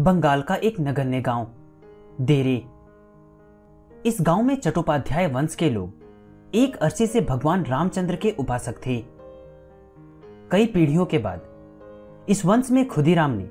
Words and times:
बंगाल 0.00 0.42
का 0.42 0.54
एक 0.54 0.80
नगण्य 0.80 1.20
गाँव, 1.20 1.46
देरे। 2.20 2.66
इस 4.06 4.18
गाँव 4.20 4.42
में 4.42 4.56
चट्टोपाध्याय 4.56 5.26
वंश 5.26 5.54
के 5.54 5.70
लोग 5.70 5.94
एक 6.54 6.76
अरसे 6.76 7.06
से 7.06 7.20
भगवान 7.20 7.64
रामचंद्र 7.64 8.16
के 8.16 8.30
उपासक 8.30 8.74
थे। 8.86 9.04
कई 10.50 10.66
पीढ़ियों 10.66 11.06
के 11.06 11.18
बाद 11.18 11.40
इस 12.28 12.44
वंश 12.44 12.70
में 12.70 12.88
खुदीराम 12.88 13.30
ने 13.30 13.48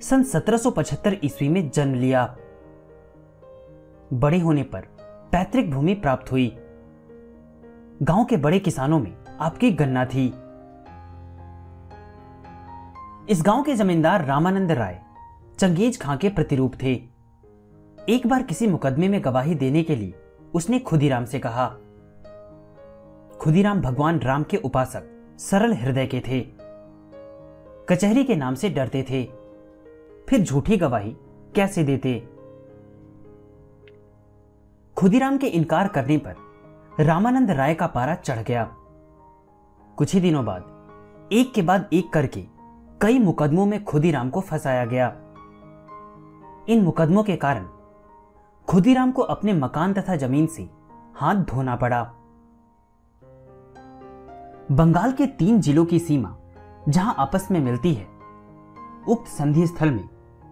सन 0.00 0.24
1775 0.24 1.16
ईस्वी 1.24 1.48
में 1.48 1.70
जन्म 1.70 1.94
लिया। 1.94 2.36
बड़े 4.12 4.38
होने 4.38 4.62
पर 4.62 4.80
पैतृक 5.32 5.66
भूमि 5.66 5.94
प्राप्त 5.94 6.32
हुई। 6.32 6.56
गाँव 8.02 8.24
के 8.24 8.36
बड़े 8.36 8.58
किसानों 8.58 8.98
में 8.98 9.16
आपकी 9.40 9.70
गन्ना 9.70 10.04
थी। 10.04 10.26
इस 13.28 13.42
गाँव 13.42 13.62
के 13.62 13.74
जमींदार 13.74 14.24
रामानंद 14.24 14.72
राय 14.72 15.05
चंगेज 15.58 16.00
खां 16.00 16.16
के 16.16 16.28
प्रतिरूप 16.28 16.72
थे। 16.82 16.92
एक 18.08 18.26
बार 18.26 18.42
किसी 18.42 18.66
मुकदमे 18.66 19.08
में 19.08 19.24
गवाही 19.24 19.54
देने 19.54 19.82
के 19.82 19.96
लिए 19.96 20.14
उसने 20.54 20.78
खुदीराम 20.78 21.24
से 21.24 21.38
कहा, 21.38 21.66
खुदीराम 23.40 23.80
भगवान 23.80 24.18
राम 24.18 24.42
के 24.42 24.56
उपासक 24.56 25.08
सरल 25.38 25.72
हृदय 25.72 26.06
के 26.06 26.20
थे। 26.20 26.40
कचहरी 27.88 28.24
के 28.24 28.36
नाम 28.36 28.54
से 28.54 28.70
डरते 28.70 29.02
थे। 29.02 29.24
फिर 30.28 30.40
झूठी 30.40 30.76
गवाही 30.76 31.16
कैसे 31.54 31.84
देते? 31.84 32.28
खुदीराम 34.96 35.38
के 35.38 35.46
इनकार 35.46 35.88
करने 35.88 36.18
पर 36.18 37.04
रामानंद 37.04 37.50
राय 37.50 37.74
का 37.74 37.86
पारा 37.86 38.14
चढ़ 38.14 38.42
गया। 38.42 38.64
कुछ 39.96 40.14
ही 40.14 40.20
दिनों 40.20 40.44
बाद, 40.44 41.28
एक 41.32 41.54
के 41.54 41.62
बाद 41.62 41.88
एक 41.92 42.12
करके 42.12 42.44
कई 43.00 43.18
मुकदमों 43.18 43.66
में 43.66 43.84
खुदीराम 43.84 44.30
को 44.30 44.40
फंसाया 44.40 44.84
गया। 44.84 45.16
इन 46.68 46.82
मुकदमों 46.82 47.22
के 47.22 47.36
कारण 47.36 47.66
खुदीराम 48.68 49.10
को 49.12 49.22
अपने 49.22 49.52
मकान 49.52 49.92
तथा 49.92 50.16
ज़मीन 50.16 50.46
से 50.46 50.68
हाथ 51.16 51.34
धोना 51.34 51.76
पड़ा। 51.76 52.02
बंगाल 54.72 55.12
के 55.12 55.26
तीन 55.26 55.60
जिलों 55.60 55.84
की 55.84 55.98
सीमा 55.98 56.36
जहाँ 56.88 57.14
आपस 57.18 57.48
में 57.50 57.60
मिलती 57.60 57.92
है, 57.94 58.06
उक्त 59.08 59.28
संधि 59.28 59.66
स्थल 59.66 59.90
में 59.90 60.08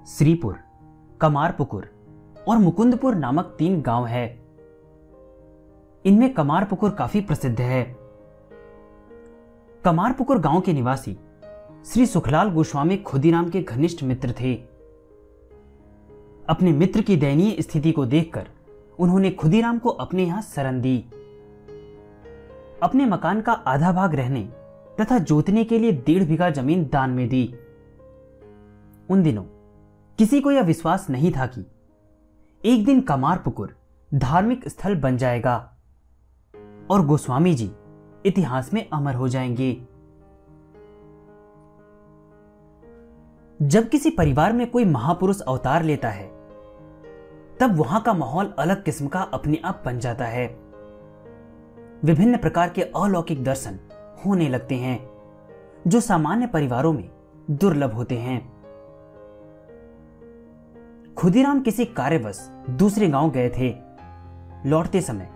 श्रीपुर, 0.08 0.58
कमारपुकुर 1.20 1.88
और 2.48 2.58
मुकुंदपुर 2.58 3.14
नामक 3.14 3.54
तीन 3.58 3.80
गाँव 3.82 4.06
है। 4.06 4.26
इनमें 6.04 6.32
कमारपुकुर 6.34 6.90
काफ़ी 6.90 7.20
प्रसिद्ध 7.20 7.60
है। 7.60 7.82
कमारपुकुर 9.84 10.38
गाँव 10.38 10.60
के 10.60 10.72
निवासी 10.72 11.16
श्री 11.84 12.06
सुखलाल 12.06 12.50
गोस्वामी 12.50 12.96
खुदीराम 12.96 13.50
के 13.50 13.62
घनिष्ठ 13.62 14.02
मित्र 14.02 14.34
थे। 14.40 14.73
अपने 16.48 16.72
मित्र 16.72 17.00
की 17.00 17.16
दयनीय 17.16 17.62
स्थिति 17.62 17.92
को 17.92 18.06
देखकर 18.06 18.48
उन्होंने 18.98 19.30
खुदीराम 19.30 19.78
को 19.78 19.88
अपने 19.88 20.24
यहाँ 20.24 20.42
शरण 20.42 20.80
दी। 20.80 20.98
अपने 22.82 23.06
मकान 23.06 23.40
का 23.40 23.52
आधा 23.52 23.92
भाग 23.92 24.14
रहने 24.14 24.48
तथा 25.00 25.18
जोतने 25.18 25.64
के 25.64 25.78
लिए 25.78 25.92
डेढ़ 25.92 26.24
बीघा 26.24 26.50
ज़मीन 26.50 26.88
दान 26.92 27.10
में 27.10 27.28
दी। 27.28 27.54
उन 29.10 29.22
दिनों 29.22 29.42
किसी 30.18 30.40
को 30.40 30.50
यह 30.50 30.62
विश्वास 30.62 31.10
नहीं 31.10 31.32
था 31.32 31.46
कि 31.46 31.66
एक 32.64 32.84
दिन 32.84 33.00
कमारपुकुर 33.00 33.76
धार्मिक 34.14 34.68
स्थल 34.68 34.94
बन 34.94 35.16
जाएगा 35.16 35.76
और 36.90 37.06
गोस्वामी 37.06 37.54
जी 37.54 37.70
इतिहास 38.26 38.74
में 38.74 38.88
अमर 38.90 39.14
हो 39.14 39.28
जाएँगे। 39.28 39.72
जब 43.62 43.88
किसी 43.88 44.10
परिवार 44.10 44.52
में 44.52 44.70
कोई 44.70 44.84
महापुरुष 44.84 45.40
अवतार 45.40 45.82
लेता 45.82 46.08
है 46.08 46.33
तब 47.60 47.76
वहाँ 47.76 48.00
का 48.00 48.14
माहौल 48.14 48.54
अलग 48.58 48.84
किस्म 48.84 49.06
का 49.06 49.20
अपने 49.20 49.60
आप 49.64 49.82
बन 49.86 49.98
जाता 49.98 50.24
है। 50.24 50.46
विभिन्न 52.04 52.36
प्रकार 52.36 52.70
के 52.70 52.82
अलौकिक 52.82 53.44
दर्शन 53.44 53.78
होने 54.26 54.48
लगते 54.48 54.74
हैं, 54.74 55.10
जो 55.86 56.00
सामान्य 56.00 56.46
परिवारों 56.46 56.92
में 56.92 57.10
दुर्लभ 57.50 57.92
होते 57.92 58.18
हैं। 58.18 58.54
खुदीराम 61.14 61.60
किसी 61.60 61.84
कार्यवश 61.84 62.50
दूसरे 62.70 63.08
गाँव 63.08 63.30
गए 63.30 63.48
थे। 63.48 63.74
लौटते 64.66 65.00
समय 65.00 65.30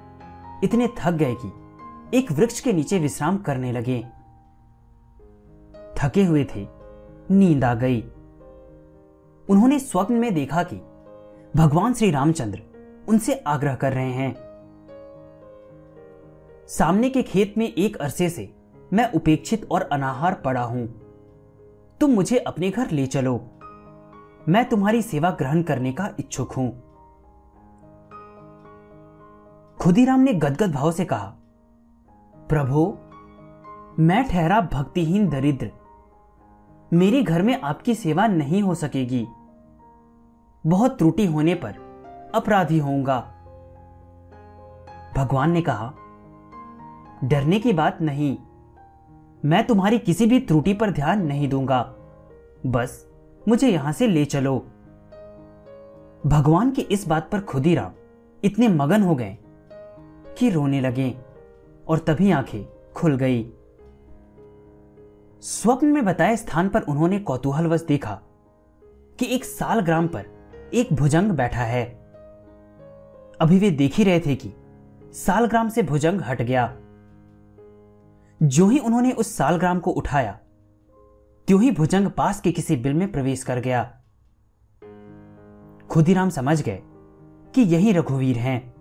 इतने 0.65 0.89
थक 0.99 1.11
गए 1.11 1.37
कि 1.45 1.53
एक 2.19 2.33
वृक्ष 2.33 2.61
के 2.61 2.73
नीचे 2.73 2.99
विश्राम 2.99 3.37
करने 3.37 3.73
लगे। 3.73 4.07
थके 5.97 6.25
हुए 6.25 6.45
थे, 6.45 6.69
नींद 7.31 7.65
आ 7.65 7.75
गई। 7.75 8.01
उन्होंने 9.51 9.79
स्वप्न 9.79 10.15
में 10.15 10.35
देखा 10.35 10.63
कि 10.63 10.83
भगवान 11.59 11.95
श्री 11.95 12.11
रामचंद्र 12.11 12.61
उनसे 13.09 13.35
आग्रह 13.35 13.75
कर 13.75 13.93
रहे 13.93 14.11
हैं। 14.11 14.35
सामने 16.69 17.09
के 17.11 17.23
खेत 17.23 17.55
में 17.59 17.67
एक 17.67 17.97
अरसे 17.97 18.29
से 18.29 18.55
मैं 18.93 19.13
उपेक्षित 19.13 19.67
और 19.71 19.83
अनाहार 19.83 20.35
पड़ा 20.35 20.63
हूँ। 20.63 20.87
तुम 22.01 22.11
मुझे 22.11 22.39
अपने 22.39 22.71
घर 22.71 22.91
ले 22.91 23.07
चलो। 23.07 23.35
मैं 24.49 24.65
तुम्हारी 24.69 25.03
सेवा 25.03 25.31
ग्रहण 25.31 25.63
करने 25.63 25.93
का 25.93 26.09
इच्छुक 26.19 26.53
हूँ। 26.53 26.71
खुदीराम 29.81 30.21
ने 30.21 30.35
गदगद 30.35 30.73
भाव 30.73 30.93
से 30.93 31.05
कहा, 31.05 31.35
प्रभु, 32.49 32.87
मैं 34.03 34.25
ठहरा 34.29 34.61
भक्तिहीन 34.61 35.29
दरिद्र। 35.29 35.71
मेरे 36.93 37.23
घर 37.23 37.43
में 37.43 37.61
आपकी 37.61 37.95
सेवा 37.95 38.27
नहीं 38.27 38.63
हो 38.63 38.75
सकेगी। 38.75 39.27
बहुत 40.67 40.99
त्रुटि 40.99 41.27
होने 41.27 41.55
पर 41.55 41.75
अपराधी 42.35 42.79
होऊँगा। 42.79 43.21
भगवान 45.17 45.51
ने 45.51 45.63
कहा, 45.63 45.93
डरने 47.25 47.59
की 47.59 47.73
बात 47.73 48.03
नहीं, 48.03 48.39
मैं 49.45 49.67
तुम्हारी 49.67 49.99
किसी 49.99 50.27
भी 50.27 50.41
त्रुटि 50.41 50.75
पर 50.75 50.91
ध्यान 50.91 51.27
नहीं 51.27 51.49
दूँगा। 51.49 51.95
बस 52.67 53.09
मुझे 53.49 53.69
यहाँ 53.69 53.93
से 53.93 54.07
ले 54.07 54.25
चलो। 54.25 54.59
भगवान 56.27 56.71
की 56.71 56.83
इस 56.83 57.09
बात 57.09 57.31
पर 57.31 57.41
खुदीराम 57.41 57.93
इतने 58.45 58.69
मगन 58.69 59.03
हो 59.03 59.15
गए 59.15 59.39
कि 60.39 60.51
रोने 60.51 60.81
लगे 60.81 61.19
और 61.89 61.99
तभी 61.99 62.31
आँखें 62.31 62.93
खुल 62.93 63.17
गई। 63.17 63.53
स्वप्न 65.43 65.87
में 65.87 66.05
बताए 66.05 66.37
स्थान 66.37 66.69
पर 66.69 66.83
उन्होंने 66.83 67.19
कौतूहलवश 67.19 67.83
देखा 67.83 68.21
कि 69.19 69.27
एक 69.27 69.45
साल 69.45 69.81
ग्राम 69.81 70.09
पर 70.09 70.38
एक 70.75 70.93
भुजंग 70.93 71.33
बैठा 71.33 71.63
है। 71.63 71.85
अभी 73.41 73.59
वे 73.59 73.71
देख 73.71 73.95
ही 73.95 74.05
रहे 74.05 74.21
थे 74.21 74.35
कि 74.35 74.53
सालग्राम 75.13 75.69
से 75.69 75.83
भुजंग 75.83 76.21
हट 76.21 76.43
गया। 76.43 76.77
जो 78.43 78.69
ही 78.69 78.79
उन्होंने 78.79 79.13
उस 79.13 79.37
सालग्राम 79.37 79.79
को 79.79 79.91
उठाया, 79.91 80.39
त्यों 81.47 81.63
ही 81.63 81.71
भुजंग 81.71 82.11
पास 82.11 82.41
के 82.41 82.53
किसी 82.53 82.77
बिल 82.77 82.95
में 82.95 83.13
प्रवेश 83.13 83.45
कर 83.45 83.61
गया। 83.61 84.01
खुदीराम 85.91 86.31
समझ 86.31 86.63
गए 86.63 86.83
कि 87.55 87.63
यही 87.63 87.93
रघुवीर 87.93 88.37
हैं। 88.37 88.75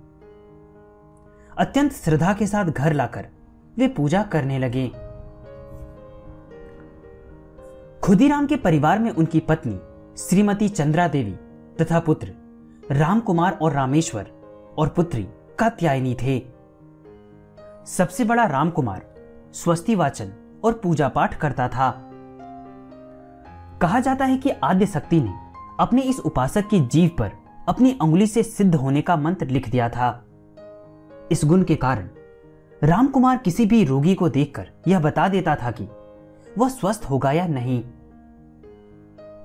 अत्यंत 1.57 1.91
श्रद्धा 1.91 2.33
के 2.33 2.47
साथ 2.47 2.65
घर 2.65 2.93
लाकर 2.93 3.27
वे 3.77 3.87
पूजा 3.87 4.23
करने 4.23 4.59
लगे। 4.59 4.87
खुदीराम 7.99 8.47
के 8.47 8.55
परिवार 8.55 8.99
में 8.99 9.11
उनकी 9.11 9.39
पत्नी 9.39 9.79
श्रीमती 10.17 10.69
चंद्रा 10.69 11.07
देवी 11.07 11.37
तथा 11.81 11.99
पुत्र, 11.99 12.33
रामकुमार 12.91 13.57
और 13.61 13.71
रामेश्वर 13.71 14.31
और 14.77 14.87
पुत्री 14.87 15.27
कात्यायनी 15.59 16.13
थे। 16.13 16.39
सबसे 17.85 18.23
बड़ा 18.23 18.45
रामकुमार 18.45 19.05
स्वस्ति 19.53 19.95
वाचन 19.95 20.59
और 20.63 20.73
पूजा 20.73 21.07
पाठ 21.07 21.35
करता 21.35 21.67
था। 21.67 22.03
कहा 23.81 23.99
जाता 23.99 24.25
है 24.25 24.37
कि 24.37 24.49
आद्य 24.49 24.85
शक्ति 24.85 25.21
ने 25.21 25.33
अपने 25.79 26.01
इस 26.01 26.19
उपासक 26.19 26.67
की 26.67 26.79
जीव 26.79 27.11
पर 27.19 27.31
अपनी 27.67 27.97
उंगली 28.01 28.27
से 28.27 28.43
सिद्ध 28.43 28.75
होने 28.75 29.01
का 29.01 29.15
मंत्र 29.15 29.47
लिख 29.47 29.69
दिया 29.69 29.89
था। 29.89 30.25
इस 31.31 31.41
गुण 31.45 31.63
के 31.63 31.75
कारण 31.75 32.09
रामकुमार 32.83 33.37
किसी 33.37 33.65
भी 33.65 33.83
रोगी 33.83 34.15
को 34.15 34.29
देखकर 34.29 34.69
यह 34.87 34.99
बता 34.99 35.27
देता 35.27 35.55
था 35.55 35.71
कि 35.71 35.87
वह 36.57 36.69
स्वस्थ 36.69 37.05
होगा 37.09 37.31
या 37.31 37.47
नहीं। 37.47 37.83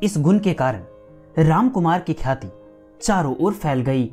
इस 0.02 0.14
गुण 0.18 0.38
के 0.38 0.54
कारण 0.54 0.84
रामकुमार 1.38 2.00
की 2.00 2.14
ख्याति 2.14 2.48
चारों 3.02 3.36
ओर 3.36 3.52
फैल 3.52 3.80
गई। 3.80 4.04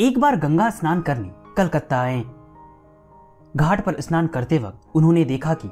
एक 0.00 0.18
बार 0.18 0.36
गंगा 0.36 0.70
स्नान 0.70 1.02
करने 1.02 1.32
कलकत्ता 1.56 2.00
आए। 2.00 2.24
घाट 3.56 3.84
पर 3.84 4.00
स्नान 4.00 4.26
करते 4.26 4.58
वक्त 4.58 4.80
उन्होंने 4.94 5.24
देखा 5.24 5.54
कि 5.54 5.68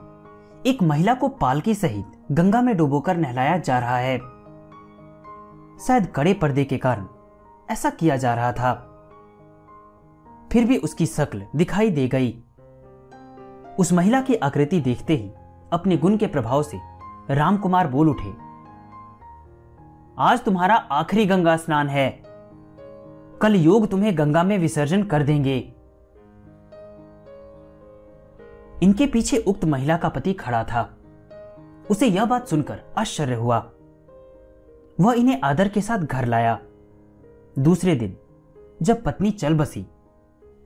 एक 0.71 0.83
महिला 0.83 1.15
को 1.15 1.29
पालकी 1.29 1.75
सहित 1.75 2.07
गंगा 2.33 2.63
में 2.63 2.77
डुबोकर 2.77 3.17
नहलाया 3.17 3.59
जा 3.59 3.79
रहा 3.79 3.97
है। 3.97 4.19
शायद 5.87 6.13
कड़े 6.17 6.35
पर्दे 6.35 6.65
के 6.65 6.79
कारण 6.79 7.07
ऐसा 7.71 7.91
किया 7.91 8.17
जा 8.17 8.35
रहा 8.35 8.53
था। 8.53 8.91
फिर 10.53 10.65
भी 10.65 10.77
उसकी 10.77 11.07
शक्ल 11.07 11.47
दिखाई 11.57 11.91
दे 11.91 12.09
गई। 12.09 12.43
उस 13.79 13.93
महिला 13.93 14.21
की 14.21 14.35
आकृति 14.35 14.81
देखते 14.81 15.17
ही 15.17 15.33
अपने 15.73 15.97
गुण 15.97 16.17
के 16.17 16.27
प्रभाव 16.27 16.63
से 16.63 16.94
राम 17.31 17.57
कुमार 17.57 17.87
बोल 17.89 18.09
उठे, 18.09 18.31
आज 20.19 20.41
तुम्हारा 20.45 20.75
आखिरी 20.75 21.27
गंगा 21.27 21.57
स्नान 21.57 21.89
है। 21.89 22.23
कल 23.43 23.55
योग 23.55 23.87
तुम्हें 23.91 24.19
गंगा 24.19 24.43
में 24.43 24.59
विसर्जन 24.59 25.03
कर 25.03 25.23
देंगे। 25.23 25.57
इनके 28.83 29.07
पीछे 29.07 29.39
उक्त 29.39 29.65
महिला 29.65 29.97
का 29.97 30.09
पति 30.09 30.33
खड़ा 30.33 30.65
था। 30.65 30.83
उसे 31.91 32.07
यह 32.07 32.25
बात 32.25 32.49
सुनकर 32.49 32.81
आश्चर्य 32.99 33.35
हुआ। 33.35 33.59
वह 35.01 35.15
इन्हें 35.15 35.41
आदर 35.45 35.69
के 35.69 35.81
साथ 35.81 35.99
घर 35.99 36.25
लाया। 36.25 36.59
दूसरे 37.59 37.95
दिन, 37.95 38.17
जब 38.83 39.03
पत्नी 39.03 39.31
चल 39.31 39.55
बसी, 39.55 39.87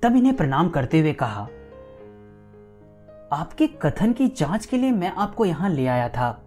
तब 0.03 0.17
इन्हें 0.17 0.37
प्रणाम 0.37 0.69
करते 0.69 1.01
हुए 1.01 1.13
कहा, 1.13 1.49
आपके 3.33 3.67
कथन 3.67 4.13
की 4.13 4.29
जाँच 4.29 4.67
के 4.67 4.77
लिए 4.77 4.91
मैं 4.91 5.13
आपको 5.13 5.45
यहाँ 5.45 5.71
ले 5.71 5.87
आया 5.87 6.09
था। 6.09 6.45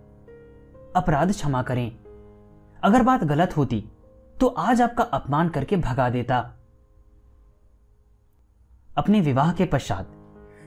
अपराध 0.96 1.32
क्षमा 1.32 1.62
करें। 1.62 1.98
अगर 2.84 3.04
बात 3.04 3.24
गलत 3.24 3.58
होती 3.58 3.86
तो 4.40 4.48
आज 4.48 4.82
आपका 4.82 5.04
अपमान 5.04 5.50
करके 5.50 5.78
भगा 5.78 6.10
देता। 6.10 6.54
अपने 8.98 9.22
विवाह 9.22 9.54
के 9.54 9.66
पश्चात, 9.66 10.12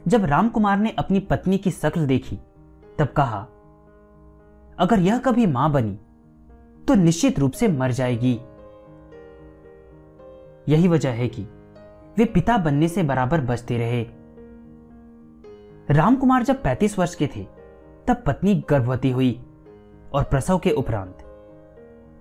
जब 0.09 0.25
रामकुमार 0.25 0.79
ने 0.79 0.91
अपनी 0.91 1.21
पत्नी 1.21 1.59
की 1.59 1.71
शक्ल 1.71 2.07
देखी, 2.07 2.39
तब 2.99 3.07
कहा, 3.07 3.47
अगर 4.79 4.99
यह 4.99 5.19
कभी 5.19 5.47
माँ 5.47 5.71
बनी 5.73 5.99
तो 6.89 6.95
निश्चित 6.95 7.39
रूप 7.39 7.53
से 7.53 7.69
मर 7.69 7.93
जाएगी। 7.93 8.41
यही 10.69 10.89
वजह 10.89 11.11
है 11.11 11.29
कि, 11.29 11.43
वे 12.17 12.25
पिता 12.25 12.59
बनने 12.59 12.89
से 12.89 13.03
बराबर 13.03 13.41
बचते 13.41 13.79
रहे। 13.79 14.07
रामकुमार 15.95 16.43
जब 16.43 16.63
35 16.63 16.99
वर्ष 16.99 17.15
के 17.15 17.27
थे, 17.27 17.47
तब 18.07 18.23
पत्नी 18.27 18.65
गर्भवती 18.71 19.11
हुई। 19.11 19.47
और 20.15 20.25
प्रसव 20.25 20.59
के 20.59 20.71
उपरांत 20.71 21.19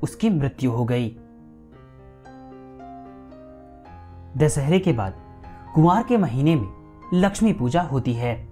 उसकी 0.04 0.30
मृत्यु 0.30 0.72
हो 0.72 0.86
गई। 0.86 1.10
दशहरे 4.38 4.80
के 4.80 4.94
बाद 4.94 5.14
कुमार 5.76 6.04
के 6.04 6.18
महीने 6.18 6.56
में 6.56 7.00
लक्ष्मी 7.14 7.54
पूजा 7.54 7.82
होती 7.82 8.14
है। 8.14 8.50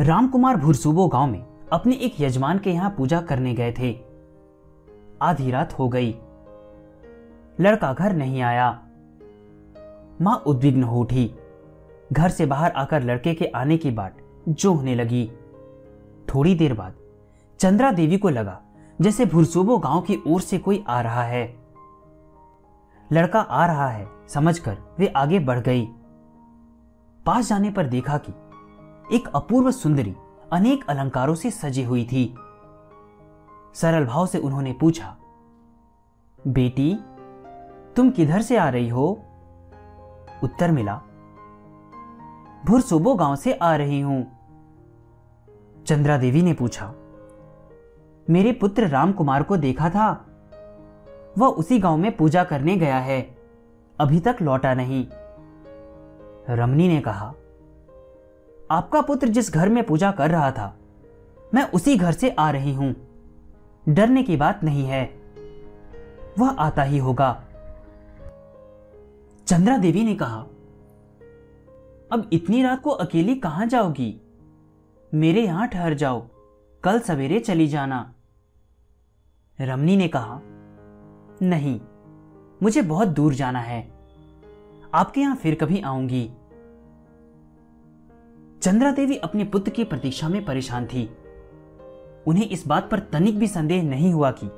रामकुमार 0.00 0.56
भुरसुबो 0.56 1.08
गाँव 1.08 1.26
में 1.26 1.44
अपने 1.72 1.94
एक 1.94 2.20
यजमान 2.20 2.58
के 2.58 2.70
यहाँ 2.70 2.94
पूजा 2.98 3.20
करने 3.20 3.54
गए 3.54 3.74
थे। 3.78 4.00
आधी 5.22 5.50
रात 5.50 5.78
हो 5.78 5.88
गई। 5.88 6.10
लड़का 7.60 7.92
घर 7.92 8.12
नहीं 8.12 8.42
आया। 8.42 8.70
माँ 10.20 10.42
उद्विग्न 10.46 10.82
हो 10.82 11.00
उठी। 11.00 11.34
घर 12.12 12.28
से 12.28 12.46
बाहर 12.46 12.70
आकर 12.70 13.02
लड़के 13.02 13.34
के 13.34 13.44
आने 13.44 13.76
की 13.76 13.90
बाट 13.90 14.14
जो 14.48 14.72
होने 14.74 14.94
लगी। 14.94 15.30
थोड़ी 16.34 16.54
देर 16.54 16.74
बाद 16.74 16.94
चंद्रा 17.60 17.90
देवी 17.92 18.16
को 18.18 18.28
लगा, 18.28 18.60
जैसे 19.00 19.24
भुरसुबो 19.26 19.76
गाँव 19.78 20.00
की 20.00 20.16
ओर 20.26 20.40
से 20.40 20.58
कोई 20.58 20.84
आ 20.88 21.00
रहा 21.00 21.22
है। 21.22 21.42
लड़का 23.10 23.40
आ 23.40 23.66
रहा 23.66 23.88
है, 23.88 24.06
समझकर 24.28 24.76
वे 24.98 25.06
आगे 25.06 25.38
बढ़ 25.38 25.58
गई। 25.60 25.84
पास 27.26 27.48
जाने 27.48 27.70
पर 27.70 27.86
देखा 27.86 28.16
कि 28.18 28.32
एक 29.16 29.28
अपूर्व 29.34 29.70
सुंदरी 29.70 30.14
अनेक 30.52 30.84
अलंकारों 30.88 31.34
से 31.34 31.50
सजी 31.50 31.82
हुई 31.82 32.04
थी। 32.04 32.34
सरल 33.74 34.06
भाव 34.06 34.26
से 34.26 34.38
उन्होंने 34.38 34.72
पूछा, 34.72 35.16
बेटी, 36.38 36.94
तुम 37.96 38.10
किधर 38.10 38.42
से 38.42 38.56
आ 38.56 38.68
रही 38.68 38.88
हो? 38.88 39.06
उत्तर 40.44 40.70
मिला, 40.70 40.94
भुरसुबो 42.66 43.14
गाँव 43.14 43.36
से 43.36 43.52
आ 43.52 43.74
रही 43.76 44.00
हूँ। 44.00 44.24
चंद्रा 45.86 46.18
देवी 46.18 46.42
ने 46.42 46.52
पूछा 46.52 46.92
मेरे 48.30 48.52
पुत्र 48.52 48.86
राम 48.88 49.12
कुमार 49.12 49.42
को 49.42 49.56
देखा 49.56 49.90
था। 49.90 50.26
वह 51.38 51.46
उसी 51.46 51.78
गाँव 51.78 51.96
में 51.96 52.16
पूजा 52.16 52.44
करने 52.44 52.76
गया 52.76 52.98
है। 52.98 53.36
अभी 54.00 54.20
तक 54.20 54.36
लौटा 54.42 54.74
नहीं। 54.74 55.06
रमनी 56.48 56.88
ने 56.88 57.00
कहा, 57.00 57.34
आपका 58.70 59.00
पुत्र 59.00 59.28
जिस 59.28 59.52
घर 59.54 59.68
में 59.68 59.84
पूजा 59.84 60.10
कर 60.10 60.30
रहा 60.30 60.50
था, 60.50 60.76
मैं 61.54 61.70
उसी 61.70 61.96
घर 61.96 62.12
से 62.12 62.30
आ 62.30 62.50
रही 62.50 62.74
हूँ। 62.74 62.94
डरने 63.88 64.22
की 64.22 64.36
बात 64.36 64.64
नहीं 64.64 64.84
है। 64.84 65.04
वह 66.38 66.48
आता 66.48 66.82
ही 66.82 66.98
होगा। 66.98 67.44
चंद्रा 69.46 69.78
देवी 69.78 70.04
ने 70.04 70.14
कहा, 70.14 70.40
अब 72.12 72.30
इतनी 72.32 72.62
रात 72.62 72.82
को 72.82 72.90
अकेली 72.90 73.34
कहाँ 73.34 73.66
जाओगी? 73.66 74.20
मेरे 75.14 75.42
यहाँ 75.42 75.68
ठहर 75.68 75.94
जाओ। 75.94 76.26
कल 76.82 76.98
सवेरे 76.98 77.40
चली 77.40 77.68
जाना। 77.68 78.14
रमनी 79.60 79.96
ने 79.96 80.08
कहा, 80.08 80.40
नहीं, 81.42 81.80
मुझे 82.62 82.82
बहुत 82.82 83.08
दूर 83.08 83.34
जाना 83.34 83.60
है। 83.60 83.92
आपके 84.94 85.20
यहाँ 85.20 85.36
फिर 85.36 85.54
कभी 85.54 85.80
आऊँगी। 85.80 86.30
चंद्रा 88.62 88.92
देवी 88.92 89.16
अपने 89.16 89.44
पुत्र 89.44 89.70
की 89.70 89.84
प्रतीक्षा 89.84 90.28
में 90.28 90.44
परेशान 90.44 90.86
थी। 90.86 91.10
उन्हें 92.26 92.48
इस 92.48 92.66
बात 92.66 92.90
पर 92.90 92.98
तनिक 92.98 93.38
भी 93.38 93.46
संदेह 93.46 93.82
नहीं 93.82 94.12
हुआ 94.12 94.34
कि 94.42 94.50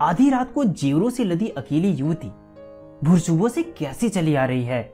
आधी 0.00 0.30
रात 0.30 0.52
को 0.52 0.64
जीवरों 0.64 1.10
से 1.10 1.24
लदी 1.24 1.48
अकेली 1.48 1.90
युवती 1.90 2.28
भुरसुबों 3.04 3.48
से 3.48 3.62
कैसे 3.62 4.08
चली 4.08 4.34
आ 4.34 4.44
रही 4.44 4.64
है? 4.64 4.92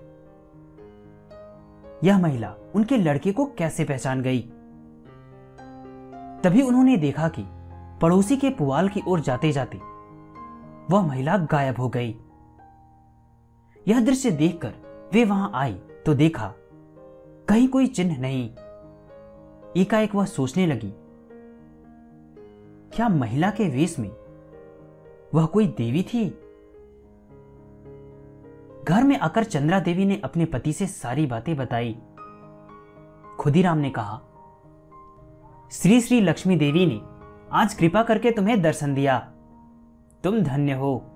यह 2.05 2.19
महिला 2.19 2.55
उनके 2.75 2.97
लड़के 2.97 3.33
को 3.33 3.45
कैसे 3.45 3.85
पहचान 3.85 4.23
गई? 4.23 4.41
तभी 6.45 6.63
उन्होंने 6.63 6.97
देखा 6.97 7.29
कि 7.29 7.43
पड़ोसी 8.03 8.37
के 8.37 8.51
पुआल 8.51 8.89
की 8.89 9.03
ओर 9.09 9.21
जाते 9.21 9.53
जाते। 9.53 9.79
वह 10.91 11.07
महिला 11.07 11.37
गायब 11.51 11.79
हो 11.81 11.89
गई। 11.89 12.15
यह 13.87 14.01
दृश्य 14.01 14.31
देखकर 14.31 14.75
वे 15.13 15.25
वहाँ 15.25 15.51
आई 15.55 15.75
तो 16.07 16.15
देखा, 16.15 16.53
कहीं 17.49 17.69
कोई 17.69 17.87
चिन्ह 17.87 18.21
नहीं। 18.21 18.49
एकाएक 19.77 20.15
वह 20.15 20.25
सोचने 20.25 20.67
लगी, 20.67 20.93
क्या 22.95 23.09
महिला 23.09 23.51
के 23.51 23.69
वेश 23.69 23.99
में 23.99 24.11
वह 25.35 25.47
कोई 25.47 25.67
देवी 25.67 26.03
थी? 26.03 26.29
घर 28.85 29.05
में 29.05 29.19
आकर 29.19 29.45
चंद्रा 29.45 29.81
देवी 29.81 30.05
ने 30.05 30.21
अपने 30.25 30.45
पति 30.45 30.73
से 30.73 30.87
सारी 30.87 31.27
बातें 31.27 31.57
बताई। 31.57 31.97
खुदीराम 33.41 33.79
ने 33.79 33.91
कहा, 33.91 34.21
श्री 35.73 36.01
श्री 36.01 36.21
लक्ष्मी 36.21 36.57
देवी 36.57 36.87
ने 36.87 37.01
आज 37.55 37.75
कृपा 37.75 38.03
करके 38.03 38.31
तुम्हें 38.31 38.63
दर्शन 38.63 38.95
दिया। 38.95 39.19
तुम 40.25 40.41
धन्य 40.41 40.73
हो। 40.73 41.15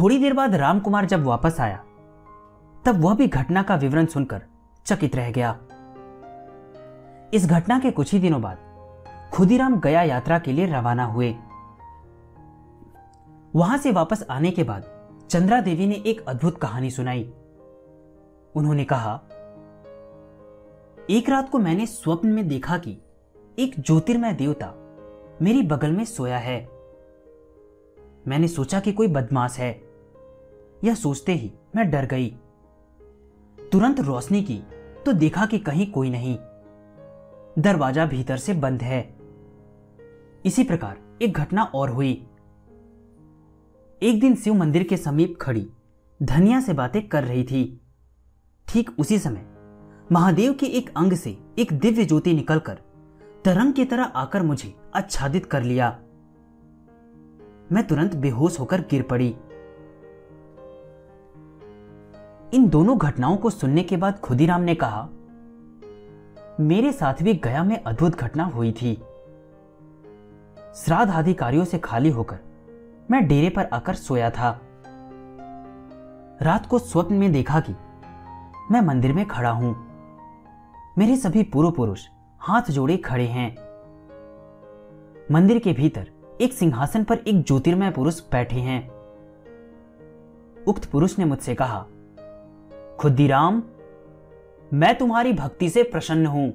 थोड़ी 0.00 0.18
देर 0.18 0.34
बाद 0.34 0.54
रामकुमार 0.54 1.04
जब 1.04 1.24
वापस 1.24 1.60
आया, 1.60 1.76
तब 2.86 3.00
वह 3.00 3.14
भी 3.14 3.26
घटना 3.26 3.62
का 3.62 3.74
विवरण 3.74 4.06
सुनकर 4.06 4.42
चकित 4.86 5.16
रह 5.16 5.30
गया। 5.30 5.58
इस 7.34 7.46
घटना 7.46 7.78
के 7.78 7.90
कुछ 7.90 8.12
ही 8.12 8.18
दिनों 8.20 8.42
बाद 8.42 8.58
खुदीराम 9.34 9.80
गया 9.80 10.02
यात्रा 10.02 10.38
के 10.38 10.52
लिए 10.52 10.66
रवाना 10.66 11.04
हुए। 11.04 11.36
वहाँ 13.56 13.78
से 13.78 13.92
वापस 13.92 14.26
आने 14.30 14.50
के 14.50 14.64
बाद 14.64 14.84
चंद्रा 15.30 15.60
देवी 15.60 15.86
ने 15.86 15.94
एक 15.94 16.24
अद्भुत 16.28 16.60
कहानी 16.60 16.90
सुनाई। 16.90 17.32
उन्होंने 18.54 18.84
कहा, 18.84 19.20
एक 21.10 21.28
रात 21.28 21.48
को 21.50 21.58
मैंने 21.58 21.86
स्वप्न 21.86 22.28
में 22.28 22.48
देखा 22.48 22.78
कि 22.78 23.00
एक 23.58 23.74
ज्योतिर्मय 23.80 24.32
देवता 24.32 24.72
मेरी 25.42 25.62
बगल 25.62 25.92
में 25.92 26.04
सोया 26.04 26.38
है। 26.38 26.56
मैंने 28.28 28.48
सोचा 28.48 28.80
कि 28.80 28.92
कोई 28.92 29.08
बदमाश 29.08 29.58
है। 29.58 29.70
यह 30.84 30.94
सोचते 30.94 31.32
ही 31.32 31.52
मैं 31.76 31.90
डर 31.90 32.06
गई। 32.06 32.28
तुरंत 33.72 34.00
रोशनी 34.00 34.42
की 34.42 34.58
तो 35.06 35.12
देखा 35.12 35.46
कि 35.46 35.58
कहीं 35.58 35.90
कोई 35.92 36.10
नहीं। 36.10 36.36
दरवाज़ा 37.58 38.06
भीतर 38.06 38.36
से 38.36 38.54
बंद 38.54 38.82
है। 38.82 39.00
इसी 40.44 40.64
प्रकार 40.64 40.98
एक 41.22 41.32
घटना 41.32 41.62
और 41.64 41.90
हुई। 41.90 42.12
एक 44.02 44.20
दिन 44.20 44.34
शिव 44.34 44.54
मंदिर 44.54 44.82
के 44.82 44.96
समीप 44.96 45.36
खड़ी, 45.40 45.66
धनिया 46.22 46.60
से 46.60 46.72
बातें 46.72 47.08
कर 47.08 47.24
रही 47.24 47.44
थी। 47.44 47.80
ठीक 48.68 48.90
उसी 48.98 49.18
समय 49.18 49.46
महादेव 50.12 50.54
के 50.54 50.66
एक 50.66 50.92
अंग 50.96 51.12
से 51.12 51.36
एक 51.58 51.72
दिव्य 51.72 52.04
ज्योति 52.04 52.34
निकलकर 52.34 52.78
तरंग 53.44 53.72
की 53.72 53.84
तरह 53.84 54.02
आकर 54.02 54.42
मुझे 54.42 54.72
आच्छादित 54.94 55.46
कर 55.46 55.62
लिया। 55.62 55.88
मैं 57.72 57.82
तुरंत 57.86 58.14
बेहोश 58.14 58.58
होकर 58.60 58.80
गिर 58.80 59.02
पड़ी। 59.02 59.28
इन 62.52 62.68
दोनों 62.68 62.96
घटनाओं 62.98 63.36
को 63.36 63.50
सुनने 63.50 63.82
के 63.82 63.96
बाद 63.96 64.18
खुदीराम 64.18 64.60
ने 64.60 64.74
कहा, 64.74 65.08
मेरे 66.60 66.92
साथ 66.92 67.22
भी 67.22 67.34
गया 67.34 67.64
में 67.64 67.82
अद्भुत 67.82 68.16
घटना 68.16 68.44
हुई 68.44 68.72
थी। 68.72 68.94
श्राद्ध 70.74 71.10
आदि 71.12 71.34
कार्यों 71.34 71.64
से 71.64 71.78
खाली 71.78 72.10
होकर 72.10 72.38
मैं 73.10 73.26
डेरे 73.28 73.50
पर 73.50 73.68
आकर 73.72 73.94
सोया 73.94 74.30
था। 74.30 74.58
रात 76.42 76.66
को 76.66 76.78
स्वप्न 76.78 77.14
में 77.14 77.32
देखा 77.32 77.60
कि 77.60 77.76
मैं 78.70 78.80
मंदिर 78.80 79.12
में 79.12 79.26
खड़ा 79.26 79.50
हूँ। 79.50 79.76
मेरे 80.98 81.16
सभी 81.16 81.42
पूर्व 81.42 81.70
पुरुष 81.70 82.08
हाथ 82.44 82.62
जोड़े 82.62 82.96
खड़े 82.96 83.26
हैं। 83.26 83.50
मंदिर 85.32 85.58
के 85.58 85.72
भीतर 85.72 86.10
एक 86.40 86.52
सिंहासन 86.52 87.04
पर 87.04 87.18
एक 87.18 87.42
ज्योतिर्मय 87.42 87.90
पुरुष 87.90 88.20
बैठे 88.20 88.56
हैं। 88.56 88.80
उक्त 90.64 90.84
पुरुष 90.84 91.18
ने 91.18 91.24
मुझसे 91.24 91.54
कहा, 91.54 91.80
खुद्दीराम, 93.00 93.62
मैं 94.72 94.94
तुम्हारी 94.98 95.32
भक्ति 95.32 95.68
से 95.68 95.82
प्रसन्न 95.82 96.26
हूँ। 96.26 96.50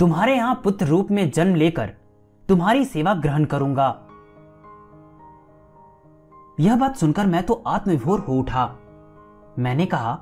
तुम्हारे 0.00 0.36
यहाँ 0.36 0.60
पुत्र 0.64 0.86
रूप 0.86 1.10
में 1.10 1.30
जन्म 1.30 1.54
लेकर 1.54 1.92
तुम्हारी 2.48 2.84
सेवा 2.84 3.14
ग्रहण 3.14 3.44
करूँगा। 3.44 3.88
यह 6.60 6.76
बात 6.76 6.96
सुनकर 6.96 7.26
मैं 7.26 7.42
तो 7.42 7.62
आत्मविभोर 7.66 8.20
हो 8.20 8.38
उठा। 8.38 8.66
मैंने 9.58 9.86
कहा, 9.86 10.14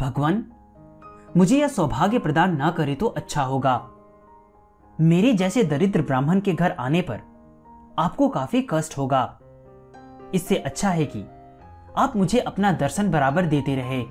भगवान 0.00 0.44
मुझे 1.36 1.58
यह 1.58 1.68
सौभाग्य 1.68 2.18
प्रदान 2.18 2.56
ना 2.56 2.70
करे 2.70 2.94
तो 2.94 3.06
अच्छा 3.06 3.42
होगा। 3.42 3.90
मेरे 5.00 5.32
जैसे 5.32 5.62
दरिद्र 5.62 6.02
ब्राह्मण 6.02 6.40
के 6.40 6.52
घर 6.52 6.70
आने 6.70 7.02
पर 7.02 7.20
आपको 7.98 8.28
काफ़ी 8.28 8.66
कष्ट 8.70 8.98
होगा। 8.98 9.40
इससे 10.34 10.56
अच्छा 10.56 10.90
है 10.90 11.04
कि 11.04 11.24
आप 11.96 12.12
मुझे 12.16 12.38
अपना 12.38 12.72
दर्शन 12.72 13.10
बराबर 13.10 13.46
देते 13.46 13.74
रहे। 13.74 14.04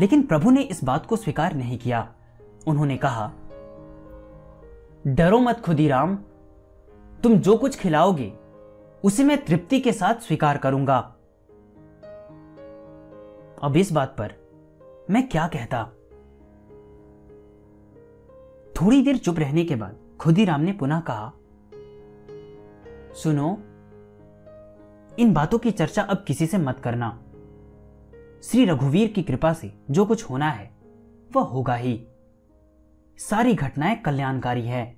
लेकिन 0.00 0.22
प्रभु 0.22 0.50
ने 0.50 0.60
इस 0.60 0.84
बात 0.84 1.06
को 1.06 1.16
स्वीकार 1.16 1.54
नहीं 1.54 1.78
किया। 1.78 2.12
उन्होंने 2.66 2.96
कहा, 2.96 3.32
डरो 5.06 5.38
मत 5.38 5.60
खुदीराम। 5.60 6.16
तुम 7.22 7.34
जो 7.34 7.56
कुछ 7.56 7.78
खिलाओगे, 7.78 8.32
उसे 9.04 9.24
मैं 9.24 9.44
तृप्ति 9.44 9.80
के 9.80 9.92
साथ 9.92 10.14
स्वीकार 10.14 10.56
करूँगा। 10.56 10.98
अब 13.62 13.76
इस 13.76 13.92
बात 13.92 14.16
पर 14.18 14.43
मैं 15.10 15.28
क्या 15.28 15.48
कहता? 15.48 15.84
थोड़ी 18.72 19.02
देर 19.02 19.16
चुप 19.16 19.38
रहने 19.38 19.64
के 19.64 19.76
बाद 19.76 19.98
खुदीराम 20.20 20.60
ने 20.60 20.72
पुनः 20.72 21.00
कहा, 21.00 21.32
सुनो, 23.14 23.58
इन 25.18 25.32
बातों 25.32 25.58
की 25.58 25.70
चर्चा 25.70 26.02
अब 26.02 26.24
किसी 26.28 26.46
से 26.46 26.58
मत 26.58 26.80
करना। 26.80 27.22
श्री 28.42 28.64
रघुवीर 28.64 29.12
की 29.12 29.22
कृपा 29.22 29.52
से 29.52 29.78
जो 29.90 30.04
कुछ 30.04 30.30
होना 30.30 30.50
है, 30.50 30.74
वह 31.36 31.42
होगा 31.42 31.74
ही। 31.74 32.06
सारी 33.18 33.54
घटनाएँ 33.54 33.96
कल्याणकारी 33.96 34.66
है। 34.66 34.96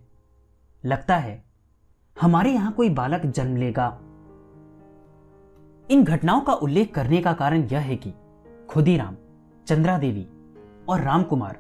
लगता 0.85 1.17
है, 1.17 1.45
हमारे 2.21 2.53
यहाँ 2.53 2.73
कोई 2.73 2.91
बालक 2.91 3.27
जन्म 3.27 3.57
लेगा। 3.57 4.01
इन 5.91 6.05
घटनाओं 6.05 6.41
का 6.41 6.53
उल्लेख 6.53 6.95
करने 6.95 7.23
का 7.23 7.33
कारण 7.33 7.63
यह 7.63 7.79
है 7.79 7.97
कि 7.97 8.13
खुदीराम 8.69 9.17
चंद्रा 9.67 9.97
देवी 9.99 10.27
और 10.89 11.01
रामकुमार 11.01 11.59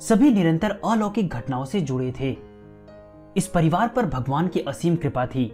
सभी 0.00 0.30
निरंतर 0.30 0.70
अलौकिक 0.84 1.28
घटनाओं 1.28 1.64
से 1.64 1.80
जुड़े 1.80 2.12
थे। 2.20 2.36
इस 3.36 3.46
परिवार 3.46 3.88
पर 3.88 4.06
भगवान 4.06 4.48
की 4.48 4.60
असीम 4.60 4.96
कृपा 4.96 5.26
थी, 5.26 5.44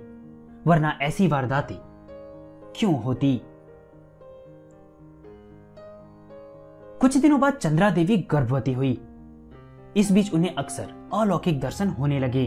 वरना 0.67 0.99
ऐसी 1.03 1.27
वारदातें 1.27 1.77
क्यों 2.77 3.03
होती? 3.03 3.41
कुछ 7.01 7.17
दिनों 7.17 7.41
बाद 7.41 7.53
चंद्रा 7.53 7.91
देवी 7.91 8.17
गर्भवती 8.31 8.73
हुई। 8.73 8.93
इस 9.97 10.13
बीच 10.13 10.33
उन्हें 10.35 10.55
अक्सर 10.55 10.93
अलौकिक 11.15 11.61
दर्शन 11.61 11.89
होने 11.89 12.19
लगे। 12.21 12.47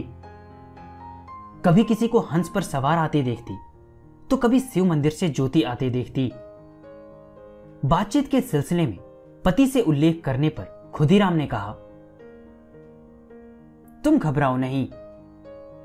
कभी 1.64 1.84
किसी 1.84 2.08
को 2.08 2.20
हंस 2.22 2.50
पर 2.54 2.62
सवार 2.62 2.98
आते 2.98 3.22
देखती 3.22 3.56
तो 4.30 4.36
कभी 4.36 4.60
शिव 4.60 4.84
मंदिर 4.84 5.12
से 5.12 5.28
ज्योति 5.28 5.62
आते 5.62 5.90
देखती। 5.90 6.30
बातचीत 7.84 8.28
के 8.28 8.40
सिलसिले 8.40 8.86
में 8.86 8.98
पति 9.44 9.66
से 9.66 9.80
उल्लेख 9.80 10.22
करने 10.24 10.48
पर 10.48 10.90
खुदीराम 10.94 11.34
ने 11.34 11.46
कहा, 11.46 11.72
तुम 14.04 14.18
घबराओ 14.18 14.56
नहीं। 14.56 14.86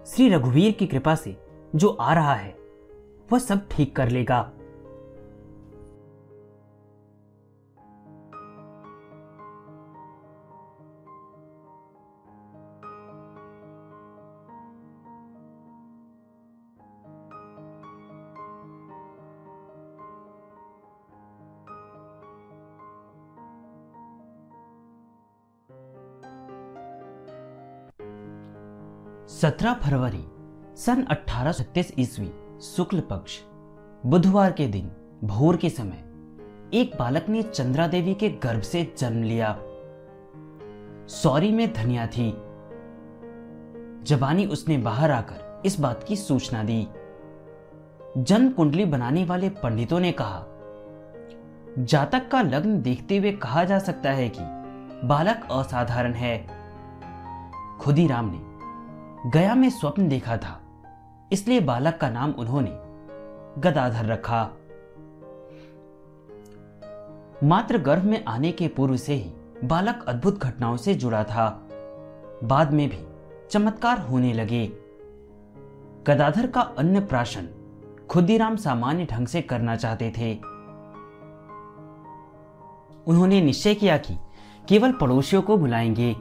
श्री 0.06 0.30
रघुवीर 0.30 0.72
की 0.72 0.88
कृपा 0.88 1.16
से 1.16 1.36
जो 1.76 1.90
आ 1.90 2.14
रहा 2.14 2.34
है, 2.34 2.56
वह 3.32 3.40
सब 3.40 3.68
ठीक 3.72 3.96
कर 3.96 4.10
लेगा। 4.10 4.52
सत्रह 29.42 29.74
फरवरी 29.74 30.26
सन 30.76 31.04
अठारह 31.04 31.54
ईस्वी, 32.00 32.32
शुक्ल 32.62 33.00
पक्ष। 33.00 33.40
बुधवार 34.06 34.52
के 34.52 34.68
दिन, 34.68 34.92
भोर 35.24 35.58
के 35.58 35.70
समय, 35.70 36.04
एक 36.74 36.98
बालक 37.00 37.30
ने 37.30 37.44
चंद्रा 37.44 37.88
देवी 37.88 38.14
के 38.14 38.30
गर्भ 38.30 38.62
से 38.62 38.96
जन्म 38.98 39.24
लिया। 39.24 39.60
सौरी 41.08 41.52
में 41.52 41.74
धनिया 41.74 42.08
थी। 42.08 42.32
जबानी 44.04 44.46
उसने 44.46 44.78
बाहर 44.78 45.12
आकर 45.12 45.62
इस 45.66 45.80
बात 45.80 46.04
की 46.04 46.16
सूचना 46.16 46.64
दी। 46.64 46.88
जन्म 48.18 48.50
कुंडली 48.50 48.86
बनाने 48.86 49.26
वाले 49.26 49.50
पंडितों 49.50 50.00
ने 50.00 50.12
कहा, 50.12 50.44
जातक 51.80 52.30
का 52.32 52.42
लग्न 52.42 52.82
देखते 52.82 53.18
हुए 53.18 53.32
कहा 53.32 53.64
जा 53.64 53.80
सकता 53.80 54.12
है 54.12 54.30
कि 54.30 54.42
बालक 55.08 55.48
असाधारण 55.52 56.14
है। 56.14 56.48
खुदी 57.82 58.08
राम 58.08 58.32
ने 58.32 58.49
गया 59.26 59.56
में 59.56 59.70
स्वप्न 59.70 60.10
देखा 60.10 60.38
था। 60.38 60.62
इसलिए 61.32 61.60
बालक 61.60 61.98
का 61.98 62.10
नाम 62.10 62.32
उन्होंने 62.32 62.72
गदाधर 63.62 64.06
रखा। 64.06 64.50
मात्र 67.44 67.78
गर्भ 67.78 68.04
में 68.04 68.26
आने 68.26 68.52
के 68.52 68.68
पूर्व 68.68 68.98
से 68.98 69.14
ही 69.14 69.34
बालक 69.64 70.06
अद्भुत 70.08 70.40
घटनाओं 70.40 70.78
से 70.78 70.96
जुड़ा 70.96 71.24
था। 71.24 71.68
बाद 72.44 72.74
में 72.74 72.90
भी 72.90 73.08
चमत्कार 73.52 74.00
होने 74.00 74.34
लगे। 74.34 74.68
गदाधर 76.08 76.48
का 76.48 76.62
अन्य 76.62 77.00
प्राशन 77.00 77.50
खुदीराम 78.10 78.56
सामान्य 78.56 79.06
ढंग 79.06 79.28
से 79.28 79.42
करना 79.42 79.76
चाहते 79.76 80.14
थे। 80.18 80.36
उन्होंने 83.08 83.42
निश्चय 83.42 83.76
किया 83.76 83.98
कि 83.98 84.18
केवल 84.70 84.92
पड़ोसियों 84.92 85.42
को 85.42 85.58
बुलाएँगे। 85.58 86.16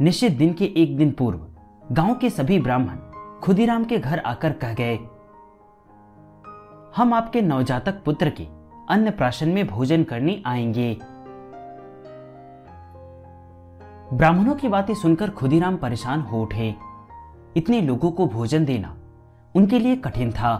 निश्चित 0.00 0.32
दिन 0.32 0.52
के 0.52 0.64
एक 0.76 0.96
दिन 0.96 1.12
पूर्व 1.12 1.45
गाँव 1.92 2.14
के 2.14 2.28
सभी 2.30 2.58
ब्राह्मण 2.58 2.96
खुदीराम 3.40 3.84
के 3.84 3.98
घर 3.98 4.18
आकर 4.18 4.52
कह 4.52 4.72
गए, 4.74 4.96
हम 6.96 7.12
आपके 7.14 7.42
नवजातक 7.42 8.02
पुत्र 8.04 8.30
के 8.30 8.46
अन्न 8.88 9.10
प्राशन 9.10 9.48
में 9.48 9.66
भोजन 9.66 10.04
करने 10.04 10.42
आएँगे। 10.46 10.98
ब्राह्मणों 14.12 14.54
की 14.54 14.68
बातें 14.68 14.94
सुनकर 14.94 15.30
खुदीराम 15.30 15.76
परेशान 15.76 16.20
हो 16.20 16.42
उठे। 16.42 16.74
इतने 17.56 17.80
लोगों 17.80 18.10
को 18.10 18.26
भोजन 18.26 18.64
देना 18.64 18.96
उनके 19.54 19.78
लिए 19.78 19.96
कठिन 19.96 20.32
था। 20.32 20.56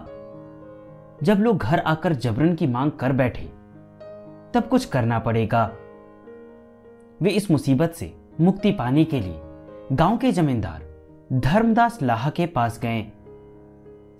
जब 1.22 1.38
लोग 1.38 1.58
घर 1.58 1.78
आकर 1.78 2.14
जबरन 2.14 2.54
की 2.54 2.66
मांग 2.66 2.92
कर 2.92 3.12
बैठे, 3.12 3.44
तब 4.54 4.68
कुछ 4.70 4.84
करना 4.84 5.18
पड़ेगा। 5.18 5.70
वे 7.22 7.30
इस 7.30 7.50
मुसीबत 7.50 7.92
से 7.92 8.14
मुक्ति 8.40 8.72
पाने 8.72 9.04
के 9.04 9.20
लिए 9.20 9.40
गाँव 9.92 10.16
के 10.18 10.32
जमींदार 10.32 10.85
धर्मदास 11.32 12.02
लाहा 12.02 12.30
के 12.30 12.46
पास 12.46 12.80
गए। 12.80 13.12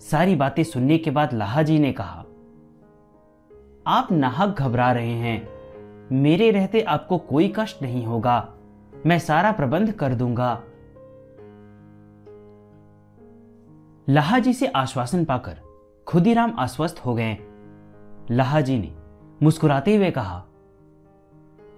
सारी 0.00 0.36
बातें 0.36 0.62
सुनने 0.64 0.98
के 0.98 1.10
बाद 1.10 1.32
लाहा 1.32 1.62
जी 1.62 1.78
ने 1.78 1.92
कहा, 1.92 2.24
आप 3.86 4.08
नाहक 4.12 4.56
घबरा 4.58 4.92
रहे 4.92 5.10
हैं। 5.10 5.48
मेरे 6.12 6.50
रहते 6.50 6.80
आपको 6.80 7.18
कोई 7.18 7.52
कष्ट 7.56 7.82
नहीं 7.82 8.06
होगा। 8.06 8.54
मैं 9.06 9.18
सारा 9.18 9.52
प्रबंध 9.52 9.92
कर 9.92 10.14
दूँगा 10.14 10.62
लाहा 14.08 14.38
जी 14.38 14.52
से 14.52 14.66
आश्वासन 14.66 15.24
पाकर 15.24 15.60
खुदीराम 16.06 16.54
आश्वस्त 16.58 17.06
हो 17.06 17.14
गए। 17.14 17.36
लाहा 18.30 18.60
जी 18.60 18.78
ने 18.78 18.94
मुस्कुराते 19.42 19.96
हुए 19.96 20.10
कहा, 20.10 20.44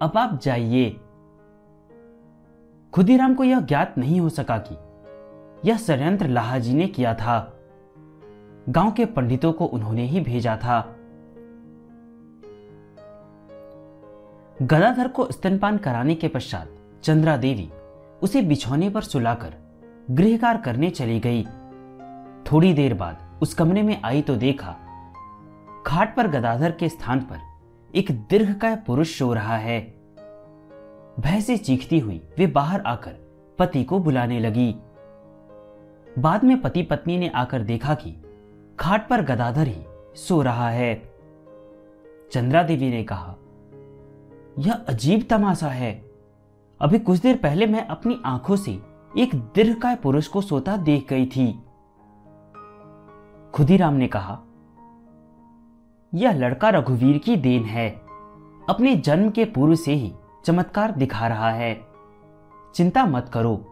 अब 0.01 0.17
आप 0.17 0.39
जाइए। 0.41 0.89
खुदीराम 2.93 3.33
को 3.33 3.43
यह 3.43 3.59
ज्ञात 3.59 3.97
नहीं 3.97 4.19
हो 4.19 4.29
सका 4.29 4.57
कि 4.57 4.88
यह 5.65 5.77
षड्यंत्र 5.77 6.27
लाहाजी 6.27 6.73
ने 6.73 6.87
किया 6.87 7.13
था। 7.13 7.37
गाँव 8.69 8.91
के 8.91 9.05
पंडितों 9.05 9.51
को 9.53 9.65
उन्होंने 9.65 10.05
ही 10.05 10.21
भेजा 10.21 10.55
था। 10.57 10.79
गदाधर 14.61 15.07
को 15.07 15.31
स्तनपान 15.31 15.77
कराने 15.77 16.15
के 16.15 16.27
पश्चात 16.27 16.71
चंद्रा 17.03 17.37
देवी 17.37 17.69
उसे 18.21 18.41
बिछौने 18.41 18.89
पर 18.89 19.01
सुलाकर 19.01 19.53
गृहकार 20.11 20.57
करने 20.57 20.89
चली 20.89 21.19
गई। 21.19 21.43
थोड़ी 22.51 22.73
देर 22.73 22.93
बाद 22.93 23.39
उस 23.41 23.53
कमरे 23.53 23.81
में 23.81 24.01
आई 24.03 24.21
तो 24.21 24.35
देखा 24.35 24.75
खाट 25.85 26.15
पर 26.15 26.27
गदाधर 26.27 26.71
के 26.71 26.89
स्थान 26.89 27.19
पर 27.19 27.39
एक 27.95 28.11
दीर्घकाय 28.11 28.75
पुरुष 28.75 29.17
सो 29.17 29.33
रहा 29.33 29.57
है। 29.57 29.79
भय 31.19 31.41
से 31.41 31.57
चीखती 31.57 31.99
हुई 31.99 32.21
वे 32.37 32.47
बाहर 32.47 32.81
आकर 32.81 33.11
पति 33.59 33.83
को 33.83 33.99
बुलाने 33.99 34.39
लगी। 34.39 34.75
बाद 36.19 36.43
में 36.43 36.61
पति 36.61 36.83
पत्नी 36.83 37.17
ने 37.17 37.29
आकर 37.29 37.61
देखा 37.61 37.93
कि 37.93 38.11
खाट 38.79 39.07
पर 39.09 39.21
गदाधर 39.21 39.67
ही 39.67 39.83
सो 40.15 40.41
रहा 40.41 40.69
है। 40.69 41.13
चंद्रा 42.31 42.63
देवी 42.63 42.89
ने 42.89 43.03
कहा, 43.03 43.35
यह 44.59 44.73
अजीब 44.73 45.25
तमाशा 45.29 45.67
है। 45.67 45.91
अभी 46.81 46.99
कुछ 46.99 47.19
देर 47.19 47.37
पहले 47.37 47.65
मैं 47.65 47.87
अपनी 47.87 48.21
आँखों 48.25 48.55
से 48.55 48.71
एक 49.17 49.35
दीर्घकाय 49.35 49.95
पुरुष 49.95 50.27
को 50.27 50.41
सोता 50.41 50.77
देख 50.77 51.07
गई 51.09 51.25
थी। 51.25 51.63
खुदीराम 53.53 53.93
ने 53.93 54.07
कहा, 54.07 54.39
यह 56.13 56.31
लड़का 56.31 56.69
रघुवीर 56.69 57.17
की 57.17 57.35
देन 57.35 57.63
है। 57.63 57.89
अपने 58.69 58.95
जन्म 58.95 59.29
के 59.29 59.45
पूर्व 59.45 59.75
से 59.75 59.93
ही 59.93 60.13
चमत्कार 60.45 60.91
दिखा 60.91 61.27
रहा 61.27 61.51
है। 61.51 61.81
चिंता 62.75 63.05
मत 63.05 63.29
करो, 63.33 63.65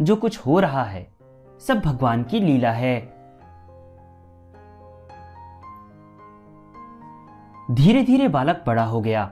जो 0.00 0.16
कुछ 0.16 0.38
हो 0.38 0.60
रहा 0.60 0.82
है 0.82 1.17
सब 1.60 1.80
भगवान 1.80 2.22
की 2.22 2.40
लीला 2.40 2.70
है। 2.70 3.00
धीरे 7.70 8.02
धीरे 8.02 8.28
बालक 8.28 8.62
बड़ा 8.66 8.84
हो 8.84 9.00
गया। 9.00 9.24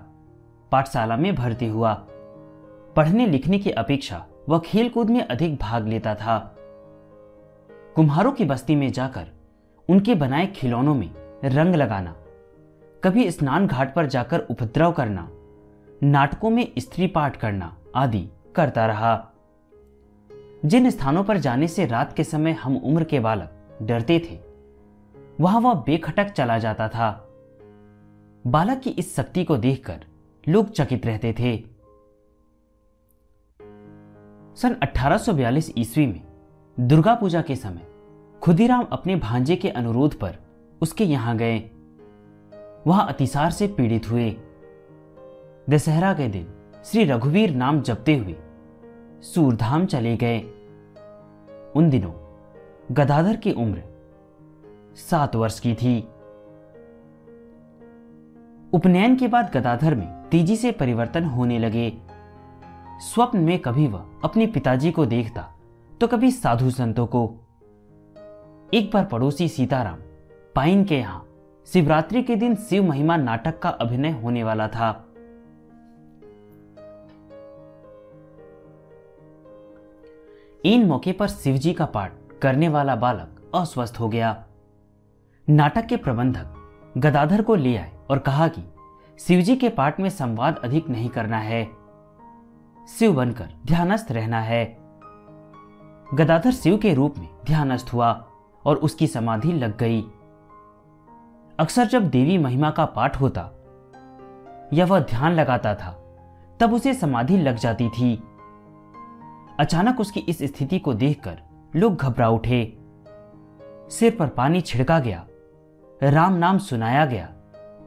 पाठशाला 0.73 1.17
में 1.17 1.35
भर्ती 1.35 1.67
हुआ। 1.67 1.93
पढ़ने 2.97 3.27
लिखने 3.27 3.59
की 3.59 3.71
अपेक्षा 3.71 4.25
वह 4.49 4.59
खेलकूद 4.59 5.11
में 5.11 5.21
अधिक 5.23 5.57
भाग 5.57 5.87
लेता 5.89 6.15
था। 6.15 6.39
कुम्हारों 7.97 8.33
की 8.33 8.45
बस्ती 8.45 8.75
में 8.77 8.91
जाकर 8.93 9.27
उनके 9.89 10.15
बनाए 10.15 10.47
खिलौनों 10.47 10.95
में 10.95 11.11
रंग 11.45 11.75
लगाना, 11.75 12.15
कभी 13.05 13.31
स्नान 13.31 13.67
घाट 13.67 13.95
पर 13.95 14.07
जाकर 14.07 14.41
उपद्रव 14.41 14.93
करना, 14.93 15.29
नाटकों 16.03 16.51
में 16.51 16.73
स्त्री 16.79 17.07
पाठ 17.07 17.37
करना 17.37 17.77
आदि 17.97 18.29
करता 18.55 18.87
रहा। 18.87 19.15
जिन 20.67 20.91
स्थानों 20.91 21.25
पर 21.25 21.39
जाने 21.39 21.69
से 21.69 21.87
रात 21.87 22.13
के 22.13 22.25
समय 22.25 22.53
हम 22.53 22.77
उम्र 22.77 23.05
के 23.05 23.21
बालक 23.21 23.79
डरते 23.83 24.19
थे, 24.19 24.39
वहाँ 25.41 25.61
वह 25.61 25.75
बेखटक 25.75 26.31
चला 26.31 26.59
जाता 26.59 26.89
था। 26.89 27.29
बालक 28.47 28.81
की 28.81 28.91
इस 28.91 29.17
शक्ति 29.17 29.45
को 29.45 29.57
देखकर 29.57 30.05
लोग 30.49 30.71
चकित 30.71 31.07
रहते 31.07 31.33
थे। 31.33 31.57
सन 34.57 34.77
1842 34.83 35.73
ईस्वी 35.79 36.07
में 36.07 36.23
दुर्गा 36.81 37.15
पूजा 37.15 37.43
के 37.43 37.57
समय 37.57 37.87
खुदीराम 38.43 38.85
अपने 38.93 39.17
भांजे 39.17 39.57
के 39.57 39.69
अनुरोध 39.69 40.19
पर 40.19 40.37
उसके 40.83 41.05
यहाँ 41.05 41.37
गए। 41.37 41.59
वहाँ 42.87 43.07
अतिसार 43.09 43.51
से 43.51 43.67
पीड़ित 43.69 44.11
हुए। 44.11 44.37
दशहरा 45.71 46.13
के 46.15 46.29
दिन 46.29 46.47
श्री 46.85 47.05
रघुवीर 47.05 47.55
नाम 47.55 47.81
जपते 47.83 48.17
हुए 48.17 48.37
सूरधाम 49.23 49.87
चले 49.87 50.17
गए। 50.17 50.53
उन 51.77 51.91
दिनों 51.91 52.13
गदाधर 52.93 53.37
की 53.37 53.53
उम्र 53.53 53.83
सात 54.97 55.37
वर्ष 55.37 55.59
की 55.61 55.75
थी। 55.75 55.99
उपनयन 58.73 59.17
के 59.17 59.29
बाद 59.29 59.51
गदाधर 59.55 59.95
में 59.95 60.07
तेज़ी 60.31 60.57
से 60.57 60.73
परिवर्तन 60.73 61.25
होने 61.25 61.59
लगे। 61.59 61.93
स्वप्न 63.03 63.39
में 63.39 63.59
कभी 63.59 63.87
वह 63.87 64.05
अपने 64.25 64.47
पिताजी 64.47 64.91
को 64.91 65.07
देखता 65.07 65.49
तो 66.01 66.07
कभी 66.07 66.31
साधु 66.31 66.71
संतों 66.71 67.07
को। 67.07 67.25
एक 68.75 68.91
बार 68.95 69.05
पड़ोसी 69.05 69.49
सीताराम 69.49 69.99
पाइन 70.55 70.85
के 70.85 70.97
यहाँ 70.97 71.25
शिवरात्रि 71.69 72.23
के 72.23 72.37
दिन 72.37 72.55
शिव 72.55 72.85
महिमा 72.85 73.17
नाटक 73.17 73.59
का 73.59 73.69
अभिनय 73.69 74.11
होने 74.11 74.45
वाला 74.45 74.69
था। 74.69 75.06
इन 80.67 80.87
मौके 80.87 81.13
पर 81.13 81.29
शिवजी 81.29 81.73
का 81.73 81.85
पाठ 81.85 82.13
करने 82.43 82.69
वाला 82.69 82.97
बालक 82.97 83.53
अस्वस्थ 83.55 83.97
हो 84.01 84.09
गया। 84.09 84.45
नाटक 85.51 85.87
के 85.87 85.97
प्रबंधक 85.97 86.47
गदाधर 86.99 87.43
को 87.43 87.55
ले 87.55 87.77
आए 87.77 87.93
और 88.11 88.19
कहा 88.19 88.49
कि, 88.49 88.63
शिवजी 89.19 89.57
के 89.57 89.69
पाठ 89.69 90.01
में 90.01 90.11
संवाद 90.11 90.59
अधिक 90.65 90.89
नहीं 90.89 91.09
करना 91.09 91.39
है। 91.39 91.65
शिव 92.99 93.15
बनकर 93.15 93.49
ध्यानस्थ 93.67 94.13
रहना 94.13 94.41
है। 94.41 94.79
गदाधर 96.15 96.51
शिव 96.51 96.77
के 96.77 96.95
रूप 96.95 97.19
में 97.19 97.29
ध्यानस्थ 97.47 97.91
हुआ 97.93 98.27
और 98.65 98.77
उसकी 98.77 99.07
समाधि 99.07 99.53
लग 99.53 99.79
गई। 99.79 100.03
अक्सर 101.59 101.85
जब 101.85 102.09
देवी 102.09 102.39
महिमा 102.39 102.71
का 102.71 102.85
पाठ 102.85 103.21
होता 103.21 103.51
या 104.73 104.87
वह 104.87 105.01
ध्यान 105.01 105.33
लगाता 105.33 105.75
था, 105.75 105.91
तब 106.61 106.73
उसे 106.73 106.95
समाधि 106.95 107.37
लग 107.37 107.57
जाती 107.57 107.89
थी। 107.89 108.23
अचानक 109.61 110.01
उसकी 110.01 110.21
इस 110.21 110.39
स्थिति 110.39 110.79
को 110.79 110.95
देखकर 110.95 111.39
लोग 111.77 111.97
घबरा 111.97 112.29
उठे। 112.29 112.79
सिर 113.91 114.17
पर 114.17 114.29
पानी 114.29 114.61
छिड़का 114.61 114.99
गया, 114.99 115.27
राम 116.03 116.35
नाम 116.35 116.59
सुनाया 116.59 117.07
गया, 117.07 117.27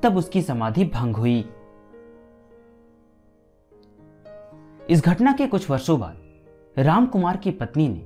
तब 0.03 0.17
उसकी 0.17 0.41
समाधि 0.41 0.85
भंग 0.85 1.15
हुई। 1.15 1.49
इस 4.89 5.01
घटना 5.05 5.33
के 5.33 5.47
कुछ 5.47 5.69
वर्षों 5.69 5.99
बाद 5.99 6.21
राम 6.77 7.05
कुमार 7.05 7.37
की 7.37 7.51
पत्नी 7.51 7.87
ने 7.87 8.05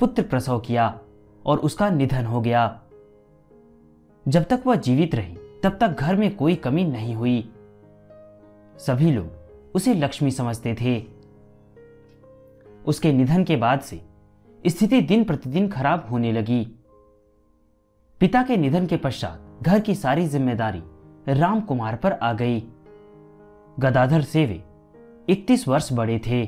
पुत्र 0.00 0.22
प्रसव 0.22 0.60
किया 0.60 1.00
और 1.46 1.58
उसका 1.58 1.90
निधन 1.90 2.26
हो 2.26 2.40
गया। 2.40 2.82
जब 4.28 4.44
तक 4.44 4.62
वह 4.66 4.74
जीवित 4.74 5.14
रही, 5.14 5.36
तब 5.62 5.78
तक 5.80 5.88
घर 5.88 6.16
में 6.16 6.36
कोई 6.36 6.54
कमी 6.54 6.84
नहीं 6.84 7.14
हुई। 7.14 7.52
सभी 8.78 9.12
लोग 9.12 9.26
उसे 9.74 9.94
लक्ष्मी 9.94 10.30
समझते 10.30 10.74
थे। 10.74 11.19
उसके 12.90 13.12
निधन 13.12 13.44
के 13.44 13.56
बाद 13.56 13.80
से 13.80 14.00
स्थिति 14.62 15.00
दिन 15.02 15.24
प्रतिदिन 15.24 15.68
खराब 15.68 16.06
होने 16.10 16.32
लगी। 16.32 16.62
पिता 18.20 18.42
के 18.42 18.56
निधन 18.56 18.86
के 18.86 18.96
पश्चात 18.96 19.62
घर 19.62 19.80
की 19.80 19.94
सारी 19.94 20.26
ज़िम्मेदारी 20.26 20.82
राम 21.30 21.60
कुमार 21.60 21.96
पर 21.96 22.12
आ 22.12 22.32
गई। 22.32 22.60
गदाधर 23.80 24.22
से 24.22 24.44
वे 24.46 24.62
इकतीस 25.28 25.66
वर्ष 25.68 25.92
बड़े 25.92 26.18
थे। 26.18 26.44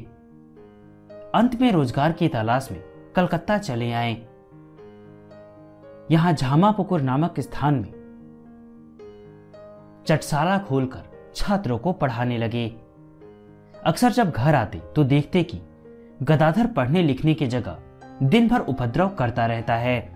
अंत 1.35 1.61
में 1.61 1.70
रोज़गार 1.72 2.12
की 2.12 2.28
तलाश 2.28 2.68
में 2.72 2.83
कलकत्ता 3.16 3.59
चले 3.59 3.92
आए। 3.92 4.14
यहाँ 6.11 6.33
झामापुकुर 6.33 7.00
नामक 7.00 7.40
स्थान 7.40 7.74
में 7.74 7.92
चटसाला 10.07 10.59
खोलकर 10.59 11.11
छात्रों 11.35 11.78
को 11.78 11.92
पढ़ाने 11.92 12.38
लगे। 12.38 12.66
अक्सर 13.85 14.12
जब 14.12 14.31
घर 14.31 14.55
आते 14.55 14.78
तो 14.96 15.05
देखते 15.05 15.42
कि 15.42 15.61
गदाधर 16.22 16.66
पढ़ने 16.66 17.02
लिखने 17.02 17.35
की 17.35 17.46
जगह 17.46 17.78
दिन 18.22 18.48
भर 18.48 18.61
उपद्रव 18.61 19.08
करता 19.08 19.46
रहता 19.46 19.74
है। 19.74 20.12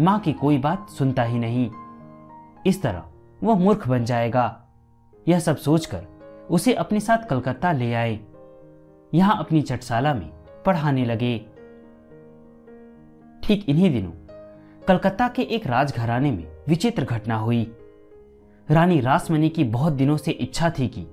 माँ 0.00 0.18
की 0.20 0.32
कोई 0.32 0.58
बात 0.58 0.90
सुनता 0.90 1.22
ही 1.22 1.38
नहीं। 1.38 1.70
इस 2.66 2.82
तरह 2.82 3.04
वह 3.42 3.54
मूर्ख 3.54 3.88
बन 3.88 4.04
जाएगा। 4.04 4.62
यह 5.28 5.38
सब 5.38 5.56
सोचकर 5.56 6.06
उसे 6.50 6.74
अपने 6.74 7.00
साथ 7.00 7.18
कलकत्ता 7.18 7.72
ले 7.72 7.94
आए। 7.94 8.20
यहाँ 9.14 9.38
अपनी 9.38 9.62
चटसाला 9.62 10.14
में 10.14 10.28
पढ़ाने 10.66 11.04
लगे। 11.04 11.38
ठीक 13.42 13.68
इन्हीं 13.68 13.90
दिनों 13.90 14.12
कलकत्ता 14.88 15.28
के 15.28 15.42
एक 15.42 15.66
राजघराने 15.66 16.30
में 16.30 16.46
विचित्र 16.68 17.04
घटना 17.04 17.36
हुई। 17.36 17.72
रानी 18.70 19.00
रासमणी 19.00 19.48
की 19.48 19.64
बहुत 19.64 19.92
दिनों 19.92 20.16
से 20.16 20.30
इच्छा 20.30 20.70
थी 20.70 20.88
कि 20.88 21.06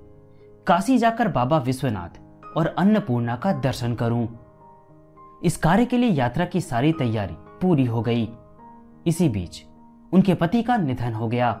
काशी 0.66 0.98
जाकर 0.98 1.28
बाबा 1.28 1.58
विश्वनाथ 1.58 2.23
और 2.56 2.66
अन्नपूर्णा 2.78 3.36
का 3.36 3.52
दर्शन 3.52 3.94
करूँ। 3.94 4.26
इस 5.44 5.56
कार्य 5.56 5.84
के 5.84 5.98
लिए 5.98 6.10
यात्रा 6.10 6.44
की 6.44 6.60
सारी 6.60 6.92
तैयारी 6.92 7.34
पूरी 7.62 7.84
हो 7.84 8.02
गई। 8.02 8.28
इसी 9.06 9.28
बीच 9.28 9.64
उनके 10.12 10.34
पति 10.34 10.62
का 10.62 10.76
निधन 10.76 11.12
हो 11.12 11.28
गया। 11.28 11.52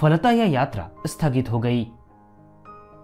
फलता 0.00 0.30
यह 0.30 0.50
यात्रा 0.50 0.90
स्थगित 1.06 1.50
हो 1.50 1.58
गई। 1.60 1.86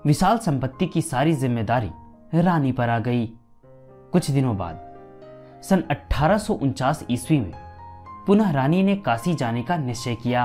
विशाल 0.06 0.38
संपत्ति 0.38 0.86
की 0.86 1.02
सारी 1.02 1.32
ज़िम्मेदारी 1.32 1.90
रानी 2.34 2.72
पर 2.72 2.88
आ 2.88 2.98
गई। 2.98 3.26
कुछ 4.12 4.30
दिनों 4.30 4.56
बाद 4.56 4.86
सन 5.62 5.82
अठारह 5.90 6.38
सौ 6.38 6.54
उनचास 6.54 7.04
ईस्वी 7.10 7.40
में 7.40 7.52
पुनः 8.26 8.50
रानी 8.50 8.82
ने 8.82 8.96
काशी 8.96 9.34
जाने 9.34 9.62
का 9.62 9.76
निश्चय 9.76 10.14
किया। 10.14 10.44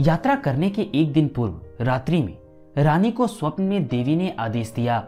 यात्रा 0.00 0.34
करने 0.34 0.70
के 0.70 0.82
एक 0.94 1.12
दिन 1.12 1.28
पूर्व 1.28 1.84
रात्रि 1.84 2.22
में 2.22 2.36
रानी 2.76 3.10
को 3.10 3.26
स्वप्न 3.26 3.62
में 3.62 3.86
देवी 3.86 4.16
ने 4.16 4.30
आदेश 4.38 4.70
दिया। 4.70 4.98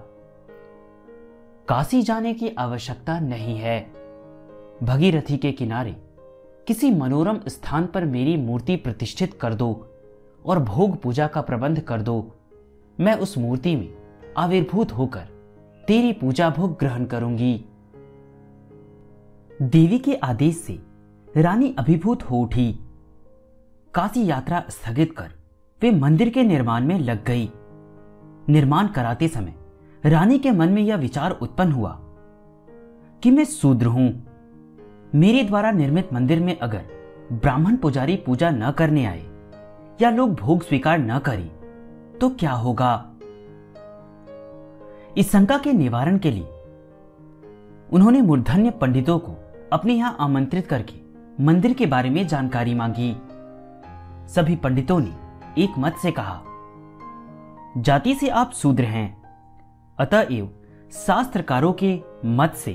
काशी 1.68 2.02
जाने 2.02 2.34
की 2.34 2.48
आवश्यकता 2.48 3.20
नहीं 3.20 3.56
है। 3.58 3.80
भगीरथी 4.82 5.36
के 5.36 5.52
किनारे 5.52 5.96
किसी 6.66 6.90
मनोरम 6.90 7.40
स्थान 7.48 7.86
पर 7.86 8.04
मेरी 8.04 8.36
मूर्ति 8.36 8.76
प्रतिष्ठित 8.76 9.34
कर 9.34 9.54
दो 9.54 9.88
और 10.46 10.58
भोग 10.58 11.00
पूजा 11.02 11.26
का 11.26 11.40
प्रबंध 11.40 11.80
कर 11.80 12.00
दो। 12.00 12.36
मैं 13.00 13.14
उस 13.14 13.38
मूर्ति 13.38 13.76
में 13.76 13.94
आविर्भूत 14.36 14.92
होकर 14.92 15.24
तेरी 15.88 16.12
पूजा 16.12 16.50
भोग 16.50 16.78
ग्रहण 16.78 17.04
करूँगी। 17.04 17.64
देवी 19.62 19.98
के 19.98 20.14
आदेश 20.14 20.56
से 20.56 20.78
रानी 21.36 21.74
अभिभूत 21.78 22.22
हो 22.22 22.36
उठी। 22.36 22.72
काशी 23.94 24.26
यात्रा 24.26 24.64
स्थगित 24.70 25.16
कर 25.16 25.41
वे 25.82 25.90
मंदिर 25.90 26.28
के 26.28 26.42
निर्माण 26.42 26.84
में 26.86 26.98
लग 26.98 27.24
गई। 27.24 27.50
निर्माण 28.48 28.86
कराते 28.86 29.28
समय 29.28 29.54
रानी 30.04 30.38
के 30.38 30.50
मन 30.50 30.68
में 30.68 30.82
यह 30.82 30.96
विचार 30.96 31.30
उत्पन्न 31.32 31.72
हुआ 31.72 31.96
कि 33.22 33.30
मैं 33.30 33.44
शूद्र 33.44 33.86
हूँ। 33.86 34.06
मेरे 35.14 35.42
द्वारा 35.42 35.70
निर्मित 35.70 36.12
मंदिर 36.12 36.40
में 36.40 36.58
अगर 36.58 36.84
ब्राह्मण 37.32 37.76
पुजारी 37.76 38.16
पूजा 38.16 38.50
न 38.50 38.70
करने 38.70 39.04
आए 39.04 39.22
या 40.02 40.10
लोग 40.10 40.34
भोग 40.34 40.62
स्वीकार 40.62 40.98
न 40.98 41.18
करें 41.18 41.48
तो 42.20 42.28
क्या 42.30 42.52
होगा? 42.52 42.92
इस 45.16 45.30
शंका 45.32 45.58
के 45.58 45.72
निवारण 45.72 46.18
के 46.18 46.30
लिए 46.30 46.46
उन्होंने 47.92 48.20
मूर्धन्य 48.22 48.70
पंडितों 48.70 49.18
को 49.18 49.34
अपने 49.72 49.94
यहाँ 49.94 50.16
आमंत्रित 50.20 50.66
करके 50.66 51.00
मंदिर 51.44 51.72
के 51.72 51.86
बारे 51.86 52.10
में 52.10 52.26
जानकारी 52.28 52.74
मांगी। 52.74 53.14
सभी 54.28 54.56
पंडितों 54.56 55.00
ने 55.00 55.21
एक 55.58 55.70
मत 55.78 55.96
से 55.96 56.10
कहा, 56.10 56.40
जाति 57.76 58.14
से 58.14 58.28
आप 58.28 58.52
शूद्र 58.52 58.84
हैं। 58.84 59.22
अतएव 59.98 60.50
शास्त्रकारों 60.92 61.72
के 61.72 62.00
मत 62.24 62.54
से 62.54 62.72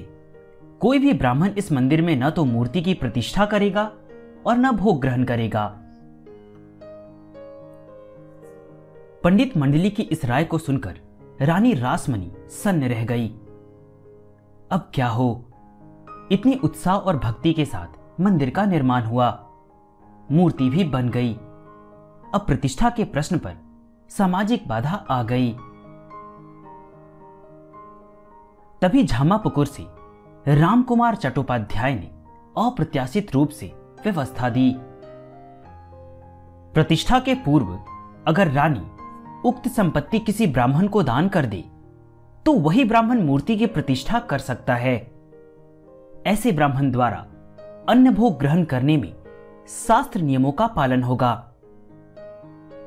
कोई 0.80 1.00
भी 1.00 1.14
ब्राह्मण 1.14 1.50
इस 1.58 1.72
मंदिर 1.72 2.02
में 2.02 2.16
न 2.16 2.30
तो 2.30 2.46
मूर्ति 2.46 2.82
की 2.82 2.94
प्रतिष्ठा 2.94 3.46
करेगा 3.46 3.92
और 4.48 4.58
न 4.58 4.72
भोग 4.72 5.02
ग्रहण 5.02 5.24
करेगा। 5.24 5.66
पंडित 9.24 9.58
मंडली 9.58 9.90
की 9.90 10.04
इस 10.04 10.26
राय 10.26 10.44
को 10.44 10.58
सुनकर 10.58 11.00
रानी 11.42 11.74
रासमनी 11.74 12.32
सन्न 12.50 12.84
रह 12.84 13.06
गई। 13.06 13.28
अब 14.72 14.90
क्या 14.94 15.08
हो? 15.08 15.44
इतनी 16.32 16.60
उत्साह 16.64 16.96
और 16.96 17.18
भक्ति 17.18 17.54
के 17.54 17.66
साथ 17.66 18.22
मंदिर 18.22 18.50
का 18.50 18.66
निर्माण 18.66 19.04
हुआ। 19.04 19.30
मूर्ति 20.32 20.70
भी 20.70 20.84
बन 20.84 21.10
गई। 21.10 21.38
अब 22.38 22.46
प्रतिष्ठा 22.46 22.90
के 22.90 23.04
प्रश्न 23.04 23.38
पर 23.38 23.54
सामाजिक 24.10 24.68
बाधा 24.68 25.06
आ 25.10 25.24
गई। 25.24 25.52
तभी 28.82 29.04
झामापुकुर 29.04 29.66
से 29.66 29.86
रामकुमार 30.56 31.16
चट्टोपाध्याय 31.16 31.96
ने 31.96 32.12
अप्रत्याशित 32.58 33.34
रूप 33.34 33.50
से 33.50 33.72
व्यवस्था 34.04 34.50
दी। 34.50 34.76
प्रतिष्ठा 36.74 37.20
के 37.20 37.34
पूर्व 37.36 37.74
अगर 38.28 38.52
रानी 38.52 38.86
उक्त 39.50 39.68
संपत्ति 39.68 40.20
किसी 40.20 40.48
ब्राह्मण 40.48 40.88
को 40.88 41.04
दान 41.04 41.30
कर 41.30 41.46
दे 41.46 41.64
तो 42.46 42.54
वही 42.54 42.86
ब्राह्मण 42.86 43.22
मूर्ति 43.22 43.58
की 43.58 43.66
प्रतिष्ठा 43.66 44.20
कर 44.20 44.40
सकता 44.40 44.76
है। 44.76 44.96
ऐसे 46.28 46.52
ब्राह्मण 46.52 46.92
द्वारा 46.92 47.26
अन्न 47.90 48.14
भोग 48.14 48.40
ग्रहण 48.40 48.64
करने 48.64 48.98
में 48.98 49.14
शास्त्र 49.68 50.22
नियमों 50.22 50.52
का 50.52 50.68
पालन 50.68 51.04
होगा। 51.04 51.47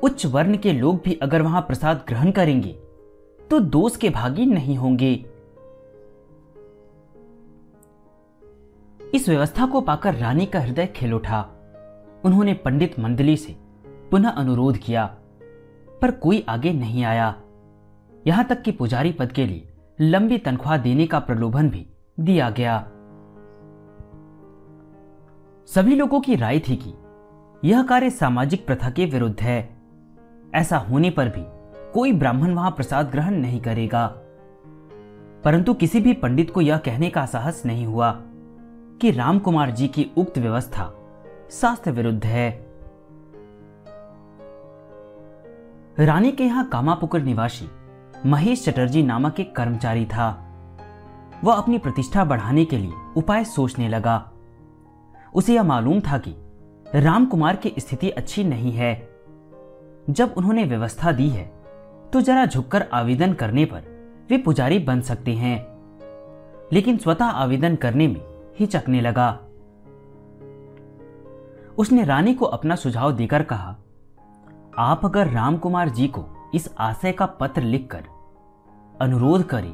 उच्च 0.03 0.25
वर्ण 0.25 0.57
के 0.57 0.73
लोग 0.73 1.01
भी 1.05 1.13
अगर 1.13 1.41
वहाँ 1.41 1.61
प्रसाद 1.61 2.03
ग्रहण 2.07 2.31
करेंगे 2.31 2.71
तो 3.49 3.59
दोष 3.59 3.95
के 3.97 4.09
भागी 4.09 4.45
नहीं 4.45 4.77
होंगे। 4.77 5.13
इस 9.13 9.27
व्यवस्था 9.29 9.65
को 9.65 9.81
पाकर 9.81 10.15
रानी 10.15 10.45
का 10.45 10.59
हृदय 10.59 10.85
खिल 10.85 11.13
उठा। 11.13 11.41
उन्होंने 12.25 12.53
पंडित 12.55 12.99
मंडली 12.99 13.35
से 13.37 13.55
पुनः 14.11 14.29
अनुरोध 14.29 14.77
किया, 14.77 15.05
पर 16.01 16.11
कोई 16.11 16.43
आगे 16.49 16.73
नहीं 16.73 17.03
आया। 17.03 17.33
यहाँ 18.27 18.45
तक 18.45 18.61
कि 18.61 18.71
पुजारी 18.71 19.11
पद 19.11 19.31
के 19.31 19.45
लिए 19.45 19.67
लंबी 19.99 20.37
तनख्वाह 20.37 20.77
देने 20.77 21.05
का 21.07 21.19
प्रलोभन 21.19 21.69
भी 21.69 21.85
दिया 22.19 22.49
गया। 22.49 22.79
सभी 25.67 25.95
लोगों 25.95 26.19
की 26.19 26.35
राय 26.35 26.59
थी 26.59 26.75
कि 26.75 26.93
यह 27.63 27.83
कार्य 27.83 28.09
सामाजिक 28.09 28.65
प्रथा 28.65 28.89
के 28.89 29.05
विरुद्ध 29.05 29.39
है। 29.41 29.80
ऐसा 30.55 30.77
होने 30.77 31.09
पर 31.09 31.29
भी 31.29 31.45
कोई 31.93 32.13
ब्राह्मण 32.13 32.53
वहाँ 32.53 32.71
प्रसाद 32.71 33.11
ग्रहण 33.11 33.33
नहीं 33.33 33.61
करेगा। 33.61 34.07
परंतु 35.43 35.73
किसी 35.73 35.99
भी 35.99 36.13
पंडित 36.13 36.51
को 36.51 36.61
यह 36.61 36.77
कहने 36.77 37.09
का 37.09 37.25
साहस 37.25 37.65
नहीं 37.65 37.85
हुआ 37.85 38.11
कि 39.01 39.11
रामकुमार 39.11 39.71
जी 39.71 39.87
की 39.87 40.11
उक्त 40.17 40.37
व्यवस्था 40.37 40.93
शास्त्र 41.51 41.91
विरुद्ध 41.91 42.25
है। 42.25 42.71
रानी 45.99 46.31
के 46.31 46.43
यहाँ 46.43 46.69
कामापुकर 46.69 47.21
निवासी 47.21 47.69
महेश 48.25 48.65
चटर्जी 48.65 49.03
नामक 49.03 49.39
एक 49.39 49.55
कर्मचारी 49.55 50.05
था। 50.05 50.47
वह 51.43 51.53
अपनी 51.53 51.77
प्रतिष्ठा 51.77 52.25
बढ़ाने 52.25 52.65
के 52.65 52.77
लिए 52.77 52.91
उपाय 53.17 53.43
सोचने 53.43 53.89
लगा। 53.89 54.31
उसे 55.33 55.55
यह 55.55 55.63
मालूम 55.63 55.99
था 55.99 56.17
कि 56.17 56.35
रामकुमार 56.95 57.55
की 57.55 57.73
स्थिति 57.79 58.09
अच्छी 58.09 58.43
नहीं 58.43 58.71
है। 58.71 59.10
जब 60.09 60.33
उन्होंने 60.37 60.63
व्यवस्था 60.63 61.11
दी 61.11 61.29
है 61.29 61.45
तो 62.13 62.21
जरा 62.21 62.45
झुककर 62.45 62.87
आवेदन 62.93 63.33
करने 63.33 63.65
पर 63.65 63.81
वे 64.29 64.37
पुजारी 64.37 64.79
बन 64.79 65.01
सकते 65.01 65.33
हैं। 65.33 65.59
लेकिन 66.73 66.97
स्वतः 66.97 67.25
आवेदन 67.25 67.75
करने 67.75 68.07
में 68.07 68.21
हिचकने 68.59 69.01
लगा। 69.01 69.39
उसने 71.77 72.03
रानी 72.03 72.33
को 72.33 72.45
अपना 72.45 72.75
सुझाव 72.75 73.11
देकर 73.11 73.43
कहा, 73.43 73.75
आप 74.77 75.05
अगर 75.05 75.27
रामकुमार 75.27 75.89
जी 75.89 76.07
को 76.07 76.25
इस 76.55 76.73
आशय 76.79 77.11
का 77.11 77.25
पत्र 77.25 77.61
लिखकर 77.61 78.03
अनुरोध 79.01 79.43
करें 79.43 79.73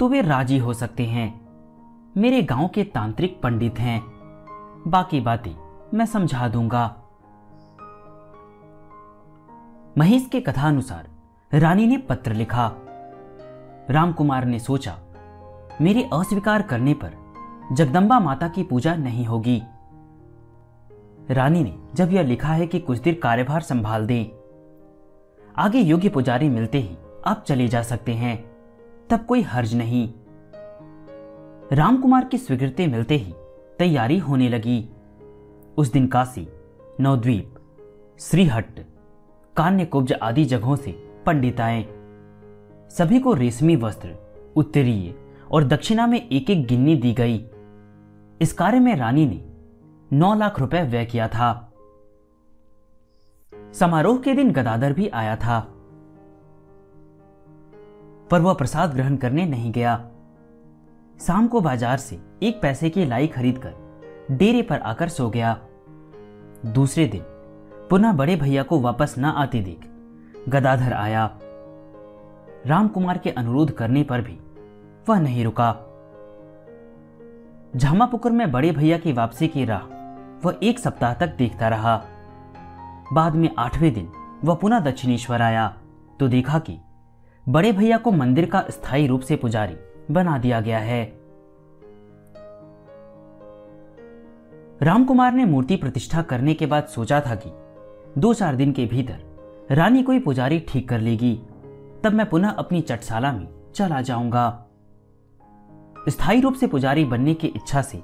तो 0.00 0.08
वे 0.08 0.22
राज़ी 0.22 0.58
हो 0.58 0.74
सकते 0.74 1.06
हैं। 1.06 1.40
मेरे 2.16 2.42
गाँव 2.42 2.68
के 2.68 2.84
तांत्रिक 2.84 3.40
पंडित 3.42 3.78
हैं। 3.78 4.02
बाकी 4.88 5.20
बातें 5.20 5.54
मैं 5.94 6.06
समझा 6.06 6.48
दूँगा। 6.48 7.01
महेश 9.98 10.28
के 10.32 10.40
कथानुसार 10.40 11.08
रानी 11.52 11.86
ने 11.86 11.96
पत्र 11.98 12.32
लिखा। 12.32 12.66
रामकुमार 13.90 14.44
ने 14.44 14.58
सोचा, 14.58 14.96
मेरे 15.80 16.02
अस्वीकार 16.12 16.62
करने 16.62 16.94
पर 16.94 17.16
जगदम्बा 17.72 18.20
माता 18.20 18.48
की 18.48 18.62
पूजा 18.62 18.94
नहीं 18.96 19.24
होगी। 19.24 19.62
रानी 21.30 21.62
ने 21.64 21.74
जब 21.94 22.12
यह 22.12 22.22
लिखा 22.22 22.52
है 22.52 22.66
कि 22.66 22.80
कुछ 22.80 22.98
देर 22.98 23.20
कार्यभार 23.22 23.60
संभाल 23.60 24.06
दें, 24.06 24.26
आगे 25.56 25.78
योग्य 25.78 26.08
पुजारी 26.08 26.48
मिलते 26.48 26.78
ही 26.78 26.96
आप 27.26 27.44
चले 27.48 27.68
जा 27.68 27.82
सकते 27.82 28.12
हैं, 28.12 28.36
तब 29.10 29.24
कोई 29.24 29.42
हर्ज 29.42 29.74
नहीं। 29.74 30.08
रामकुमार 31.72 32.24
की 32.24 32.38
स्वीकृति 32.38 32.86
मिलते 32.86 33.16
ही 33.16 33.34
तैयारी 33.78 34.18
होने 34.18 34.48
लगी। 34.48 34.88
उस 35.76 35.92
दिन 35.92 36.06
काशी, 36.06 36.48
नवद्वीप 37.00 37.54
श्रीहट्ट 38.20 38.80
कान्य 39.56 39.84
कुब्ज 39.84 40.12
आदि 40.12 40.44
जगहों 40.44 40.76
से 40.76 40.92
पंडित 41.26 41.60
आए 41.60 41.82
सभी 42.90 43.18
को 43.20 43.32
रेशमी 43.34 43.76
वस्त्र, 43.76 44.08
उत्तरीय 44.56 45.14
और 45.50 45.64
दक्षिणा 45.64 46.06
में 46.06 46.28
एक 46.28 46.50
एक 46.50 46.66
गिन्नी 46.66 46.94
दी 46.96 47.12
गई। 47.12 47.36
इस 48.40 48.52
कार्य 48.52 48.80
में 48.80 48.94
रानी 48.96 49.26
ने 49.26 50.16
नौ 50.16 50.34
लाख 50.34 50.60
रुपए 50.60 50.82
व्यय 50.82 51.04
किया 51.04 51.28
था। 51.28 51.72
समारोह 53.72 54.18
के 54.18 54.34
दिन 54.34 54.50
गदाधर 54.52 54.92
भी 54.92 55.08
आया 55.08 55.36
था। 55.36 55.60
पर 58.30 58.40
वह 58.40 58.54
प्रसाद 58.54 58.94
ग्रहण 58.94 59.16
करने 59.16 59.46
नहीं 59.46 59.72
गया। 59.72 59.96
शाम 61.20 61.48
को 61.48 61.60
बाज़ार 61.60 61.98
से 61.98 62.18
एक 62.42 62.60
पैसे 62.62 62.90
की 62.90 63.04
लाई 63.04 63.26
खरीदकर 63.26 63.74
डेरे 64.30 64.62
पर 64.62 64.78
आकर 64.78 65.08
सो 65.08 65.28
गया। 65.30 65.54
दूसरे 66.66 67.06
दिन 67.06 67.24
पुनः 67.92 68.12
बड़े 68.12 68.36
भैया 68.36 68.62
को 68.62 68.80
वापस 68.80 69.14
न 69.18 69.24
आते 69.24 69.60
देख। 69.60 69.80
गदाधर 70.48 70.92
आया। 70.92 71.24
रामकुमार 72.66 73.18
के 73.18 73.30
अनुरोध 73.30 73.70
करने 73.70 74.02
पर 74.02 74.20
भी 74.20 74.38
वह 75.08 75.20
नहीं 75.20 75.44
रुका। 75.44 75.72
झामापुकुर 77.76 78.32
में 78.32 78.52
बड़े 78.52 78.70
भैया 78.72 78.98
की 78.98 79.12
वापसी 79.12 79.48
की 79.48 79.64
राह 79.64 79.82
वह 80.44 80.58
एक 80.62 80.78
सप्ताह 80.78 81.14
तक 81.14 81.36
देखता 81.36 81.68
रहा। 81.68 81.96
बाद 83.12 83.34
में 83.34 83.50
आठवें 83.58 83.92
दिन 83.94 84.08
वह 84.44 84.54
पुनः 84.54 84.80
दक्षिणेश्वर 84.80 85.42
आया 85.42 85.68
तो 86.20 86.28
देखा 86.28 86.58
कि 86.58 86.80
बड़े 87.48 87.72
भैया 87.72 87.98
को 87.98 88.12
मंदिर 88.12 88.46
का 88.46 88.64
स्थायी 88.70 89.06
रूप 89.06 89.20
से 89.20 89.36
पुजारी 89.36 89.76
बना 90.10 90.38
दिया 90.38 90.60
गया 90.60 90.78
है। 90.78 91.04
रामकुमार 94.82 95.32
ने 95.32 95.44
मूर्ति 95.44 95.76
प्रतिष्ठा 95.76 96.22
करने 96.22 96.54
के 96.54 96.66
बाद 96.66 96.84
सोचा 96.84 97.20
था 97.20 97.34
कि 97.34 97.61
दो 98.18 98.34
चार 98.34 98.56
दिन 98.56 98.72
के 98.72 98.86
भीतर 98.86 99.22
रानी 99.70 100.02
कोई 100.02 100.18
पुजारी 100.18 100.60
ठीक 100.60 100.88
कर 100.88 101.00
लेगी। 101.00 101.42
तब 102.04 102.12
मैं 102.12 102.30
पुनः 102.30 102.48
अपनी 102.48 102.80
चटशाला 102.80 103.32
में 103.32 103.72
चला 103.74 104.00
जाऊँगा। 104.00 104.66
स्थायी 106.08 106.40
रूप 106.40 106.54
से 106.54 106.66
पुजारी 106.66 107.04
बनने 107.04 107.34
की 107.34 107.46
इच्छा 107.46 107.82
से 107.82 108.02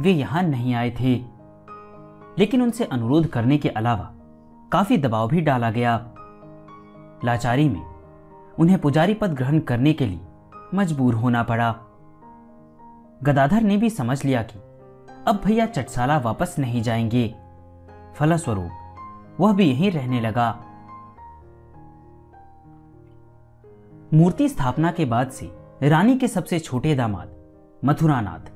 वे 0.00 0.10
यहाँ 0.10 0.42
नहीं 0.42 0.74
आए 0.74 0.90
थे। 0.90 1.14
लेकिन 2.38 2.62
उनसे 2.62 2.84
अनुरोध 2.84 3.26
करने 3.26 3.58
के 3.58 3.68
अलावा 3.68 4.12
काफ़ी 4.72 4.96
दबाव 4.96 5.28
भी 5.28 5.40
डाला 5.40 5.70
गया। 5.70 6.14
लाचारी 7.24 7.68
में 7.68 7.82
उन्हें 8.58 8.78
पुजारी 8.78 9.14
पद 9.14 9.34
ग्रहण 9.34 9.58
करने 9.58 9.92
के 9.92 10.06
लिए 10.06 10.20
मजबूर 10.74 11.14
होना 11.14 11.42
पड़ा। 11.42 11.70
गदाधर 13.22 13.62
ने 13.62 13.76
भी 13.76 13.90
समझ 13.90 14.24
लिया 14.24 14.42
कि 14.42 14.58
अब 15.26 15.40
भैया 15.44 15.66
चटसाला 15.66 16.18
वापस 16.18 16.56
नहीं 16.58 16.82
जाएँगे। 16.82 17.34
फलस्वरूप 18.16 18.70
वह 19.40 19.52
भी 19.52 19.64
यहीं 19.70 19.90
रहने 19.90 20.20
लगा। 20.20 20.50
मूर्ति 24.14 24.48
स्थापना 24.48 24.90
के 24.92 25.04
बाद 25.04 25.30
से 25.30 25.50
रानी 25.82 26.18
के 26.18 26.28
सबसे 26.28 26.58
छोटे 26.58 26.94
दामाद, 26.94 27.34
मथुरानाथ, 27.84 28.50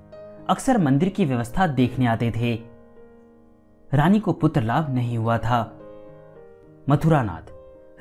अक्सर 0.48 0.78
मंदिर 0.78 1.08
की 1.08 1.24
व्यवस्था 1.24 1.66
देखने 1.66 2.06
आते 2.06 2.30
थे। 2.30 2.54
रानी 3.92 4.20
को 4.20 4.32
पुत्र 4.32 4.62
लाभ 4.62 4.90
नहीं 4.90 5.18
हुआ 5.18 5.38
था। 5.38 5.60
मथुरानाथ 6.88 7.52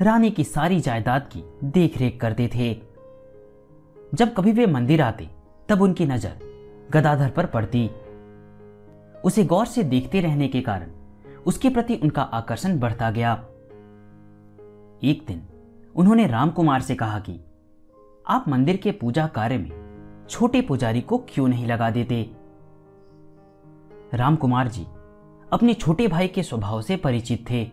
रानी 0.02 0.30
की 0.30 0.44
सारी 0.44 0.80
जायदाद 0.80 1.30
की 1.36 1.42
देखरेख 1.64 2.20
करते 2.20 2.50
थे। 2.54 2.74
जब 4.14 4.34
कभी 4.34 4.52
वे 4.52 4.66
मंदिर 4.66 5.02
आते, 5.02 5.28
तब 5.68 5.82
उनकी 5.82 6.06
नज़र 6.06 6.38
गदाधर 6.90 7.30
पर 7.30 7.46
पड़ती। 7.46 7.90
उसे 9.24 9.44
गौर 9.44 9.66
से 9.66 9.82
देखते 9.82 10.20
रहने 10.20 10.48
के 10.48 10.60
कारण 10.60 10.90
उसके 11.46 11.70
प्रति 11.70 11.94
उनका 11.94 12.22
आकर्षण 12.22 12.78
बढ़ता 12.78 13.10
गया। 13.10 13.34
एक 15.02 15.24
दिन 15.28 15.48
उन्होंने 15.96 16.26
राम 16.26 16.50
कुमार 16.50 16.80
से 16.80 16.94
कहा 16.94 17.20
कि, 17.20 17.40
आप 18.28 18.44
मंदिर 18.48 18.76
के 18.76 18.90
पूजा 18.92 19.26
कार्य 19.26 19.58
में 19.58 19.88
छोटे 20.30 20.60
पुजारी 20.60 21.00
को 21.00 21.18
क्यों 21.18 21.48
नहीं 21.48 21.66
लगा 21.66 21.90
देते? 21.90 22.30
राम 24.14 24.36
कुमार 24.36 24.68
जी 24.68 24.86
अपने 25.52 25.74
छोटे 25.74 26.08
भाई 26.08 26.28
के 26.28 26.42
स्वभाव 26.42 26.82
से 26.82 26.96
परिचित 26.96 27.50
थे। 27.50 27.64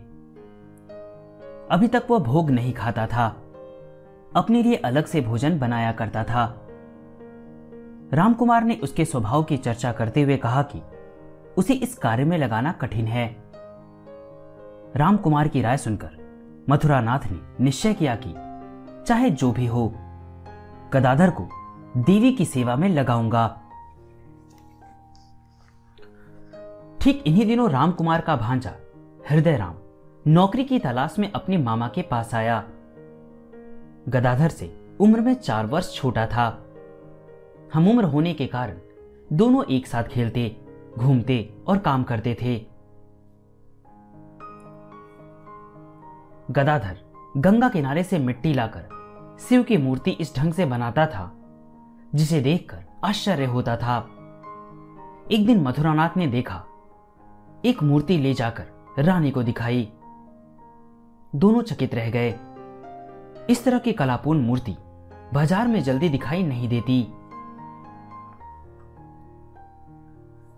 अभी 1.72 1.88
तक 1.88 2.08
वह 2.10 2.20
भोग 2.20 2.50
नहीं 2.50 2.74
खाता 2.74 3.08
था। 3.08 3.42
अपने 4.36 4.64
लिए 4.64 4.76
अलग 4.76 5.06
से 5.06 5.22
भोजन 5.22 5.60
बनाया 5.60 5.92
करता 5.92 6.24
था। 6.24 6.62
रामकुमार 8.14 8.64
ने 8.64 8.76
उसके 8.76 9.06
स्वभाव 9.06 9.44
की 9.44 9.58
चर्चा 9.58 9.92
करते 9.92 10.22
हुए 10.22 10.38
कहा 10.38 10.64
कि, 10.64 10.82
उसे 11.58 11.74
इस 11.74 11.98
कार्य 11.98 12.24
में 12.24 12.38
लगाना 12.38 12.72
कठिन 12.72 13.08
है। 13.08 13.45
रामकुमार 14.96 15.48
की 15.48 15.62
राय 15.62 15.78
सुनकर 15.78 16.66
मथुरानाथ 16.70 17.20
ने 17.32 17.64
निश्चय 17.64 17.94
किया 17.94 18.18
कि 18.26 18.34
चाहे 19.08 19.30
जो 19.30 19.52
भी 19.52 19.66
हो, 19.66 19.88
गदाधर 20.94 21.30
को 21.30 21.48
देवी 21.98 22.32
की 22.32 22.46
सेवा 22.46 22.76
में 22.76 22.90
लगाऊँगा। 22.90 23.48
ठीक 27.02 27.24
इन्हीं 27.28 27.46
दिनों 27.46 27.70
रामकुमार 27.70 28.22
का 28.22 28.36
भांजा 28.36 28.72
हृदय 29.30 29.58
राम 29.58 29.76
नौकरी 30.28 30.64
की 30.64 30.80
तलाश 30.80 31.16
में 31.20 31.32
अपने 31.32 31.58
मामा 31.58 31.88
के 31.88 32.02
पास 32.02 32.34
आया। 32.36 32.64
गदाधर 34.10 34.50
से 34.50 34.96
उम्र 35.00 35.22
में 35.22 35.34
चार 35.34 35.66
वर्ष 35.66 35.96
छोटा 35.96 36.26
था। 36.26 36.66
हम 37.74 37.88
उम्र 37.88 38.04
होने 38.04 38.34
के 38.34 38.48
कारण 38.48 38.78
दोनों 39.34 39.64
एक 39.66 39.88
साथ 39.88 40.04
खेलते, 40.04 40.62
घूमते 40.98 41.54
और 41.68 41.78
काम 41.78 42.04
करते 42.04 42.38
थे। 42.42 42.75
गदाधर 46.52 46.98
गंगा 47.38 47.70
किनारे 47.70 48.04
से 48.04 48.18
मिट्टी 48.20 48.54
लाकर 48.54 49.38
शिव 49.40 49.64
की 49.64 49.78
मूर्ति 49.78 50.12
इस 50.12 50.36
ढंग 50.38 50.54
से 50.54 50.66
बनाता 50.66 51.06
था, 51.06 51.32
जिसे 52.16 52.42
देखकर 52.42 52.84
आश्चर्य 53.04 53.46
होता 53.46 53.76
था। 53.78 53.98
एक 55.32 55.46
दिन 55.46 55.64
मथुरानाथ 55.64 56.18
ने 56.18 56.28
देखा, 56.28 56.64
एक 57.66 57.84
मूर्ति 57.84 58.18
ले 58.18 58.34
जाकर 58.34 59.04
रानी 59.04 59.32
को 59.32 59.44
दिखाई। 59.44 59.90
दोनों 61.36 61.62
चकित 61.62 61.96
रह 61.96 62.10
गए। 62.10 62.30
इस 63.50 63.64
तरह 63.66 63.80
की 63.80 63.94
कलापूर्ण 63.94 64.42
मूर्ति 64.42 64.76
बाज़ार 65.34 65.68
में 65.68 65.82
जल्दी 65.84 66.10
दिखाई 66.10 66.44
नहीं 66.44 66.70
देती। 66.70 67.08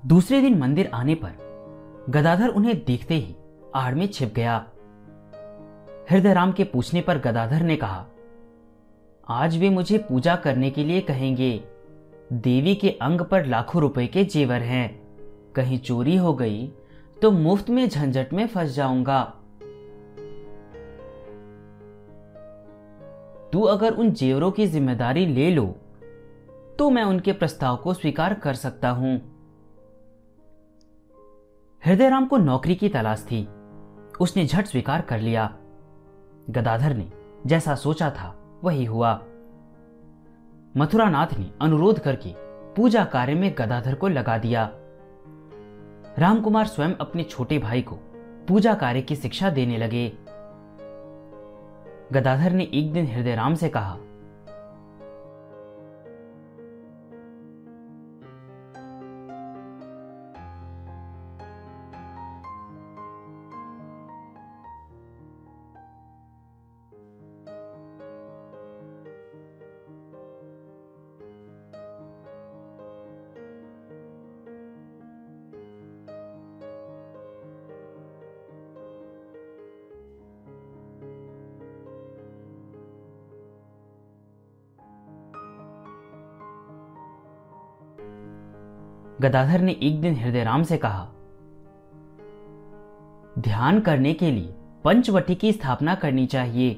दूसरे 0.08 0.42
दिन 0.42 0.58
मंदिर 0.60 0.90
आने 0.94 1.16
पर 1.16 2.06
गदाधर 2.10 2.48
उन्हें 2.48 2.76
देखते 2.86 3.16
ही 3.16 3.36
आड़ 3.76 3.94
में 3.96 4.08
छिप 4.08 4.34
गया। 4.36 4.66
हृदय 6.08 6.34
राम 6.34 6.52
के 6.52 6.64
पूछने 6.64 7.02
पर 7.02 7.18
गदाधर 7.18 7.62
ने 7.62 7.76
कहा, 7.76 8.06
आज 9.28 9.58
वे 9.58 9.70
मुझे 9.70 9.98
पूजा 10.00 10.36
करने 10.36 10.70
के 10.70 10.84
लिए 10.84 11.02
कहेंगे। 11.02 11.50
देवी 12.34 12.76
के 12.76 12.90
अंग 13.02 13.22
पर 13.22 13.46
लाखों 13.46 13.82
रुपए 13.82 14.06
के 14.08 14.24
जेवर 14.26 14.62
हैं। 14.62 14.90
कहीं 15.56 15.80
चोरी 15.80 16.16
हो 16.16 16.34
गई 16.34 16.68
तो 17.18 17.32
मुफ़्त 17.32 17.70
में 17.70 17.88
झंझट 17.90 18.34
में 18.34 18.46
फंस 18.48 18.72
जाऊँगा। 18.72 19.22
तू 23.52 23.62
अगर 23.66 23.94
उन 23.94 24.12
जेवरों 24.14 24.52
की 24.52 24.68
ज़िम्मेदारी 24.68 25.26
ले 25.26 25.50
लो 25.52 25.66
तो 26.80 26.90
मैं 26.90 27.04
उनके 27.04 27.32
प्रस्ताव 27.34 27.78
को 27.78 27.94
स्वीकार 27.94 28.34
कर 28.34 28.54
सकता 28.56 28.90
हूँ। 28.90 29.16
हृदयराम 31.84 32.26
को 32.26 32.38
नौकरी 32.38 32.76
की 32.76 32.90
तलाश 32.90 33.26
थी। 33.32 33.48
उसने 34.20 34.46
झट 34.46 34.66
स्वीकार 34.66 35.02
कर 35.02 35.20
लिया। 35.20 35.54
गदाधर 36.50 36.94
ने 36.94 37.12
जैसा 37.46 37.76
सोचा 37.76 38.10
था, 38.10 38.60
वही 38.64 38.86
हुआ। 38.86 39.22
मथुरानाथ 40.78 41.28
ने 41.40 41.52
अनुरोध 41.62 42.00
करके 42.00 42.34
पूजा 42.76 43.06
कार्य 43.06 43.34
में 43.34 43.56
गदाधर 43.58 43.96
को 43.96 44.08
लगा 44.08 44.38
दिया। 44.38 44.70
रामकुमार 46.20 46.68
स्वयं 46.68 46.92
अपने 46.94 47.24
छोटे 47.24 47.60
भाई 47.60 47.82
को 47.82 47.96
पूजा 48.48 48.74
कार्य 48.74 49.02
की 49.02 49.16
शिक्षा 49.16 49.50
देने 49.50 49.78
लगे। 49.78 50.18
गदाधर 52.14 52.52
ने 52.52 52.70
एक 52.74 52.94
दिन 52.94 53.08
हृदय 53.08 53.36
राम 53.36 53.56
से 53.56 53.70
कहा 53.70 53.98
गदाधर 89.28 89.62
ने 89.62 89.72
एक 89.84 90.02
दिन 90.02 90.16
हृदय 90.16 90.44
राम 90.44 90.64
से 90.64 90.78
कहा, 90.78 91.08
ध्यान 93.40 93.80
करने 93.80 94.14
के 94.14 94.32
लिए 94.32 94.54
पंचवटी 94.84 95.36
की 95.36 95.52
स्थापना 95.52 95.96
करनी 95.96 96.26
चाहिए। 96.26 96.70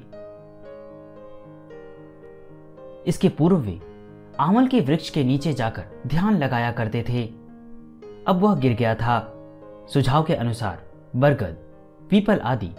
इसके 3.07 3.29
पूर्व 3.29 3.57
वे 3.57 3.79
आमल 4.39 4.67
के 4.67 4.79
वृक्ष 4.79 5.09
के 5.09 5.23
नीचे 5.23 5.53
जाकर 5.53 5.83
ध्यान 6.07 6.38
लगाया 6.38 6.71
करते 6.71 7.03
थे। 7.09 7.23
अब 8.27 8.39
वह 8.41 8.55
गिर 8.55 8.73
गया 8.73 8.95
था। 8.95 9.19
सुझाव 9.93 10.23
के 10.23 10.35
अनुसार 10.35 10.81
बरगद, 11.15 11.57
पीपल 12.09 12.39
आदि 12.39 12.71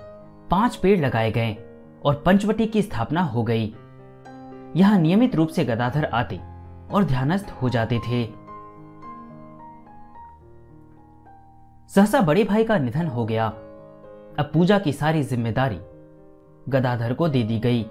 पाँच 0.51 0.77
पेड़ 0.77 0.99
लगाए 1.01 1.31
गए 1.31 1.57
और 2.05 2.23
पंचवटी 2.27 2.67
की 2.67 2.83
स्थापना 2.83 3.23
हो 3.23 3.43
गई। 3.43 3.75
यहाँ 4.77 4.99
नियमित 4.99 5.35
रूप 5.35 5.49
से 5.49 5.65
गदाधर 5.65 6.05
आते 6.05 6.41
और 6.93 7.05
ध्यानस्थ 7.05 7.51
हो 7.63 7.69
जाते 7.69 7.99
थे। 7.99 8.40
सहसा 11.91 12.21
बड़े 12.21 12.43
भाई 12.45 12.65
का 12.65 12.77
निधन 12.79 13.07
हो 13.07 13.25
गया। 13.25 13.47
अब 13.47 14.51
पूजा 14.53 14.79
की 14.79 14.93
सारी 14.93 15.23
ज़िम्मेदारी 15.23 15.79
गदाधर 16.67 17.13
को 17.13 17.29
दे 17.29 17.43
दी 17.43 17.59
गई। 17.61 17.83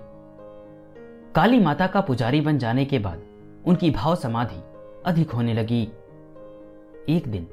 काली 1.36 1.60
माता 1.60 1.88
का 1.88 2.02
पुजारी 2.02 2.40
बन 2.42 2.58
जाने 2.58 2.86
के 2.86 3.00
बाद 3.00 3.24
उनकी 3.68 3.90
भाव 3.92 4.16
समाधि 4.16 4.62
अधिक 5.06 5.32
होने 5.32 5.54
लगी। 5.54 5.82
एक 7.10 7.28
दिन 7.28 7.48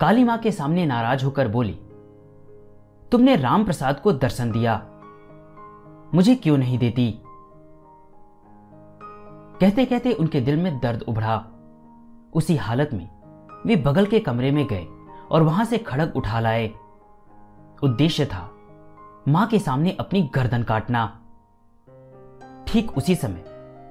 काली 0.00 0.24
माँ 0.24 0.36
के 0.38 0.52
सामने 0.52 0.84
नाराज़ 0.86 1.24
होकर 1.24 1.48
बोली, 1.48 1.78
तुमने 3.12 3.36
राम 3.36 3.64
प्रसाद 3.64 4.00
को 4.00 4.12
दर्शन 4.14 4.50
दिया। 4.52 4.74
मुझे 6.14 6.34
क्यों 6.34 6.56
नहीं 6.58 6.78
देती? 6.78 7.10
कहते 9.60 9.84
कहते 9.84 10.12
उनके 10.12 10.40
दिल 10.40 10.56
में 10.56 10.78
दर्द 10.80 11.02
उभरा। 11.02 11.36
उसी 12.34 12.56
हालत 12.56 12.90
में 12.92 13.08
वे 13.66 13.76
बगल 13.76 14.06
के 14.06 14.20
कमरे 14.20 14.50
में 14.50 14.66
गए। 14.66 14.86
और 15.30 15.42
वहाँ 15.42 15.64
से 15.64 15.78
खड़ग 15.78 16.16
उठा 16.16 16.40
लाए। 16.40 16.68
उद्देश्य 17.82 18.26
था 18.26 18.50
माँ 19.28 19.46
के 19.46 19.58
सामने 19.58 19.96
अपनी 20.00 20.22
गर्दन 20.34 20.62
काटना। 20.62 21.06
ठीक 22.68 22.96
उसी 22.98 23.14
समय 23.14 23.44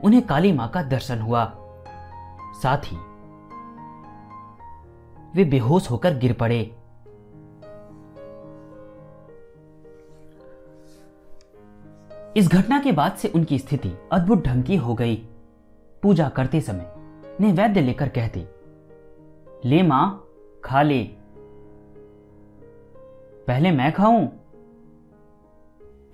उन्हें 0.04 0.26
काली 0.28 0.52
माँ 0.54 0.70
का 0.70 0.84
दर्शन 0.84 1.20
हुआ। 1.20 1.46
साथ 2.56 2.86
ही 2.86 2.98
वे 5.36 5.44
बेहोश 5.44 5.90
होकर 5.92 6.18
गिर 6.18 6.34
पड़े। 6.34 6.60
इस 12.38 12.48
घटना 12.48 12.80
के 12.80 12.92
बाद 12.92 13.16
से 13.16 13.28
उनकी 13.28 13.60
स्थिति 13.60 13.92
अद्भुत 14.12 14.44
ढंग 14.44 14.64
की 14.64 14.76
हो 14.76 14.94
गई। 14.94 15.16
पूजा 16.04 16.30
करते 16.30 16.62
समय 16.62 16.94
ने 17.40 17.52
वैद्य 17.52 17.82
लेकर 17.82 18.10
कहते, 18.10 18.48
ले 19.66 19.82
माँ, 19.84 20.28
खा 20.64 20.82
ले। 20.82 21.04
पहले 23.48 23.72
मैं 23.72 23.92
खाऊं। 23.94 24.28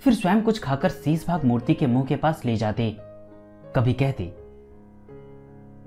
फिर 0.01 0.13
स्वयं 0.13 0.41
कुछ 0.41 0.59
खाकर 0.59 0.89
शीस 0.89 1.27
भाग 1.27 1.43
मूर्ति 1.45 1.73
के 1.73 1.87
मुँह 1.87 2.05
के 2.05 2.15
पास 2.15 2.41
ले 2.45 2.55
जाते। 2.55 2.89
कभी 3.75 3.93
कहते, 3.93 4.25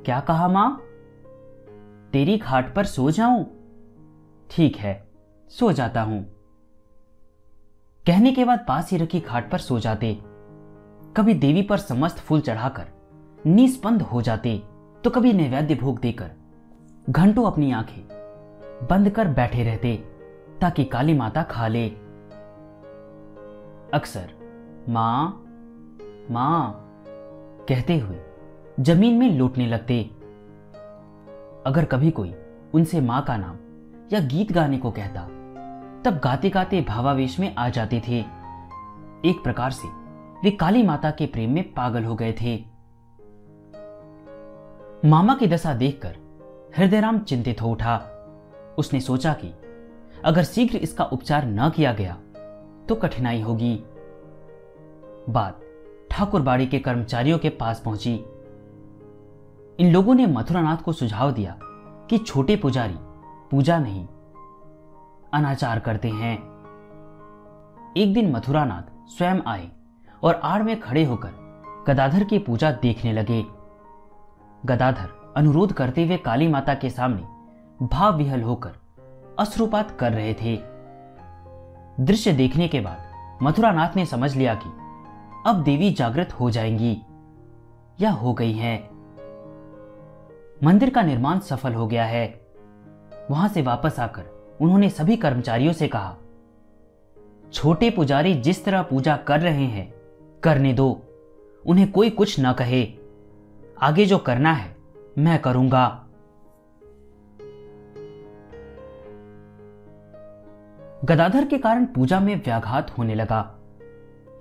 क्या 0.05 0.21
कहा 0.21 0.49
माँ? 0.49 0.81
तेरी 2.13 2.37
खाट 2.39 2.75
पर 2.75 2.85
सो 2.85 3.11
जाऊँ? 3.11 3.45
ठीक 4.51 4.77
है, 4.77 4.95
सो 5.51 5.73
जाता 5.73 6.03
हूँ। 6.03 6.23
कहने 8.07 8.33
के 8.33 8.45
बाद 8.45 8.65
पास 8.69 8.91
ही 8.91 8.97
रखी 8.97 9.21
खाट 9.21 9.51
पर 9.51 9.59
सो 9.59 9.79
जाते। 9.81 10.13
कभी 11.17 11.35
देवी 11.35 11.63
पर 11.63 11.79
समस्त 11.79 12.19
फूल 12.19 12.41
चढ़ाकर 12.41 12.87
निस्पंद 13.47 14.03
हो 14.03 14.23
जाते 14.23 14.57
तो 15.05 15.11
कभी 15.11 15.33
नैवेद्य 15.33 15.75
भोग 15.75 16.01
देकर 16.01 16.31
घंटों 17.11 17.45
अपनी 17.47 17.71
आँखें 17.73 18.87
बंद 18.91 19.11
कर 19.11 19.29
बैठे 19.29 19.65
रहते। 19.65 19.95
ताकि 20.61 20.85
काली 20.85 21.15
माता 21.15 21.43
खा 21.43 21.69
ले। 21.69 21.89
अक्सर 23.95 24.33
माँ 24.89 25.41
माँ 26.31 26.81
कहते 27.69 27.99
हुए 27.99 28.19
ज़मीन 28.81 29.15
में 29.15 29.31
लौटने 29.31 29.67
लगते। 29.67 30.03
अगर 31.67 31.85
कभी 31.85 32.11
कोई 32.11 32.35
उनसे 32.75 33.01
माँ 33.01 33.23
का 33.23 33.37
नाम 33.37 33.57
या 34.13 34.21
गीत 34.21 34.53
गाने 34.53 34.79
को 34.79 34.91
कहता, 34.91 35.21
तब 36.03 36.21
गाते 36.25 36.51
गाते 36.51 36.81
भावावेश 36.81 37.39
में 37.41 37.55
आ 37.55 37.69
जाते 37.69 38.03
थे। 38.09 38.19
एक 39.29 39.41
प्रकार 39.45 39.71
से 39.71 39.89
वे 40.45 40.51
काली 40.51 40.83
माता 40.83 41.11
के 41.11 41.27
प्रेम 41.27 41.51
में 41.51 41.73
पागल 41.73 42.05
हो 42.05 42.15
गए 42.15 42.33
थे। 42.33 42.57
मामा 45.09 45.35
की 45.35 45.47
दशा 45.47 45.75
देखकर 45.75 46.17
हृदयराम 46.77 47.19
चिंतित 47.19 47.63
हो 47.63 47.71
उठा। 47.71 47.97
उसने 48.79 49.01
सोचा 49.01 49.33
कि 49.33 49.55
अगर 50.25 50.45
शीघ्र 50.45 50.77
इसका 50.77 51.05
उपचार 51.05 51.47
न 51.47 51.69
किया 51.71 51.93
गया 51.93 52.15
तो 52.89 52.95
कठिनाई 52.95 53.41
होगी। 53.41 53.75
बात, 55.29 55.61
ठाकुरबाड़ी 56.11 56.67
के 56.67 56.79
कर्मचारियों 56.79 57.39
के 57.39 57.49
पास 57.51 57.81
पहुँची। 57.81 58.15
इन 59.79 59.93
लोगों 59.93 60.15
ने 60.15 60.27
मथुरानाथ 60.27 60.77
को 60.77 60.93
सुझाव 60.93 61.31
दिया 61.31 61.57
कि 62.11 62.19
छोटे 62.19 62.57
पुजारी, 62.57 62.97
पूजा 63.51 63.79
नहीं, 63.79 64.07
अनाचार 65.33 65.79
करते 65.79 66.09
हैं। 66.09 66.35
एक 67.97 68.13
दिन 68.15 68.31
मथुरानाथ 68.33 68.93
स्वयं 69.09 69.41
आए 69.47 69.71
और 70.23 70.35
आड़ 70.35 70.63
में 70.63 70.81
खड़े 70.81 71.05
होकर 71.05 71.85
गदाधर 71.89 72.25
की 72.25 72.39
पूजा 72.39 72.71
देखने 72.73 73.13
लगे। 73.13 73.45
गदाधर 74.65 75.35
अनुरोध 75.37 75.73
करते 75.73 76.07
हुए 76.07 76.17
काली 76.17 76.49
माता 76.49 76.75
के 76.75 76.91
सामने 76.91 77.87
भाव 77.87 78.17
विहल 78.17 78.43
होकर 78.43 78.73
अश्रुपात 79.39 79.91
कर 79.91 80.13
रहे 80.13 80.35
थे। 80.35 80.57
दृश्य 82.01 82.33
देखने 82.33 82.69
के 82.69 82.81
बाद 82.81 82.99
मथुरानाथ 83.43 83.97
ने 83.97 84.07
समझ 84.07 84.37
लिया 84.37 84.55
कि 84.55 84.69
अब 85.47 85.63
देवी 85.63 85.91
जागृत 85.91 86.33
हो 86.33 86.51
जाएँगी 86.51 87.03
या 88.01 88.11
हो 88.11 88.33
गई 88.33 88.53
हैं। 88.53 88.89
मंदिर 90.65 90.91
का 90.91 91.03
निर्माण 91.03 91.39
सफल 91.39 91.75
हो 91.75 91.87
गया 91.87 92.05
है। 92.05 92.47
वहाँ 93.31 93.49
से 93.49 93.63
वापस 93.63 94.01
आकर 94.01 94.23
उन्होंने 94.61 94.89
सभी 94.89 95.17
कर्मचारियों 95.17 95.73
से 95.73 95.89
कहा, 95.89 96.17
छोटे 97.53 97.91
पुजारी 97.91 98.35
जिस 98.35 98.65
तरह 98.65 98.83
पूजा 98.83 99.17
कर 99.17 99.41
रहे 99.41 99.65
हैं, 99.65 99.95
करने 100.43 100.73
दो। 100.73 101.03
उन्हें 101.67 101.93
कोई 101.93 102.11
कुछ 102.11 102.37
न 102.41 102.53
कहे। 102.53 102.93
आगे 103.83 104.07
जो 104.07 104.19
करना 104.19 104.53
है, 104.53 104.77
मैं 105.19 105.39
करूँगा। 105.39 106.04
गदाधर 111.05 111.45
के 111.45 111.59
कारण 111.59 111.85
पूजा 111.85 112.21
में 112.21 112.37
व्याघात 112.37 112.99
होने 112.99 113.15
लगा। 113.15 113.59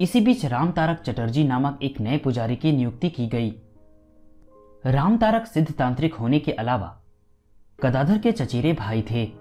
इसी 0.01 0.21
बीच 0.21 0.45
राम 0.45 0.71
तारक 0.71 0.99
चटर्जी 0.99 1.43
नामक 1.43 1.79
एक 1.83 2.01
नए 2.01 2.17
पुजारी 2.17 2.55
की 2.55 2.71
नियुक्ति 2.71 3.09
की 3.09 3.27
गई। 3.27 3.49
राम 4.85 5.17
तारक 5.17 5.45
सिद्ध 5.45 5.71
तांत्रिक 5.71 6.13
होने 6.13 6.39
के 6.39 6.51
अलावा 6.51 7.01
गदाधर 7.83 8.17
के 8.17 8.31
चचेरे 8.31 8.73
भाई 8.73 9.01
थे। 9.11 9.31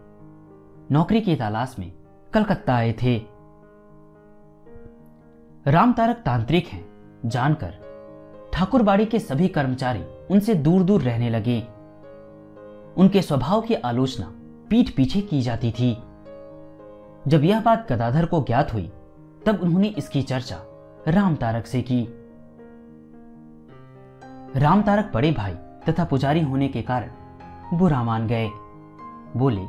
नौकरी 0.90 1.20
की 1.20 1.36
तलाश 1.36 1.76
में 1.78 1.92
कलकत्ता 2.32 2.74
आए 2.74 2.92
थे। 2.92 3.16
राम 5.66 5.92
तारक 5.92 6.16
तांत्रिक 6.16 6.66
हैं, 6.66 6.84
जानकर 7.26 7.74
ठाकुरबाड़ी 8.52 9.06
के 9.06 9.18
सभी 9.18 9.48
कर्मचारी 9.48 10.04
उनसे 10.30 10.54
दूर 10.54 10.82
दूर 10.82 11.02
रहने 11.02 11.30
लगे। 11.30 11.60
उनके 12.96 13.22
स्वभाव 13.22 13.60
की 13.60 13.74
आलोचना 13.74 14.32
पीठ 14.70 14.90
पीछे 14.96 15.20
की 15.20 15.42
जाती 15.42 15.70
थी। 15.70 15.98
जब 17.28 17.44
यह 17.44 17.60
बात 17.60 17.92
गदाधर 17.92 18.24
को 18.26 18.42
ज्ञात 18.42 18.72
हुई, 18.74 18.90
तब 19.46 19.60
उन्होंने 19.62 19.88
इसकी 19.88 20.22
चर्चा 20.22 20.56
राम 21.08 21.34
तारक 21.36 21.66
से 21.66 21.82
की। 21.82 22.02
राम 24.56 24.82
तारक 24.82 25.10
बड़े 25.14 25.32
भाई 25.32 25.54
तथा 25.88 26.04
पुजारी 26.04 26.40
होने 26.40 26.68
के 26.68 26.82
कारण 26.82 27.78
बुरा 27.78 28.02
मान 28.02 28.26
गए। 28.26 28.48
बोले, 29.36 29.62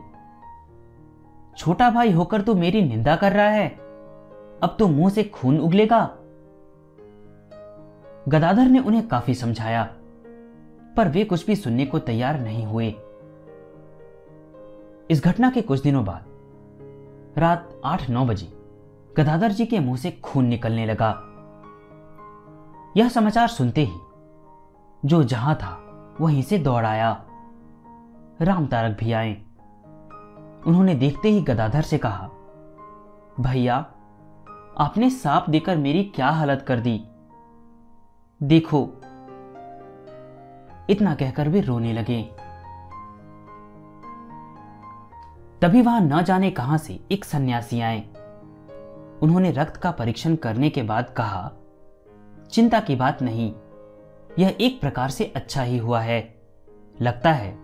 छोटा 1.57 1.89
भाई 1.89 2.11
होकर 2.11 2.41
तो 2.41 2.55
मेरी 2.55 2.81
निंदा 2.81 3.15
कर 3.15 3.31
रहा 3.31 3.49
है। 3.49 3.67
अब 4.63 4.75
तो 4.79 4.87
मुँह 4.87 5.09
से 5.09 5.23
खून 5.23 5.59
उगलेगा। 5.59 6.03
गदाधर 8.29 8.67
ने 8.67 8.79
उन्हें 8.79 9.07
काफ़ी 9.07 9.33
समझाया, 9.33 9.83
पर 10.97 11.07
वे 11.07 11.23
कुछ 11.23 11.45
भी 11.45 11.55
सुनने 11.55 11.85
को 11.85 11.99
तैयार 11.99 12.39
नहीं 12.39 12.65
हुए। 12.65 12.93
इस 15.09 15.23
घटना 15.23 15.49
के 15.49 15.61
कुछ 15.61 15.81
दिनों 15.81 16.05
बाद 16.05 16.32
रात 17.37 17.81
आठ 17.85 18.09
नौ 18.09 18.25
बजे, 18.25 18.57
गदाधर 19.17 19.51
जी 19.51 19.65
के 19.65 19.79
मुँह 19.79 19.97
से 19.97 20.11
खून 20.11 20.45
निकलने 20.45 20.85
लगा। 20.85 21.09
यह 22.97 23.09
समाचार 23.09 23.47
सुनते 23.47 23.81
ही, 23.81 23.99
जो 25.05 25.23
जहाँ 25.23 25.55
था, 25.55 25.79
वहीं 26.21 26.41
से 26.41 26.57
दौड़ 26.57 26.85
आया। 26.85 27.25
राम 28.41 28.67
तारक 28.67 28.97
भी 28.99 29.11
आए। 29.11 29.33
उन्होंने 30.67 30.95
देखते 30.95 31.29
ही 31.29 31.41
गदाधर 31.41 31.81
से 31.81 31.97
कहा, 31.97 32.29
भैया, 33.39 33.75
आपने 34.77 35.09
सांप 35.09 35.45
देकर 35.49 35.77
मेरी 35.77 36.03
क्या 36.03 36.29
हालत 36.29 36.65
कर 36.67 36.79
दी? 36.79 37.03
देखो। 38.43 38.89
इतना 40.89 41.15
कहकर 41.15 41.49
वे 41.49 41.61
रोने 41.61 41.93
लगे। 41.93 42.42
तभी 45.63 45.81
वहाँ 45.81 46.01
न 46.01 46.23
जाने 46.23 46.51
कहाँ 46.51 46.77
से 46.77 46.99
एक 47.11 47.25
सन्यासी 47.25 47.81
आए। 47.81 47.99
उन्होंने 49.21 49.51
रक्त 49.51 49.77
का 49.77 49.91
परीक्षण 49.91 50.35
करने 50.35 50.69
के 50.69 50.83
बाद 50.83 51.09
कहा, 51.09 51.51
चिंता 52.51 52.79
की 52.79 52.95
बात 52.95 53.21
नहीं, 53.21 53.53
यह 54.39 54.57
एक 54.61 54.81
प्रकार 54.81 55.09
से 55.09 55.33
अच्छा 55.35 55.63
ही 55.63 55.77
हुआ 55.77 56.01
है। 56.01 56.41
लगता 57.01 57.31
है, 57.31 57.57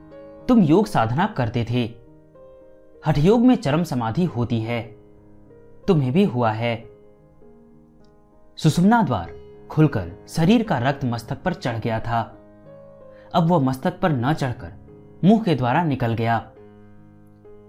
तुम 0.46 0.62
योग 0.62 0.88
साधना 0.88 1.26
करते 1.28 1.66
थे। 1.70 1.94
हठयोग 3.06 3.40
में 3.40 3.56
चरम 3.56 3.84
समाधि 3.84 4.26
होती 4.26 4.60
है। 4.60 4.82
तुम्हें 5.88 6.14
भी 6.14 6.24
हुआ 6.24 6.52
है। 6.52 6.90
सुषुम्ना 8.58 9.02
द्वार 9.02 9.34
खुलकर 9.72 10.12
शरीर 10.28 10.64
का 10.64 10.78
रक्त 10.78 11.06
मस्तक 11.06 11.42
पर 11.42 11.54
चढ़ 11.54 11.78
गया 11.80 12.00
था। 12.00 12.22
अब 13.36 13.48
वह 13.48 13.60
मस्तक 13.60 14.00
पर 14.00 14.12
न 14.12 14.34
चढ़कर 14.34 14.74
मुँह 15.24 15.44
के 15.44 15.56
द्वारा 15.56 15.84
निकल 15.84 16.14
गया। 16.14 16.52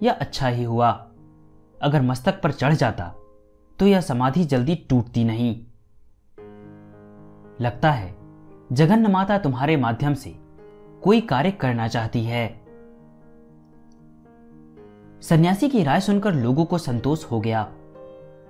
यह 0.02 0.12
अच्छा 0.12 0.48
ही 0.48 0.64
हुआ। 0.64 0.90
अगर 1.82 2.02
मस्तक 2.02 2.40
पर 2.42 2.52
चढ़ 2.52 2.74
जाता 2.74 3.12
तो 3.78 3.86
यह 3.86 4.00
समाधि 4.00 4.44
जल्दी 4.44 4.74
टूटती 4.90 5.24
नहीं। 5.24 5.54
लगता 7.60 7.90
है 7.90 8.14
जगन्न 8.72 9.10
माता 9.10 9.38
तुम्हारे 9.38 9.76
माध्यम 9.76 10.14
से 10.14 10.34
कोई 11.02 11.20
कार्य 11.20 11.50
करना 11.50 11.88
चाहती 11.88 12.24
है। 12.24 12.48
सन्यासी 15.22 15.68
की 15.68 15.82
राय 15.82 16.00
सुनकर 16.00 16.34
लोगों 16.34 16.64
को 16.64 16.78
संतोष 16.78 17.24
हो 17.24 17.40
गया। 17.40 17.68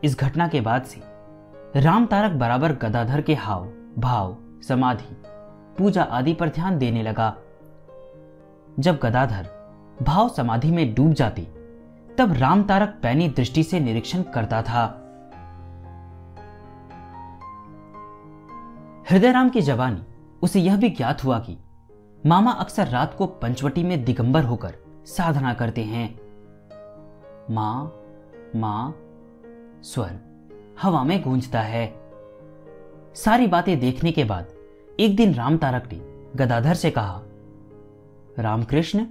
इस 0.05 0.19
घटना 0.19 0.49
के 0.49 0.61
बाद 0.61 0.85
से 0.85 1.01
राम 1.81 2.07
तारक 2.07 2.33
बराबर 2.33 2.73
गदाधर 2.73 3.21
के 3.21 3.35
हाव, 3.35 3.65
भाव, 3.99 4.37
समाधि, 4.69 5.17
पूजा 5.79 6.03
आदि 6.03 6.35
पर 6.35 6.49
ध्यान 6.49 6.79
देने 6.79 7.03
लगा। 7.03 7.37
जब 8.79 8.99
गदाधर 9.03 9.49
भाव 10.03 10.29
समाधि 10.29 10.71
में 10.71 10.95
डूब 10.95 11.13
जाती। 11.13 11.43
तब 12.19 12.33
राम 12.33 12.63
तारक 12.63 12.99
पैनी 13.03 13.29
दृष्टि 13.29 13.63
से 13.63 13.81
निरीक्षण 13.81 14.23
करता 14.23 14.63
था। 14.63 14.83
हृदयराम 19.11 19.49
की 19.49 19.61
जवानी, 19.61 20.03
उसे 20.43 20.61
यह 20.61 20.77
भी 20.77 20.89
ज्ञात 20.89 21.25
हुआ 21.25 21.39
कि 21.39 21.57
मामा 22.27 22.51
अक्सर 22.51 22.87
रात 22.87 23.15
को 23.15 23.27
पंचवटी 23.27 23.83
में 23.83 24.05
दिगंबर 24.05 24.45
होकर 24.45 24.75
साधना 25.07 25.55
करते 25.55 25.85
हैं। 25.85 26.21
माँ 27.51 27.97
माँ, 28.57 28.95
स्वर, 29.83 30.19
हवा 30.83 31.03
में 31.05 31.23
गूंजता 31.23 31.61
है। 31.61 31.87
सारी 33.15 33.47
बातें 33.47 33.79
देखने 33.81 34.13
के 34.13 34.25
बाद 34.25 34.49
एक 35.01 35.17
दिन 35.17 35.35
राम 35.35 35.57
तारक 35.57 35.89
ने 35.93 36.01
गदाधर 36.37 36.75
से 36.75 36.91
कहा, 36.91 37.23
रामकृष्ण 38.39 39.07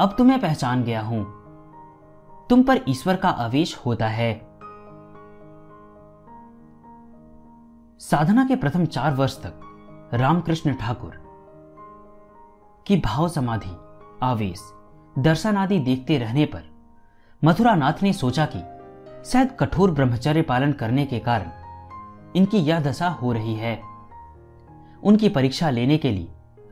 अब 0.00 0.14
तुम्हें 0.18 0.40
पहचान 0.40 0.82
गया 0.84 1.00
हूँ। 1.00 1.24
तुम 2.50 2.62
पर 2.62 2.80
ईश्वर 2.88 3.16
का 3.16 3.28
आवेश 3.28 3.76
होता 3.76 4.06
है। 4.08 4.32
साधना 8.00 8.44
के 8.44 8.56
प्रथम 8.56 8.84
चार 8.86 9.14
वर्ष 9.14 9.36
तक 9.36 10.10
रामकृष्ण 10.14 10.74
ठाकुर 10.74 11.12
की 12.86 12.96
भाव 12.96 13.28
समाधि, 13.28 13.76
आवेश 14.22 14.62
दर्शन 15.18 15.56
आदि 15.56 15.78
देखते 15.78 16.18
रहने 16.18 16.44
पर 16.44 16.62
मथुरानाथ 17.44 18.02
ने 18.02 18.12
सोचा 18.12 18.48
कि 18.56 18.60
शायद 19.30 19.56
कठोर 19.60 19.90
ब्रह्मचर्य 19.90 20.42
पालन 20.42 20.72
करने 20.72 21.06
के 21.06 21.18
कारण 21.18 22.32
इनकी 22.36 22.58
यह 22.58 22.80
दशा 22.80 23.08
हो 23.08 23.32
रही 23.32 23.54
है। 23.54 23.80
उनकी 25.02 25.28
परीक्षा 25.28 25.70
लेने 25.70 25.98
के 25.98 26.10
लिए 26.10 26.28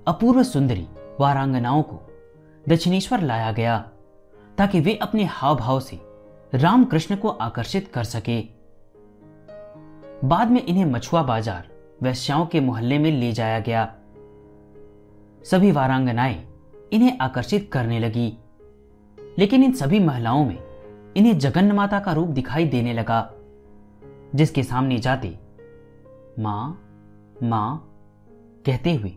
अपूर्व 0.08 0.42
सुंदरी 0.42 0.88
वारांगनाओं 1.20 1.82
को 1.82 2.07
दक्षिणेश्वर 2.68 3.20
लाया 3.20 3.52
गया, 3.52 3.78
ताकि 4.58 4.80
वे 4.80 4.94
अपने 4.94 5.24
हाव 5.24 5.56
भाव 5.56 5.80
से 5.80 5.98
रामकृष्ण 6.54 7.16
को 7.16 7.28
आकर्षित 7.28 7.88
कर 7.88 8.04
सके। 8.04 8.40
बाद 10.24 10.50
में 10.50 10.62
इन्हें 10.62 10.84
मछुआ 10.84 11.22
बाज़ार 11.22 11.68
वैश्याओं 12.02 12.46
के 12.46 12.60
मोहल्ले 12.60 12.98
में 12.98 13.10
ले 13.10 13.32
जाया 13.32 13.58
गया। 13.60 13.84
सभी 15.44 15.70
वारांगनाएँ 15.72 16.36
इन्हें 16.92 17.18
आकर्षित 17.18 17.70
करने 17.72 17.98
लगी, 17.98 18.36
लेकिन 19.38 19.64
इन 19.64 19.72
सभी 19.72 20.00
महिलाओं 20.00 20.44
में 20.44 20.58
इन्हें 21.16 21.38
जगन्न 21.38 21.72
माता 21.72 22.00
का 22.00 22.12
रूप 22.12 22.28
दिखाई 22.28 22.64
देने 22.64 22.92
लगा, 22.92 23.30
जिसके 24.34 24.62
सामने 24.62 24.98
जाते 24.98 25.38
माँ 26.38 26.68
माँ 27.42 27.84
कहते 28.66 28.94
हुए 28.94 29.14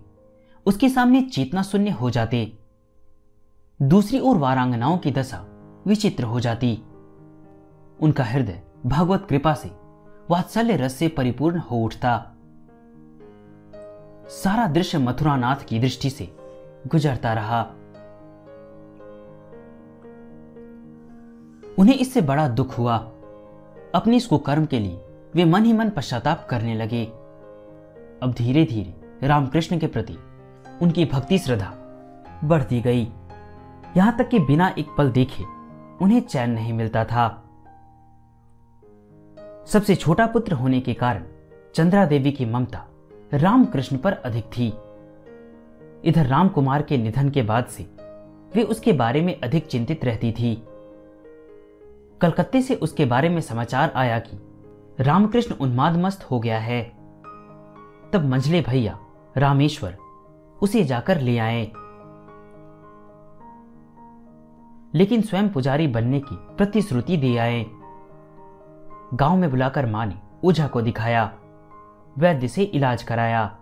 उसके 0.66 0.89
सामने 0.89 1.22
चेतना 1.22 1.64
शून्य 1.64 1.91
हो 1.91 2.10
जाते। 2.10 2.61
दूसरी 3.84 4.20
ओर 4.20 4.38
वारांगनाओं 4.38 4.98
की 4.98 5.12
दशा 5.12 5.46
विचित्र 5.88 6.24
हो 6.24 6.40
जाती। 6.40 6.84
उनका 8.00 8.24
हृदय 8.24 8.64
भगवत 8.86 9.26
कृपा 9.30 9.54
से, 9.54 9.70
वात्सल्य 10.30 10.76
रस 10.76 10.94
से 10.94 11.08
परिपूर्ण 11.08 11.60
हो 11.60 11.78
उठता। 11.78 12.32
सारा 14.28 14.68
दृश्य 14.68 14.98
मथुरानाथ 14.98 15.56
की 15.56 15.80
दृष्टि 15.80 16.10
से 16.10 16.36
गुजरता 16.88 17.34
रहा। 17.34 17.62
उन्हें 21.80 21.96
इससे 21.96 22.22
बड़ा 22.22 22.48
दुख 22.48 22.78
हुआ। 22.78 22.98
अपने 23.96 24.16
इस 24.16 24.28
कुकर्म 24.28 24.66
के 24.66 24.80
लिए 24.80 25.06
वे 25.36 25.46
मन 25.46 25.66
ही 25.66 25.74
मन 25.74 25.90
पश्चाताप 25.90 26.48
करने 26.50 26.76
लगे। 26.76 27.06
अब 28.24 28.34
धीरे 28.38 28.66
धीरे 28.66 29.28
रामकृष्ण 29.28 29.80
के 29.80 29.88
प्रति 29.88 30.18
उनकी 30.82 31.06
भक्ति 31.06 31.38
श्रद्धा 31.38 31.74
बढ़ती 32.44 32.82
गई। 32.82 33.14
यहाँ 33.98 34.18
तक 34.18 34.30
कि 34.30 34.39
बिना 34.39 34.68
एक 34.78 34.88
पल 34.98 35.12
देखे 35.12 35.44
उन्हें 36.02 36.22
चैन 36.22 36.50
नहीं 36.50 36.74
मिलता 36.74 37.06
था। 37.06 37.28
सबसे 39.68 39.96
छोटा 39.96 40.26
पुत्र 40.26 40.54
होने 40.54 40.80
के 40.82 40.94
कारण 40.94 41.24
चंद्रा 41.76 42.06
देवी 42.06 42.32
की 42.32 42.46
ममता 42.46 42.86
रामकृष्ण 43.34 43.98
पर 43.98 44.14
अधिक 44.14 44.46
थी। 44.58 44.68
इधर 46.10 46.26
राम 46.26 46.48
कुमार 46.48 46.82
के 46.82 46.98
निधन 46.98 47.30
के 47.30 47.42
बाद 47.42 47.66
से 47.66 47.84
वे 48.56 48.64
उसके 48.64 48.94
बारे 48.94 49.22
में 49.22 49.42
अधिक 49.42 49.68
चिंतित 49.68 50.06
रहती 50.06 50.32
थी। 50.32 50.56
कलकत्ते 52.22 52.62
से 52.62 52.76
उसके 52.76 53.06
बारे 53.06 53.30
में 53.30 53.42
समाचार 53.42 53.92
आया 53.96 54.20
कि 54.20 54.39
रामकृष्ण 55.00 55.56
उन्माद 55.56 55.98
मस्त 55.98 56.24
हो 56.32 56.39
गया 56.39 56.60
है। 56.60 56.82
तब 58.14 58.26
मंझले 58.26 58.62
भैया 58.62 59.00
रामेश्वर 59.38 59.98
उसे 60.62 60.84
जाकर 60.84 61.22
ले 61.22 61.38
आए। 61.38 61.72
लेकिन 64.94 65.22
स्वयं 65.22 65.50
पुजारी 65.50 65.88
बनने 65.88 66.20
की 66.20 66.36
प्रतिश्रुति 66.58 67.18
दे 67.18 67.38
आए। 67.38 67.66
गाँव 69.14 69.36
में 69.36 69.50
बुलाकर 69.50 69.86
माँ 69.86 70.06
ने 70.06 70.16
ओझा 70.44 70.68
को 70.68 70.82
दिखाया, 70.82 71.32
वैद्य 72.18 72.48
से 72.48 72.64
इलाज 72.64 73.04
कराया, 73.04 73.58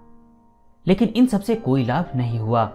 लेकिन 0.88 1.08
इन 1.08 1.28
सबसे 1.28 1.56
कोई 1.56 1.86
लाभ 1.86 2.12
नहीं 2.16 2.40
हुआ। 2.40 2.66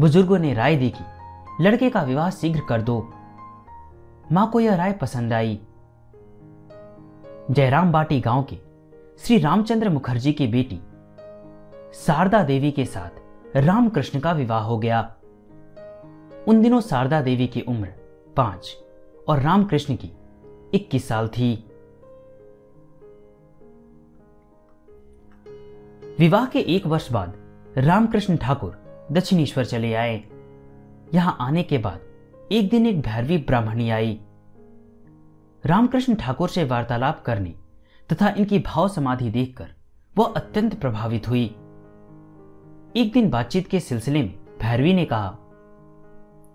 बुज़ुर्गों 0.00 0.38
ने 0.38 0.54
राय 0.54 0.76
दी 0.76 0.90
कि 0.90 1.64
लड़के 1.64 1.90
का 1.90 2.02
विवाह 2.02 2.30
शीघ्र 2.30 2.60
कर 2.68 2.82
दो। 2.82 3.12
माँ 4.32 4.50
को 4.50 4.60
यह 4.60 4.74
राय 4.74 4.92
पसंद 4.92 5.32
आई। 5.32 5.60
जयराम 7.50 7.92
बाटी 7.92 8.20
गाँव 8.20 8.42
के 8.42 8.56
श्री 9.18 9.38
रामचंद्र 9.38 9.88
मुखर्जी 9.88 10.32
की 10.32 10.46
बेटी, 10.46 10.80
शारदा 11.94 12.42
देवी 12.42 12.70
के 12.72 12.84
साथ 12.84 13.56
रामकृष्ण 13.56 14.20
का 14.20 14.32
विवाह 14.32 14.62
हो 14.62 14.78
गया। 14.78 15.13
उन 16.48 16.62
दिनों 16.62 16.80
शारदा 16.80 17.20
देवी 17.20 17.46
की 17.46 17.60
उम्र 17.60 17.88
पाँच 18.36 18.76
और 19.28 19.40
रामकृष्ण 19.40 19.96
की 19.96 20.10
इक्कीस 20.74 21.08
साल 21.08 21.28
थी। 21.28 21.54
विवाह 26.18 26.46
के 26.46 26.58
एक 26.58 26.86
वर्ष 26.86 27.12
बाद 27.12 27.34
रामकृष्ण 27.78 28.36
ठाकुर 28.36 29.06
दक्षिणेश्वर 29.12 29.64
चले 29.64 29.94
आए। 29.94 30.22
यहाँ 31.14 31.36
आने 31.40 31.62
के 31.62 31.78
बाद 31.78 32.00
एक 32.52 32.68
दिन 32.70 32.86
एक 32.86 33.00
भैरवी 33.00 33.38
ब्राह्मणी 33.38 33.90
आई। 33.90 34.20
रामकृष्ण 35.64 36.14
ठाकुर 36.14 36.48
से 36.48 36.64
वार्तालाप 36.64 37.22
करने 37.22 37.54
तथा 38.12 38.28
इनकी 38.28 38.58
भाव 38.58 38.88
समाधि 38.88 39.30
देखकर 39.30 39.68
वह 40.16 40.32
अत्यंत 40.36 40.80
प्रभावित 40.80 41.28
हुई। 41.28 41.44
एक 42.96 43.10
दिन 43.14 43.30
बातचीत 43.30 43.66
के 43.66 43.80
सिलसिले 43.80 44.22
में 44.22 44.58
भैरवी 44.60 44.94
ने 44.94 45.04
कहा 45.04 45.38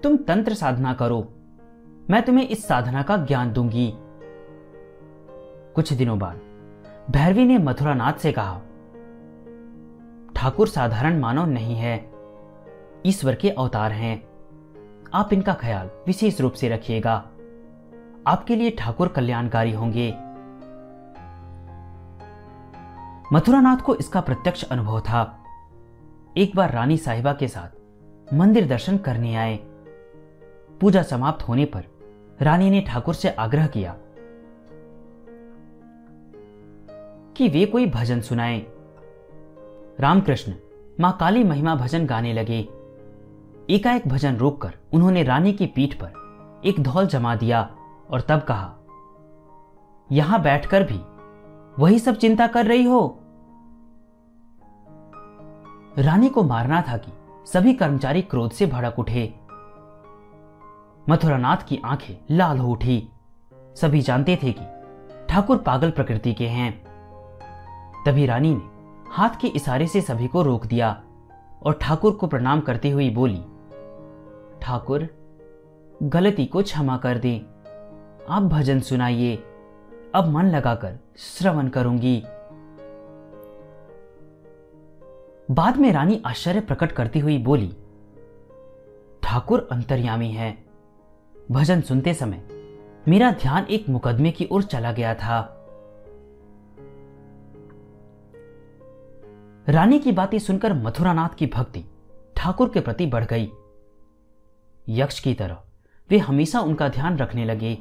तुम 0.04 0.18
तंत्र 0.18 0.54
साधना 0.54 0.94
करो। 0.94 1.34
मैं 2.10 2.22
तुम्हें 2.22 2.48
इस 2.48 2.68
साधना 2.68 3.02
का 3.02 3.18
ज्ञान 3.18 3.54
दूँगी। 3.54 3.94
कुछ 5.76 5.94
दिनों 5.94 6.20
बाद, 6.20 6.40
भैरवी 7.12 7.46
ने 7.46 7.58
मथुरानाथ 7.58 8.14
से 8.14 8.32
कहा, 8.32 8.62
ठाकुर 10.36 10.68
साधारण 10.68 11.20
मानव 11.20 11.46
नहीं 11.46 11.76
है, 11.76 12.12
ईश्वर 13.06 13.36
के 13.36 13.50
अवतार 13.50 13.92
हैं। 13.92 14.30
आप 15.14 15.34
इनका 15.34 15.54
ख्याल 15.54 15.90
विशेष 16.08 16.42
रूप 16.42 16.54
से 16.54 16.70
रखिएगा। 16.70 17.26
आपके 18.28 18.56
लिए 18.56 18.70
ठाकुर 18.70 19.08
कल्याणकारी 19.08 19.72
होंगे। 19.72 20.12
मथुरानाथ 23.34 23.78
को 23.78 23.96
इसका 23.96 24.22
प्रत्यक्ष 24.22 24.64
अनुभव 24.64 25.00
था। 25.00 25.44
एक 26.38 26.56
बार 26.56 26.72
रानी 26.72 26.98
साहिबा 26.98 27.34
के 27.34 27.48
साथ 27.48 27.70
मंदिर 28.34 28.68
दर्शन 28.68 28.98
करने 28.98 29.36
आए। 29.36 29.69
पूजा 30.82 31.02
समाप्त 31.04 31.48
होने 31.48 31.66
पर 31.66 31.84
रानी 32.42 32.70
ने 32.70 32.82
ठाकुर 32.82 33.14
से 33.14 33.30
आग्रह 33.30 33.68
किया 33.68 33.96
कि 37.38 37.48
वे 37.48 37.66
कोई 37.66 37.86
भजन 37.86 38.22
सुनाए। 38.22 38.66
रामकृष्ण 40.00 40.54
माँ 41.00 41.18
काली 41.20 41.44
महिमा 41.44 41.76
भजन 41.76 42.06
गाने 42.06 42.34
लगे। 42.34 42.60
एकाएक 43.70 44.08
भजन 44.08 44.36
रोककर 44.36 44.74
उन्होंने 44.94 45.24
रानी 45.24 45.54
की 45.54 45.66
पीठ 45.66 45.94
पर 45.94 46.62
एक 46.66 46.80
धौल 46.80 47.08
जमा 47.08 47.36
दिया 47.36 47.62
और 48.10 48.22
तब 48.22 48.40
कहा, 48.40 48.76
यहाँ 50.12 50.42
बैठकर 50.42 50.84
भी 50.84 51.00
वही 51.84 52.00
सब 52.00 52.16
चिंता 52.16 52.48
कर 52.48 52.66
रही 52.66 52.84
हो? 52.84 53.20
रानी 55.98 56.30
को 56.30 56.44
मारना 56.44 56.82
था 56.82 56.98
कि 56.98 57.12
सभी 57.46 57.74
कर्मचारी 57.74 58.22
क्रोध 58.22 58.52
से 58.52 58.66
भड़क 58.66 59.00
उठे। 59.00 59.39
मथुरानाथ 61.10 61.58
की 61.58 61.82
आँखें 61.86 62.36
लाल 62.36 62.58
हो 62.58 62.72
उठी। 62.72 63.10
सभी 63.54 64.02
जानते 64.02 64.40
थे 64.44 64.54
कि 64.60 65.26
ठाकुर 65.30 65.58
पागल 65.58 65.92
प्रकृति 65.92 66.34
के 66.34 66.48
हैं। 66.48 66.72
तभी 68.06 68.26
रानी 68.26 68.56
ने 68.56 68.62
हाथ 69.12 69.30
के 69.42 69.48
इशारे 69.48 69.88
से 69.88 70.02
सभी 70.02 70.28
को 70.28 70.42
रोक 70.42 70.66
दिया 70.66 71.04
और 71.64 71.74
ठाकुर 71.82 72.12
को 72.12 72.28
प्रणाम 72.28 72.62
करते 72.62 72.90
हुए 72.90 73.10
बोली, 73.10 73.42
ठाकुर, 74.62 75.08
गलती 76.04 76.46
को 76.46 76.64
क्षमा 76.64 76.98
कर 76.98 77.18
दें। 77.18 77.40
आप 78.30 78.44
भजन 78.44 78.80
सुनाइए। 78.80 79.36
अब 80.16 80.28
मन 80.28 80.46
लगाकर 80.46 81.00
श्रवण 81.18 81.68
करूँगी। 81.68 82.24
बाद 85.52 85.78
में 85.78 85.92
रानी 85.92 86.22
आश्चर्य 86.26 86.60
प्रकट 86.60 86.92
करती 86.92 87.20
हुई 87.20 87.38
बोली, 87.38 87.76
ठाकुर 89.24 89.68
अंतर्यामी 89.72 90.32
है। 90.32 90.69
भजन 91.52 91.82
सुनते 91.82 92.14
समय 92.14 92.48
मेरा 93.08 93.32
ध्यान 93.32 93.66
एक 93.66 93.90
मुकदमे 93.90 94.32
की 94.32 94.48
ओर 94.52 94.64
चला 94.64 94.92
गया 94.92 95.14
था। 95.14 95.40
रानी 99.70 100.00
की 100.00 100.12
बातें 100.12 100.40
सुनकर 100.40 100.74
मथुरानाथ 100.74 101.30
की 101.30 101.48
भक्ति 101.48 101.84
ठाकुर 102.36 102.70
के 102.70 102.80
प्रति 102.80 103.06
बढ़ 103.06 103.26
गई। 103.26 103.52
यक्ष 104.90 105.20
की 105.20 105.34
तरह 105.34 105.64
वे 106.10 106.18
हमेशा 106.18 106.60
उनका 106.60 106.90
ध्यान 106.90 107.18
रखने 107.18 107.46
लगे। 107.46 107.74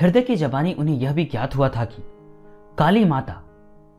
हृदय 0.00 0.20
की 0.20 0.36
जबानी 0.36 0.72
उन्हें 0.72 0.96
यह 0.96 1.12
भी 1.12 1.24
ज्ञात 1.24 1.56
हुआ 1.56 1.68
था 1.68 1.84
कि 1.84 2.02
काली 2.78 3.04
माता 3.04 3.42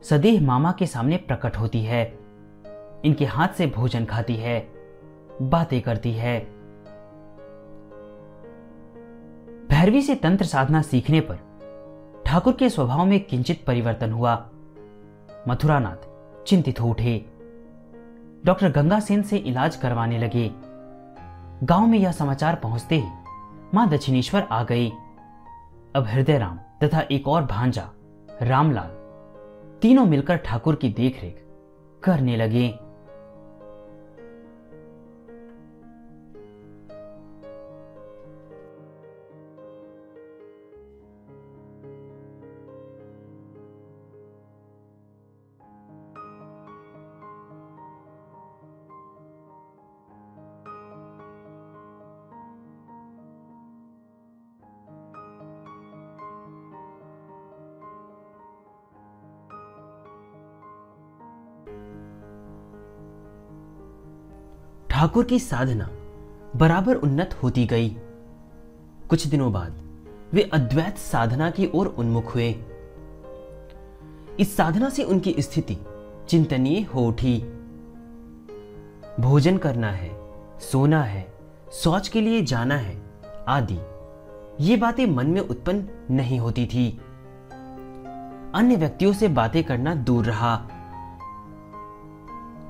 सदेह 0.02 0.42
मामा 0.42 0.72
के 0.72 0.86
सामने 0.86 1.16
प्रकट 1.16 1.56
होती 1.56 1.82
है। 1.82 2.18
इनके 3.04 3.24
हाथ 3.24 3.48
से 3.48 3.66
भोजन 3.66 4.04
खाती 4.04 4.36
है, 4.36 4.60
बातें 5.42 5.82
करती 5.82 6.12
है। 6.12 6.57
भैरवी 9.68 10.02
से 10.02 10.14
तंत्र 10.14 10.44
साधना 10.44 10.82
सीखने 10.82 11.20
पर 11.20 11.38
ठाकुर 12.26 12.52
के 12.52 12.68
स्वभाव 12.70 13.06
में 13.06 13.20
किंचित 13.20 13.64
परिवर्तन 13.66 14.12
हुआ। 14.12 14.50
मथुरानाथ 15.48 16.06
चिंतित 16.44 16.80
हो 16.80 16.90
उठे। 16.90 17.26
डॉक्टर 18.44 18.72
गंगा 18.72 19.00
सेन 19.00 19.22
से 19.22 19.36
इलाज 19.36 19.76
करवाने 19.76 20.18
लगे। 20.18 20.50
गाँव 21.66 21.86
में 21.86 21.98
यह 21.98 22.12
समाचार 22.12 22.54
पहुँचते 22.54 22.96
ही 22.96 23.08
माँ 23.74 23.88
दक्षिणेश्वर 23.88 24.48
आ 24.52 24.62
गई। 24.64 24.90
अब 25.96 26.06
हृदय 26.06 26.38
राम 26.38 26.58
तथा 26.82 27.00
एक 27.00 27.28
और 27.28 27.44
भांजा, 27.44 27.88
रामलाल, 28.42 28.90
तीनों 29.82 30.04
मिलकर 30.04 30.36
ठाकुर 30.36 30.74
की 30.74 30.88
देखरेख 30.88 31.44
करने 32.02 32.36
लगे। 32.36 32.78
ठाकुर 64.98 65.24
की 65.24 65.38
साधना 65.38 65.90
बराबर 66.56 66.94
उन्नत 66.94 67.40
होती 67.42 67.66
गई। 67.66 67.88
कुछ 69.08 69.26
दिनों 69.26 69.52
बाद 69.52 69.82
वे 70.32 70.42
अद्वैत 70.42 70.98
साधना 70.98 71.50
की 71.50 71.70
ओर 71.74 71.86
उन्मुख 71.86 72.34
हुए। 72.34 72.54
इस 74.40 74.56
साधना 74.56 74.88
से 74.88 75.02
उनकी 75.02 75.34
स्थिति 75.38 75.78
चिंतनीय 76.28 76.82
हो 76.82 77.06
उठी। 77.06 77.40
भोजन 79.20 79.58
करना 79.58 79.90
है, 79.90 80.20
सोना 80.60 81.02
है, 81.02 81.34
शौच 81.72 82.08
के 82.08 82.20
लिए 82.20 82.42
जाना 82.42 82.76
है, 82.76 83.02
आदि। 83.48 83.78
ये 84.60 84.76
बातें 84.76 85.06
मन 85.06 85.26
में 85.26 85.40
उत्पन्न 85.40 85.88
नहीं 86.10 86.40
होती 86.40 86.66
थी। 86.66 87.00
अन्य 88.54 88.76
व्यक्तियों 88.76 89.12
से 89.12 89.28
बातें 89.28 89.64
करना 89.64 89.94
दूर 89.94 90.24
रहा। 90.24 90.56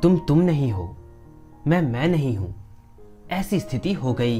तुम 0.02 0.18
तुम 0.18 0.38
नहीं 0.38 0.72
हो 0.72 0.94
मैं 1.68 1.80
मैं 1.82 2.08
नहीं 2.08 2.36
हूँ। 2.36 2.54
ऐसी 3.30 3.60
स्थिति 3.60 3.92
हो 3.92 4.12
गई। 4.20 4.36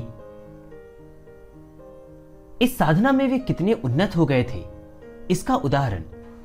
इस 2.63 2.77
साधना 2.79 3.13
में 3.13 3.29
वे 3.29 3.39
कितने 3.39 3.73
उन्नत 3.73 4.17
हो 4.17 4.27
गए 4.27 4.45
थे। 4.45 4.65
इसका 5.31 5.55
उदाहरण 5.55 6.03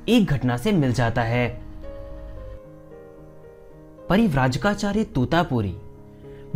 एक 0.08 0.30
घटना 0.30 0.56
से 0.56 0.72
मिल 0.72 0.92
जाता 0.92 1.22
है। 1.22 1.48
परिव्राजकाचार्य 4.08 5.04
तोतापुरी 5.04 5.72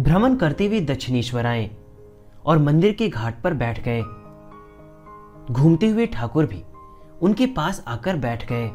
भ्रमण 0.01 0.37
करते 0.37 0.67
हुए 0.67 0.81
दक्षिणेश्वर 0.81 1.47
आए 1.47 1.71
और 2.45 2.59
मंदिर 2.59 2.93
के 2.93 3.09
घाट 3.09 3.41
पर 3.43 3.55
बैठ 3.55 3.81
गए। 3.89 4.03
घूमते 5.55 5.89
हुए 5.89 6.07
ठाकुर 6.07 6.47
भी 6.47 6.63
उनके 7.23 7.47
पास 7.47 7.85
आकर 7.89 8.17
बैठ 8.17 8.47
गए। 8.53 8.69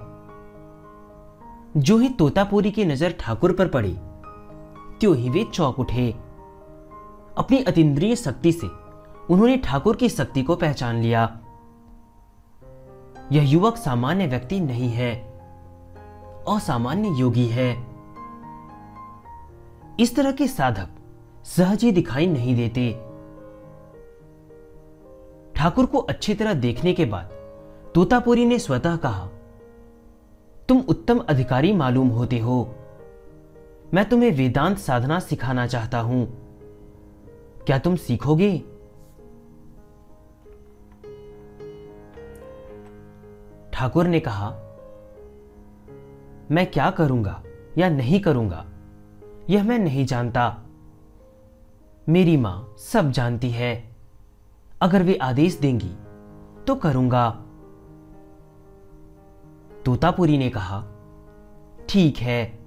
जो 1.82 1.97
ही 1.97 2.10
तोतापुरी 2.10 2.72
की 2.72 2.86
नज़र 2.86 3.16
ठाकुर 3.20 3.51
पर 3.51 3.68
पड़ी 3.68 3.95
त्यों 5.00 5.16
ही 5.16 5.30
वे 5.30 5.44
चौक 5.44 5.80
उठे। 5.80 6.10
अपनी 7.38 7.58
अतीन्द्रिय 7.64 8.16
शक्ति 8.16 8.52
से 8.52 8.68
उन्होंने 9.30 9.58
ठाकुर 9.58 9.96
की 9.96 10.10
शक्ति 10.10 10.44
को 10.44 10.56
पहचान 10.56 10.96
लिया। 10.96 11.39
यह 13.32 13.50
युवक 13.50 13.78
सामान्य 13.78 14.28
व्यक्ति 14.28 14.60
नहीं 14.60 14.89
है, 14.89 15.14
असामान्य 16.50 17.10
योगी 17.10 17.48
है। 17.48 17.72
इस 20.00 20.16
तरह 20.16 20.32
के 20.32 20.48
साधक 20.48 20.89
सहज 21.46 21.84
ही 21.84 21.91
दिखाई 21.91 22.28
नहीं 22.28 22.56
देते। 22.56 22.91
ठाकुर 25.56 25.86
को 25.86 25.98
अच्छी 26.00 26.34
तरह 26.34 26.54
देखने 26.54 26.94
के 26.94 27.06
बाद 27.06 27.30
तोतापुरी 27.96 28.46
ने 28.46 28.60
स्वतः 28.60 28.96
कहा, 28.96 29.28
तुम 30.70 30.80
उत्तम 30.80 31.20
अधिकारी 31.20 31.74
मालूम 31.74 32.08
होते 32.10 32.39
हो। 32.39 32.76
मैं 33.94 34.10
तुम्हें 34.10 34.32
वेदांत 34.32 34.78
साधना 34.78 35.20
सिखाना 35.20 35.66
चाहता 35.68 36.00
हूँ। 36.00 36.26
क्या 37.66 37.78
तुम 37.80 37.96
सीखोगे? 37.96 38.58
ठाकुर 43.74 44.08
ने 44.08 44.20
कहा, 44.20 44.50
मैं 46.52 46.66
क्या 46.72 46.89
करूँगा 46.91 47.44
या 47.78 47.89
नहीं 47.89 48.20
करूँगा, 48.20 48.66
यह 49.50 49.64
मैं 49.64 49.80
नहीं 49.80 50.06
जानता। 50.06 50.46
मेरी 52.10 52.38
माँ 52.38 52.76
सब 52.80 53.12
जानती 53.12 53.50
है। 53.50 53.74
अगर 54.82 55.04
वे 55.04 55.16
आदेश 55.16 55.58
देंगी 55.60 55.91
तो 56.68 56.76
करूँगा। 56.76 57.30
तोतापुरी 59.86 60.38
ने 60.38 60.50
कहा, 60.50 60.84
ठीक 61.89 62.18
है, 62.18 62.60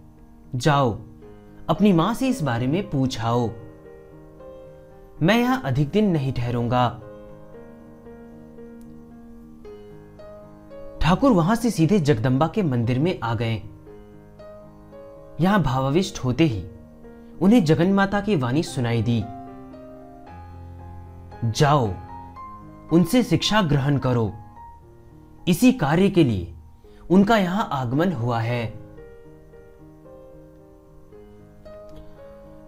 जाओ। 0.54 0.98
अपनी 1.68 1.92
माँ 1.92 2.14
से 2.14 2.28
इस 2.28 2.42
बारे 2.42 2.66
में 2.66 2.90
पूछाओ। 2.90 3.48
मैं 5.22 5.38
यहाँ 5.38 5.62
अधिक 5.64 5.90
दिन 5.90 6.10
नहीं 6.10 6.32
ठहरूँगा। 6.32 6.88
ठाकुर 11.00 11.32
वहाँ 11.32 11.56
से 11.56 11.70
सीधे 11.70 11.98
जगदम्बा 11.98 12.46
के 12.46 12.62
मंदिर 12.62 12.98
में 12.98 13.18
आ 13.22 13.34
गए। 13.34 13.54
यहाँ 15.40 15.62
भावाविष्ट 15.62 16.18
होते 16.18 16.44
ही 16.44 16.64
उन्हें 17.42 17.64
जगन 17.64 17.92
माता 17.92 18.20
की 18.20 18.36
वाणी 18.36 18.62
सुनाई 18.62 19.02
दी। 19.02 19.20
जाओ, 21.50 21.94
उनसे 22.92 23.22
शिक्षा 23.22 23.62
ग्रहण 23.62 23.98
करो। 23.98 24.32
इसी 25.48 25.72
कार्य 25.72 26.10
के 26.10 26.24
लिए 26.24 26.54
उनका 27.10 27.36
यहाँ 27.38 27.68
आगमन 27.72 28.12
हुआ 28.12 28.40
है। 28.40 28.85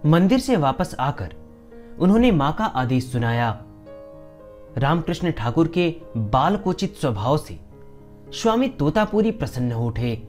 मंदिर 0.05 0.39
से 0.39 0.55
वापस 0.55 0.95
आकर 0.99 1.35
उन्होंने 1.99 2.31
माँ 2.31 2.53
का 2.53 2.65
आदेश 2.65 3.11
सुनाया। 3.11 3.63
रामकृष्ण 4.77 5.31
ठाकुर 5.31 5.67
के 5.67 6.01
बालकोचित 6.17 6.95
स्वभाव 6.95 7.37
से 7.37 7.59
स्वामी 8.33 8.67
तोतापुरी 8.67 9.31
प्रसन्न 9.31 9.71
हो 9.71 9.87
उठे। 9.87 10.27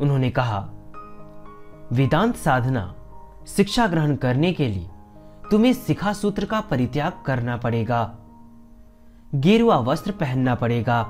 उन्होंने 0.00 0.30
कहा, 0.30 0.70
वेदांत 1.92 2.36
साधना, 2.36 2.94
शिक्षा 3.46 3.86
ग्रहण 3.86 4.16
करने 4.16 4.52
के 4.52 4.68
लिए 4.68 4.90
तुम्हें 5.50 5.72
शिखा 5.72 6.12
सूत्र 6.12 6.44
का 6.44 6.60
परित्याग 6.60 7.12
करना 7.26 7.56
पड़ेगा। 7.56 8.18
गेरुआ 9.34 9.76
वस्त्र 9.76 10.12
पहनना 10.12 10.54
पड़ेगा। 10.54 11.02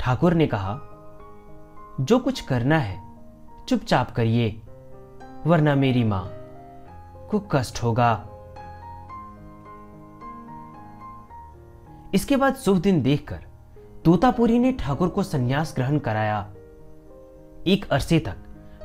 ठाकुर 0.00 0.34
ने 0.34 0.46
कहा, 0.46 0.80
जो 2.00 2.18
कुछ 2.18 2.40
करना 2.40 2.78
है 2.78 3.09
चुपचाप 3.70 4.10
करिए, 4.10 4.62
वरना 5.46 5.74
मेरी 5.74 6.04
माँ 6.04 6.24
को 7.30 7.38
कष्ट 7.52 7.82
होगा। 7.82 8.26
इसके 12.14 12.36
बाद 12.36 12.54
शुभ 12.54 12.78
दिन 12.78 13.02
देखकर 13.02 13.38
तोतापुरी 14.04 14.58
ने 14.58 14.72
ठाकुर 14.72 15.08
को 15.08 15.22
सन्यास 15.22 15.72
ग्रहण 15.76 15.98
कराया। 15.98 16.40
एक 17.66 17.88
अरसे 17.90 18.18
तक 18.18 18.36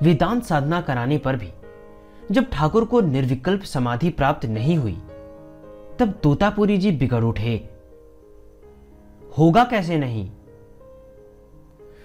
वेदांत 0.03 0.43
साधना 0.43 0.81
कराने 0.81 1.17
पर 1.17 1.35
भी 1.35 1.51
जब 2.31 2.49
ठाकुर 2.51 2.85
को 2.85 3.01
निर्विकल्प 3.01 3.61
समाधि 3.61 4.09
प्राप्त 4.09 4.45
नहीं 4.45 4.77
हुई, 4.77 4.97
तब 5.99 6.19
तोतापुरी 6.23 6.77
जी 6.77 6.91
बिगड़ 6.91 7.23
उठे। 7.23 7.69
होगा 9.37 9.63
कैसे 9.63 9.97
नहीं? 9.97 10.31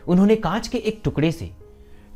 उन्होंने 0.08 0.36
कांच 0.36 0.68
के 0.68 0.78
एक 0.78 1.00
टुकड़े 1.04 1.32
से 1.32 1.59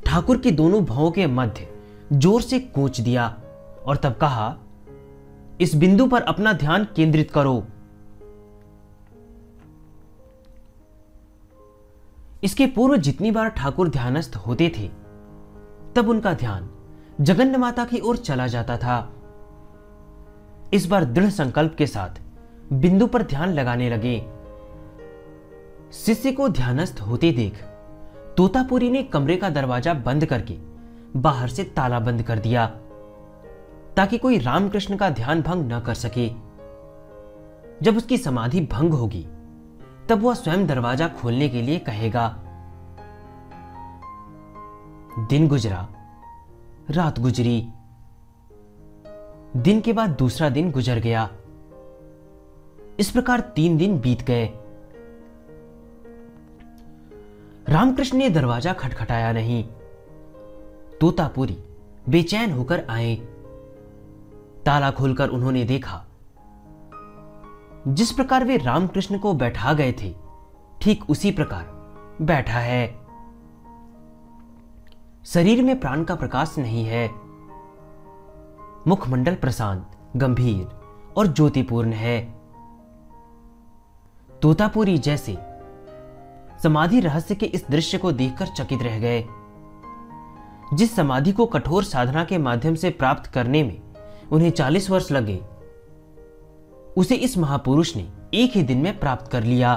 ठाकुर 0.06 0.38
के 0.38 0.50
दोनों 0.50 0.84
भावों 0.84 1.10
के 1.10 1.26
मध्य 1.26 1.68
ज़ोर 2.12 2.42
से 2.42 2.58
कोच 2.58 3.00
दिया 3.00 3.26
और 3.86 3.96
तब 3.96 4.14
कहा, 4.14 4.56
इस 5.60 5.74
बिंदु 5.74 6.06
पर 6.06 6.22
अपना 6.22 6.52
ध्यान 6.52 6.86
केंद्रित 6.96 7.30
करो। 7.30 7.64
इसके 12.44 12.66
पूर्व 12.66 12.96
जितनी 12.96 13.30
बार 13.30 13.48
ठाकुर 13.48 13.88
ध्यानस्थ 13.88 14.36
होते 14.36 14.72
थे, 14.76 14.88
तब 15.96 16.08
उनका 16.08 16.32
ध्यान 16.34 16.68
जगन्न 17.20 17.56
माता 17.56 17.84
की 17.84 18.00
ओर 18.00 18.16
चला 18.16 18.46
जाता 18.46 18.76
था। 18.76 18.96
इस 20.74 20.86
बार 20.86 21.04
दृढ़ 21.04 21.30
संकल्प 21.30 21.74
के 21.78 21.86
साथ 21.86 22.20
बिंदु 22.72 23.06
पर 23.06 23.22
ध्यान 23.22 23.52
लगाने 23.52 23.90
लगे। 23.90 24.18
शिष्य 25.94 26.32
को 26.32 26.48
ध्यानस्थ 26.48 27.00
होते 27.00 27.32
देख 27.32 27.64
तोतापुरी 28.36 28.90
ने 28.90 29.02
कमरे 29.02 29.36
का 29.36 29.48
दरवाज़ा 29.48 29.94
बंद 29.94 30.24
करके 30.24 30.54
बाहर 31.16 31.48
से 31.48 31.64
ताला 31.64 31.98
बंद 32.00 32.22
कर 32.22 32.38
दिया, 32.38 32.66
ताकि 33.96 34.18
कोई 34.18 34.38
रामकृष्ण 34.38 34.96
का 34.96 35.10
ध्यान 35.10 35.42
भंग 35.42 35.72
न 35.72 35.80
कर 35.80 35.94
सके। 35.94 36.28
जब 37.82 37.96
उसकी 37.96 38.18
समाधि 38.18 38.60
भंग 38.60 38.92
होगी, 38.92 39.26
तब 40.08 40.22
वह 40.22 40.34
स्वयं 40.34 40.66
दरवाज़ा 40.66 41.08
खोलने 41.08 41.48
के 41.48 41.62
लिए 41.62 41.78
कहेगा, 41.78 42.26
दिन 45.20 45.48
गुजरा, 45.48 45.86
रात 46.90 47.20
गुजरी। 47.20 47.60
दिन 49.56 49.80
के 49.80 49.92
बाद 49.92 50.10
दूसरा 50.10 50.48
दिन 50.48 50.70
गुजर 50.70 50.98
गया। 50.98 51.28
इस 52.98 53.10
प्रकार 53.10 53.40
तीन 53.56 53.76
दिन 53.76 53.98
बीत 53.98 54.22
गए। 54.22 54.46
रामकृष्ण 57.68 58.18
ने 58.18 58.28
दरवाज़ा 58.30 58.72
खटखटाया 58.72 59.32
नहीं। 59.32 59.62
तोतापुरी 61.00 61.56
बेचैन 62.08 62.52
होकर 62.52 62.84
आए। 62.90 63.14
ताला 64.66 64.90
खोलकर 64.90 65.28
उन्होंने 65.28 65.64
देखा, 65.64 66.04
जिस 67.88 68.12
प्रकार 68.12 68.44
वे 68.44 68.56
रामकृष्ण 68.56 69.18
को 69.18 69.32
बैठा 69.32 69.72
गए 69.72 69.92
थे, 69.92 70.14
ठीक 70.82 71.10
उसी 71.10 71.30
प्रकार 71.32 71.64
बैठा 72.22 72.58
है। 72.58 72.86
शरीर 75.24 75.62
में 75.62 75.78
प्राण 75.80 76.04
का 76.04 76.14
प्रकाश 76.14 76.54
नहीं 76.58 76.84
है। 76.84 77.08
मुखमंडल 78.88 79.34
प्रशांत, 79.34 79.90
गंभीर 80.16 80.66
और 81.16 81.26
ज्योतिपूर्ण 81.26 81.92
है। 81.92 82.20
तोतापुरी 84.42 84.98
जैसे 84.98 85.36
समाधि 86.64 87.00
रहस्य 87.00 87.34
के 87.34 87.46
इस 87.46 87.64
दृश्य 87.70 87.98
को 87.98 88.12
देखकर 88.12 88.46
चकित 88.46 88.82
रह 88.82 88.98
गए। 88.98 89.24
जिस 90.74 90.94
समाधि 90.96 91.32
को 91.32 91.46
कठोर 91.46 91.84
साधना 91.84 92.24
के 92.24 92.38
माध्यम 92.38 92.74
से 92.74 92.90
प्राप्त 92.90 93.30
करने 93.30 93.62
में 93.62 93.80
उन्हें 94.32 94.50
चालीस 94.50 94.90
वर्ष 94.90 95.10
लगे, 95.12 95.40
उसे 96.96 97.14
इस 97.14 97.38
महापुरुष 97.38 97.96
ने 97.96 98.08
एक 98.34 98.56
ही 98.56 98.62
दिन 98.62 98.78
में 98.78 98.98
प्राप्त 99.00 99.30
कर 99.32 99.42
लिया। 99.42 99.74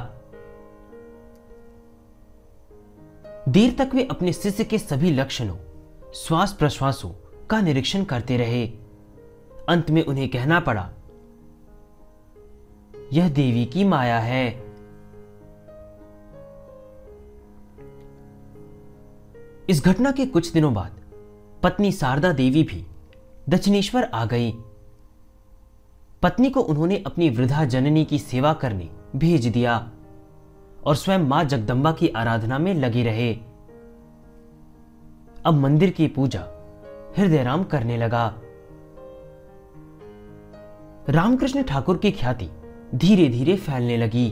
देर 3.49 3.75
तक 3.79 3.95
वे 3.95 4.07
अपने 4.11 4.33
शिष्य 4.33 4.63
के 4.63 4.77
सभी 4.77 5.11
लक्षणों 5.11 5.57
श्वास 6.15 6.53
प्रश्वासों 6.53 7.09
का 7.49 7.61
निरीक्षण 7.61 8.03
करते 8.03 8.37
रहे। 8.37 8.67
अंत 9.69 9.91
में 9.91 10.03
उन्हें 10.05 10.29
कहना 10.29 10.59
पड़ा, 10.59 10.89
यह 13.13 13.29
देवी 13.29 13.65
की 13.65 13.83
माया 13.83 14.19
है। 14.19 14.66
इस 19.69 19.85
घटना 19.85 20.11
के 20.11 20.25
कुछ 20.25 20.51
दिनों 20.51 20.73
बाद 20.73 20.91
पत्नी 21.63 21.91
शारदा 21.91 22.31
देवी 22.31 22.63
भी 22.63 22.87
दक्षिणेश्वर 23.49 24.03
आ 24.03 24.25
गई। 24.25 24.51
पत्नी 26.21 26.49
को 26.49 26.61
उन्होंने 26.61 27.03
अपनी 27.05 27.29
वृद्धा 27.29 27.65
जननी 27.65 28.05
की 28.05 28.19
सेवा 28.19 28.53
करने 28.53 28.89
भेज 29.15 29.47
दिया 29.47 29.91
और 30.85 30.95
स्वयं 30.95 31.19
माँ 31.19 31.43
जगदम्बा 31.43 31.91
की 31.91 32.07
आराधना 32.07 32.57
में 32.57 32.73
लगे 32.73 33.03
रहे। 33.03 33.33
अब 35.45 35.53
मंदिर 35.53 35.89
की 35.89 36.07
पूजा 36.07 36.47
हृदय 37.17 37.43
राम 37.43 37.63
करने 37.63 37.97
लगा। 37.97 38.33
रामकृष्ण 41.09 41.63
ठाकुर 41.63 41.97
की 41.97 42.11
ख्याति 42.11 42.49
धीरे 42.95 43.29
धीरे 43.29 43.55
फैलने 43.57 43.97
लगी। 43.97 44.27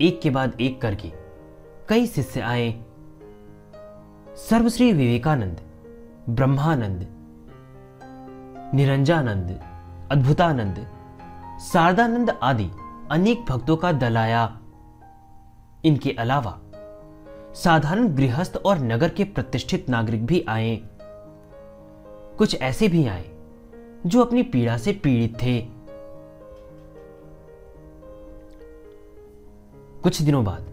एक 0.00 0.20
के 0.22 0.30
बाद 0.30 0.60
एक 0.60 0.80
करके 0.80 1.12
कई 1.88 2.06
शिष्य 2.06 2.40
आए। 2.40 2.83
सर्वश्री 4.36 4.92
विवेकानंद, 4.92 5.60
ब्रह्मानंद, 6.28 7.06
निरंजानंद, 8.74 9.60
अद्भुतानंद, 10.12 10.78
शारदानंद 11.72 12.30
आदि 12.42 12.68
अनेक 13.10 13.44
भक्तों 13.48 13.76
का 13.76 13.92
दल 13.92 14.16
आया 14.16 14.60
इनके 15.84 16.10
अलावा 16.10 16.60
साधारण 17.54 18.08
गृहस्थ 18.08 18.56
और 18.56 18.78
नगर 18.78 19.08
के 19.08 19.24
प्रतिष्ठित 19.24 19.88
नागरिक 19.88 20.26
भी 20.26 20.44
आए। 20.48 20.76
कुछ 22.38 22.60
ऐसे 22.62 22.88
भी 22.88 23.06
आए 23.06 23.30
जो 24.06 24.24
अपनी 24.24 24.42
पीड़ा 24.42 24.76
से 24.78 24.92
पीड़ित 24.92 25.42
थे। 25.42 25.60
कुछ 30.02 30.22
दिनों 30.22 30.44
बाद 30.44 30.66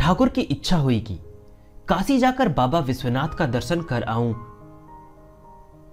ठाकुर 0.00 0.28
की 0.28 0.40
इच्छा 0.40 0.76
हुई 0.76 1.00
कि 1.00 1.18
काशी 1.90 2.18
जाकर 2.18 2.48
बाबा 2.48 2.78
विश्वनाथ 2.78 3.28
का 3.28 3.46
दर्शन 3.46 3.80
कर 3.82 4.02
आऊँ। 4.02 4.32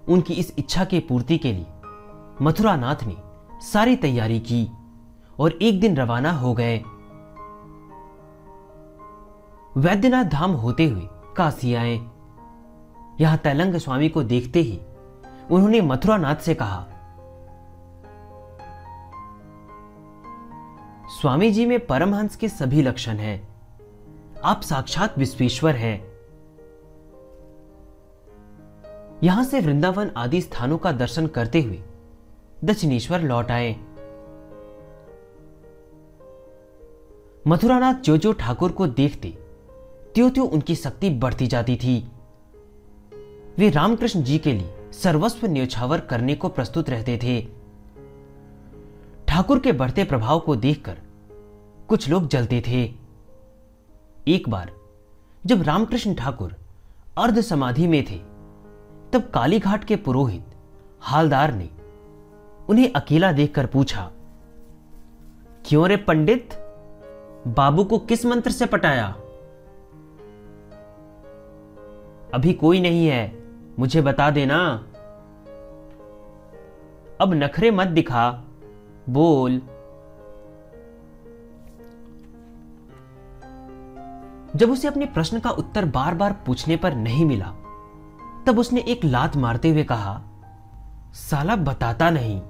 उनकी 0.07 0.33
इस 0.33 0.53
इच्छा 0.59 0.85
के 0.85 0.99
पूर्ति 0.99 1.37
के 1.37 1.53
लिए 1.53 1.65
मथुरा 2.41 2.75
नाथ 2.75 3.03
ने 3.03 3.15
सारी 3.65 3.95
तैयारी 3.95 4.39
की 4.39 4.67
और 5.39 5.57
एक 5.61 5.79
दिन 5.79 5.97
रवाना 5.97 6.31
हो 6.31 6.53
गए। 6.53 6.77
वैद्यनाथ 9.77 10.25
धाम 10.25 10.51
होते 10.51 10.85
हुए 10.85 11.07
काशी 11.37 11.73
आए। 11.73 11.95
यहाँ 13.21 13.37
तैलंग 13.37 13.75
स्वामी 13.75 14.09
को 14.09 14.23
देखते 14.23 14.61
ही 14.61 14.79
उन्होंने 15.51 15.81
मथुरा 15.81 16.17
नाथ 16.17 16.35
से 16.35 16.55
कहा, 16.55 16.85
स्वामी 21.11 21.51
जी 21.51 21.65
में 21.65 21.79
परमहंस 21.85 22.35
के 22.35 22.49
सभी 22.49 22.81
लक्षण 22.81 23.17
हैं। 23.17 23.56
आप 24.43 24.61
साक्षात 24.61 25.17
विश्वेश्वर 25.17 25.75
हैं। 25.75 25.97
यहाँ 29.23 29.43
से 29.43 29.59
वृंदावन 29.59 30.11
आदि 30.17 30.41
स्थानों 30.41 30.77
का 30.77 30.91
दर्शन 30.91 31.27
करते 31.27 31.61
हुए 31.61 31.79
दक्षिणेश्वर 32.63 33.21
लौट 33.21 33.51
आए। 33.51 33.71
मथुरानाथ 37.47 37.93
जो 37.93 38.17
जो 38.17 38.33
ठाकुर 38.33 38.71
को 38.71 38.87
देखते 38.87 39.29
त्यों 40.15 40.29
त्यों 40.29 40.49
उनकी 40.49 40.75
शक्ति 40.75 41.09
बढ़ती 41.09 41.47
जाती 41.47 41.75
थी। 41.75 42.11
वे 43.57 43.69
रामकृष्ण 43.69 44.23
जी 44.23 44.37
के 44.37 44.53
लिए 44.53 44.91
सर्वस्व 44.91 45.47
न्योछावर 45.47 45.99
करने 45.99 46.35
को 46.35 46.49
प्रस्तुत 46.49 46.89
रहते 46.89 47.19
थे। 47.23 47.41
ठाकुर 49.27 49.59
के 49.59 49.71
बढ़ते 49.71 50.03
प्रभाव 50.03 50.39
को 50.39 50.55
देखकर 50.55 50.97
कुछ 51.87 52.09
लोग 52.09 52.27
जलते 52.27 52.61
थे। 52.67 53.06
एक 54.27 54.49
बार, 54.49 54.71
जब 55.45 55.61
रामकृष्ण 55.61 56.13
ठाकुर 56.15 56.55
अर्ध 57.17 57.39
समाधि 57.41 57.87
में 57.87 58.03
थे, 58.03 58.17
तब 59.13 59.29
कालीघाट 59.33 59.83
के 59.83 59.95
पुरोहित 59.95 60.45
हालदार 61.01 61.53
ने 61.53 61.69
उन्हें 62.69 62.91
अकेला 62.93 63.31
देखकर 63.31 63.65
पूछा, 63.65 64.11
क्यों 65.65 65.87
रे 65.87 65.97
पंडित? 65.97 66.53
बाबू 67.47 67.83
को 67.83 67.99
किस 67.99 68.25
मंत्र 68.25 68.51
से 68.51 68.65
पटाया? 68.65 69.07
अभी 72.33 72.53
कोई 72.53 72.81
नहीं 72.81 73.07
है, 73.07 73.43
मुझे 73.79 74.01
बता 74.01 74.29
देना। 74.29 74.59
अब 77.21 77.33
नखरे 77.33 77.71
मत 77.71 77.87
दिखा, 77.87 78.29
बोल। 79.09 79.61
जब 84.57 84.71
उसे 84.71 84.87
अपने 84.87 85.05
प्रश्न 85.05 85.39
का 85.39 85.49
उत्तर 85.49 85.85
बार 85.85 86.15
बार 86.15 86.33
पूछने 86.45 86.75
पर 86.75 86.93
नहीं 86.95 87.25
मिला, 87.25 87.45
तब 88.47 88.59
उसने 88.59 88.81
एक 88.81 89.03
लात 89.05 89.35
मारते 89.37 89.69
हुए 89.69 89.83
कहा, 89.83 90.21
साला 91.13 91.55
बताता 91.55 92.09
नहीं। 92.09 92.41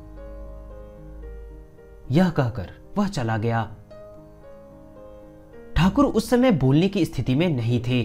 यह 2.11 2.29
कहकर 2.29 2.69
वह 2.97 3.07
चला 3.07 3.37
गया। 3.37 3.63
ठाकुर 5.75 6.05
उस 6.05 6.29
समय 6.29 6.51
बोलने 6.51 6.87
की 6.87 7.05
स्थिति 7.05 7.35
में 7.35 7.47
नहीं 7.49 7.81
थे। 7.87 8.03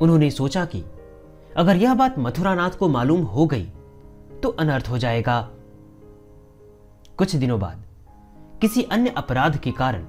उन्होंने 0.00 0.30
सोचा 0.30 0.64
कि 0.64 0.84
अगर 1.56 1.76
यह 1.76 1.94
बात 1.94 2.18
मथुरानाथ 2.18 2.70
को 2.70 2.88
मालूम 2.88 3.22
हो 3.22 3.46
गई 3.46 3.64
तो 4.42 4.48
अनर्थ 4.48 4.88
हो 4.90 4.98
जाएगा। 4.98 5.40
कुछ 7.18 7.36
दिनों 7.36 7.60
बाद 7.60 7.84
किसी 8.60 8.82
अन्य 8.82 9.14
अपराध 9.16 9.56
के 9.56 9.70
कारण 9.72 10.06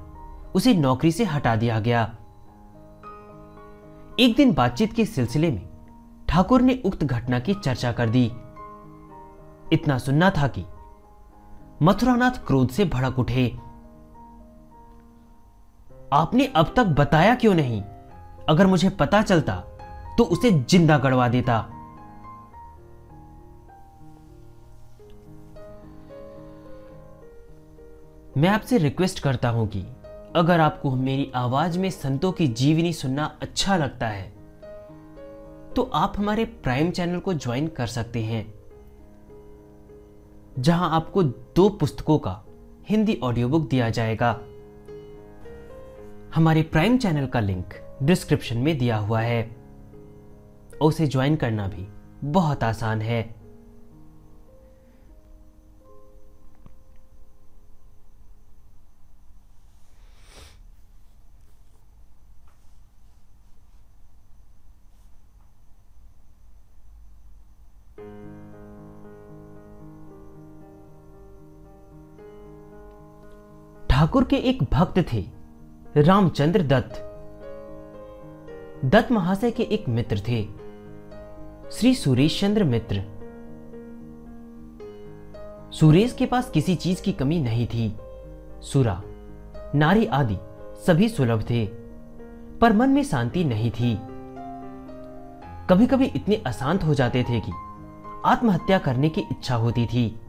उसे 0.56 0.74
नौकरी 0.74 1.12
से 1.12 1.24
हटा 1.24 1.56
दिया 1.56 1.80
गया। 1.80 2.16
एक 4.20 4.36
दिन 4.36 4.52
बातचीत 4.54 4.94
के 4.94 5.04
सिलसिले 5.06 5.50
में 5.52 6.26
ठाकुर 6.30 6.62
ने 6.62 6.74
उक्त 6.86 7.04
घटना 7.04 7.40
की 7.40 7.54
चर्चा 7.54 7.92
कर 7.92 8.10
दी। 8.10 8.24
इतना 9.74 9.98
सुनना 9.98 10.30
था 10.30 10.48
कि 10.48 10.66
मथुरानाथ 11.82 12.46
क्रोध 12.48 12.70
से 12.70 12.86
भड़क 12.86 13.20
उठे। 13.20 13.46
आपने 16.14 16.46
अब 16.56 16.74
तक 16.76 16.86
बताया 17.00 17.36
क्यों 17.36 17.54
नहीं? 17.56 17.82
अगर 18.50 18.68
मुझे 18.68 18.90
पता 18.90 19.22
चलता 19.22 19.56
तो 20.18 20.24
उसे 20.24 20.52
ज़िंदा 20.52 20.98
गड़वा 20.98 21.28
देता। 21.28 21.60
मैं 28.38 28.50
आपसे 28.50 28.78
रिक्वेस्ट 28.78 29.20
करता 29.20 29.50
हूँ 29.50 29.68
कि 29.68 29.86
अगर 30.36 30.60
आपको 30.60 30.92
मेरी 30.96 31.32
आवाज़ 31.36 31.78
में 31.80 31.90
संतों 31.90 32.32
की 32.32 32.48
जीवनी 32.48 32.94
सुनना 32.94 33.38
अच्छा 33.42 33.78
लगता 33.78 34.08
है 34.08 34.28
तो 35.76 35.90
आप 35.94 36.14
हमारे 36.18 36.46
प्राइम 36.46 36.92
चैनल 36.92 37.20
को 37.20 37.34
ज्वाइन 37.34 37.68
कर 37.68 37.88
सकते 37.88 38.22
हैं, 38.24 38.54
जहाँ 40.60 40.90
आपको 40.92 41.24
दो 41.24 41.70
पुस्तकों 41.70 42.18
का 42.20 42.44
हिंदी 42.90 43.20
ऑडियो 43.24 43.50
बुक 43.50 43.70
दिया 43.70 43.90
जाएगा। 43.90 44.32
हमारे 46.36 46.62
प्राइम 46.62 46.98
चैनल 46.98 47.26
का 47.26 47.40
लिंक 47.40 47.74
डिस्क्रिप्शन 48.04 48.58
में 48.58 48.78
दिया 48.78 48.98
हुआ 48.98 49.22
है 49.22 49.56
उसे 50.82 51.08
ज्वाइन 51.08 51.36
करना 51.36 51.68
भी 51.68 51.88
बहुत 52.24 52.64
आसान 52.64 53.02
है। 53.02 53.39
के 74.30 74.36
एक 74.36 74.64
भक्त 74.64 75.00
थे, 75.14 75.26
रामचंद्र 75.98 76.64
दत्त। 76.64 77.06
दत्त 78.86 79.12
महाशय 79.12 79.52
के 79.52 79.64
एक 79.64 79.90
मित्र 79.90 80.20
थे, 80.20 80.44
श्री 81.72 81.96
सुरेश 81.96 82.40
चंद्र 82.42 82.64
मित्र। 82.64 83.04
सुरेश 85.72 86.14
के 86.14 86.26
पास 86.26 86.50
किसी 86.50 86.76
चीज़ 86.76 87.02
की 87.02 87.12
कमी 87.12 87.40
नहीं 87.42 87.68
थी। 87.68 87.96
सुरा, 88.62 89.02
नारी 89.76 90.06
आदि 90.06 90.38
सभी 90.88 91.10
सुलभ 91.10 91.42
थे, 91.50 91.66
पर 92.62 92.74
मन 92.74 92.90
में 92.90 93.04
शांति 93.04 93.44
नहीं 93.44 93.72
थी। 93.72 94.00
कभी 95.70 95.88
कभी 95.88 96.06
इतने 96.06 96.36
अशांत 96.36 96.84
हो 96.84 96.94
जाते 96.94 97.24
थे 97.24 97.40
कि 97.40 97.52
आत्महत्या 98.26 98.78
करने 98.78 99.10
की 99.10 99.22
इच्छा 99.22 99.56
होती 99.56 99.86
थी। 99.86 100.22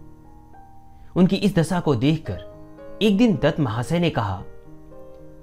उनकी 1.17 1.37
इस 1.37 1.57
दशा 1.57 1.81
को 1.81 1.95
देखकर 1.95 2.50
एक 3.03 3.19
दिन 3.19 3.39
दत्त 3.43 3.61
महाशय 3.61 3.99
ने 3.99 4.11
कहा, 4.11 4.43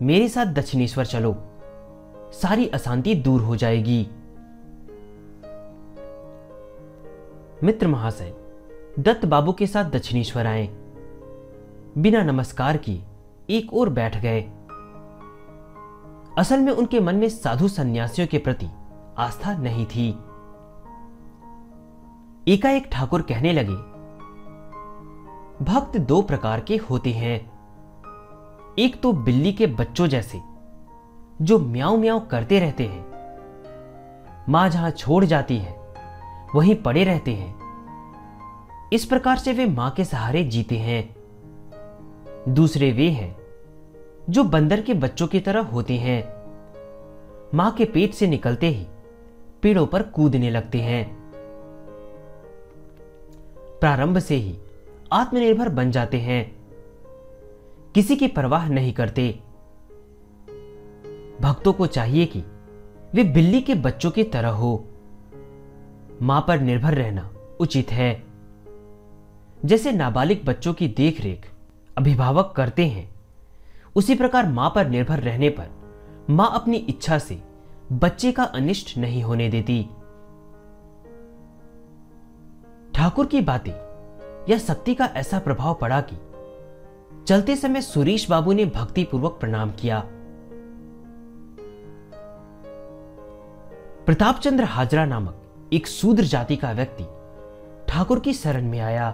मेरे 0.01 0.29
साथ 0.29 0.45
दक्षिणेश्वर 0.45 1.05
चलो, 1.05 1.35
सारी 2.33 2.67
अशांति 2.67 3.15
दूर 3.15 3.41
हो 3.41 3.55
जाएगी। 3.55 4.07
मित्र 7.63 7.87
महाशय, 7.87 8.33
दत्त 8.99 9.25
बाबू 9.25 9.53
के 9.53 9.67
साथ 9.67 9.83
दक्षिणेश्वर 9.83 10.47
आए। 10.47 10.67
बिना 11.97 12.23
नमस्कार 12.23 12.77
किए 12.77 13.03
एक 13.49 13.73
और 13.73 13.89
बैठ 13.89 14.17
गए। 14.17 14.41
असल 16.37 16.59
में 16.59 16.71
उनके 16.71 16.99
मन 16.99 17.15
में 17.15 17.29
साधु 17.29 17.67
सन्यासियों 17.67 18.27
के 18.27 18.37
प्रति 18.37 18.67
आस्था 19.17 19.57
नहीं 19.57 19.85
थी। 19.85 20.09
एकाएक 22.53 22.89
ठाकुर 22.91 23.21
कहने 23.21 23.53
लगे 23.53 23.96
भक्त 25.61 25.97
दो 25.97 26.21
प्रकार 26.21 26.59
के 26.59 26.77
होते 26.77 27.09
हैं। 27.09 27.51
एक 28.79 29.01
तो 29.01 29.13
बिल्ली 29.13 29.53
के 29.53 29.67
बच्चों 29.67 30.07
जैसे, 30.07 30.41
जो 31.41 31.59
म्याऊ 31.59 31.97
म्याऊ 31.97 32.19
करते 32.19 32.59
रहते 32.59 32.85
हैं। 32.85 33.05
माँ 34.49 34.69
जहाँ 34.69 34.91
छोड़ 34.91 35.25
जाती 35.25 35.57
है, 35.57 35.93
वहीं 36.55 36.75
पड़े 36.75 37.03
रहते 37.03 37.33
हैं। 37.33 37.55
इस 38.93 39.05
प्रकार 39.05 39.37
से 39.37 39.53
वे 39.53 39.65
माँ 39.65 39.91
के 39.91 40.05
सहारे 40.05 40.43
जीते 40.43 40.77
हैं। 40.77 41.15
दूसरे 42.53 42.91
वे 42.91 43.09
हैं, 43.09 43.37
जो 44.29 44.43
बंदर 44.43 44.81
के 44.81 44.93
बच्चों 44.93 45.27
की 45.27 45.39
तरह 45.39 45.59
होते 45.59 45.93
हैं। 45.93 46.23
माँ 47.53 47.71
के 47.71 47.85
पेट 47.85 48.13
से 48.13 48.27
निकलते 48.27 48.67
ही 48.67 48.87
पेड़ों 49.61 49.85
पर 49.85 50.03
कूदने 50.03 50.49
लगते 50.49 50.81
हैं। 50.81 51.31
प्रारंभ 53.79 54.19
से 54.19 54.35
ही 54.35 54.59
आत्मनिर्भर 55.11 55.69
बन 55.69 55.91
जाते 55.91 56.19
हैं। 56.19 56.57
किसी 57.95 58.15
की 58.15 58.27
परवाह 58.27 58.69
नहीं 58.69 58.93
करते। 58.93 59.39
भक्तों 61.41 61.73
को 61.73 61.87
चाहिए 61.87 62.25
कि 62.25 62.39
वे 63.13 63.23
बिल्ली 63.23 63.61
के 63.61 63.75
बच्चों 63.75 64.11
की 64.11 64.23
तरह 64.23 64.49
हो। 64.49 64.85
माँ 66.21 66.45
पर 66.47 66.59
निर्भर 66.59 66.93
रहना 66.93 67.33
उचित 67.59 67.91
है। 67.91 68.23
जैसे 69.65 69.91
नाबालिग 69.91 70.45
बच्चों 70.45 70.73
की 70.73 70.87
देखरेख 70.87 71.51
अभिभावक 71.97 72.53
करते 72.57 72.87
हैं, 72.87 73.15
उसी 73.95 74.15
प्रकार 74.15 74.49
माँ 74.49 74.71
पर 74.75 74.87
निर्भर 74.87 75.19
रहने 75.19 75.49
पर 75.49 75.67
माँ 76.29 76.51
अपनी 76.53 76.77
इच्छा 76.77 77.19
से 77.19 77.41
बच्चे 77.91 78.31
का 78.31 78.43
अनिष्ट 78.43 78.97
नहीं 78.97 79.23
होने 79.23 79.49
देती। 79.49 79.89
ठाकुर 82.93 83.25
की 83.25 83.41
बातें 83.41 83.86
या 84.49 84.57
शक्ति 84.57 84.95
का 84.95 85.05
ऐसा 85.05 85.39
प्रभाव 85.39 85.73
पड़ा 85.73 86.01
कि 86.01 86.15
चलते 87.27 87.55
समय 87.55 87.81
सुरेश 87.81 88.29
बाबू 88.29 88.53
ने 88.53 88.65
भक्तिपूर्वक 88.65 89.31
प्रणाम 89.31 89.71
किया। 89.71 90.03
प्रताप 94.05 94.39
चंद्र 94.39 94.63
हाजरा 94.63 95.05
नामक 95.05 95.41
एक 95.73 95.87
शूद्र 95.87 96.23
जाति 96.23 96.55
का 96.55 96.71
व्यक्ति 96.71 97.03
ठाकुर 97.91 98.19
की 98.19 98.33
शरण 98.33 98.69
में 98.69 98.79
आया। 98.79 99.11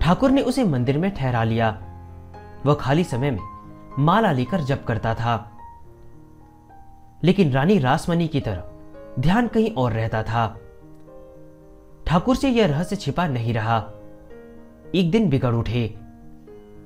ठाकुर 0.00 0.30
ने 0.30 0.42
उसे 0.42 0.64
मंदिर 0.64 0.98
में 0.98 1.14
ठहरा 1.14 1.44
लिया। 1.44 1.82
वह 2.66 2.74
खाली 2.74 3.04
समय 3.04 3.30
में 3.30 3.40
माला 3.98 4.32
लेकर 4.32 4.60
जप 4.60 4.84
करता 4.88 5.14
था। 5.14 5.58
लेकिन 7.24 7.52
रानी 7.52 7.78
रासमनी 7.78 8.28
की 8.28 8.40
तरह 8.40 8.64
ध्यान 9.20 9.48
कहीं 9.48 9.74
और 9.74 9.92
रहता 9.92 10.22
था। 10.22 10.58
ठाकुर 12.06 12.36
से 12.36 12.48
यह 12.48 12.66
रहस्य 12.66 12.96
छिपा 12.96 13.26
नहीं 13.28 13.54
रहा। 13.54 13.78
एक 14.94 15.10
दिन 15.10 15.28
बिगड़ 15.30 15.54
उठे। 15.54 15.98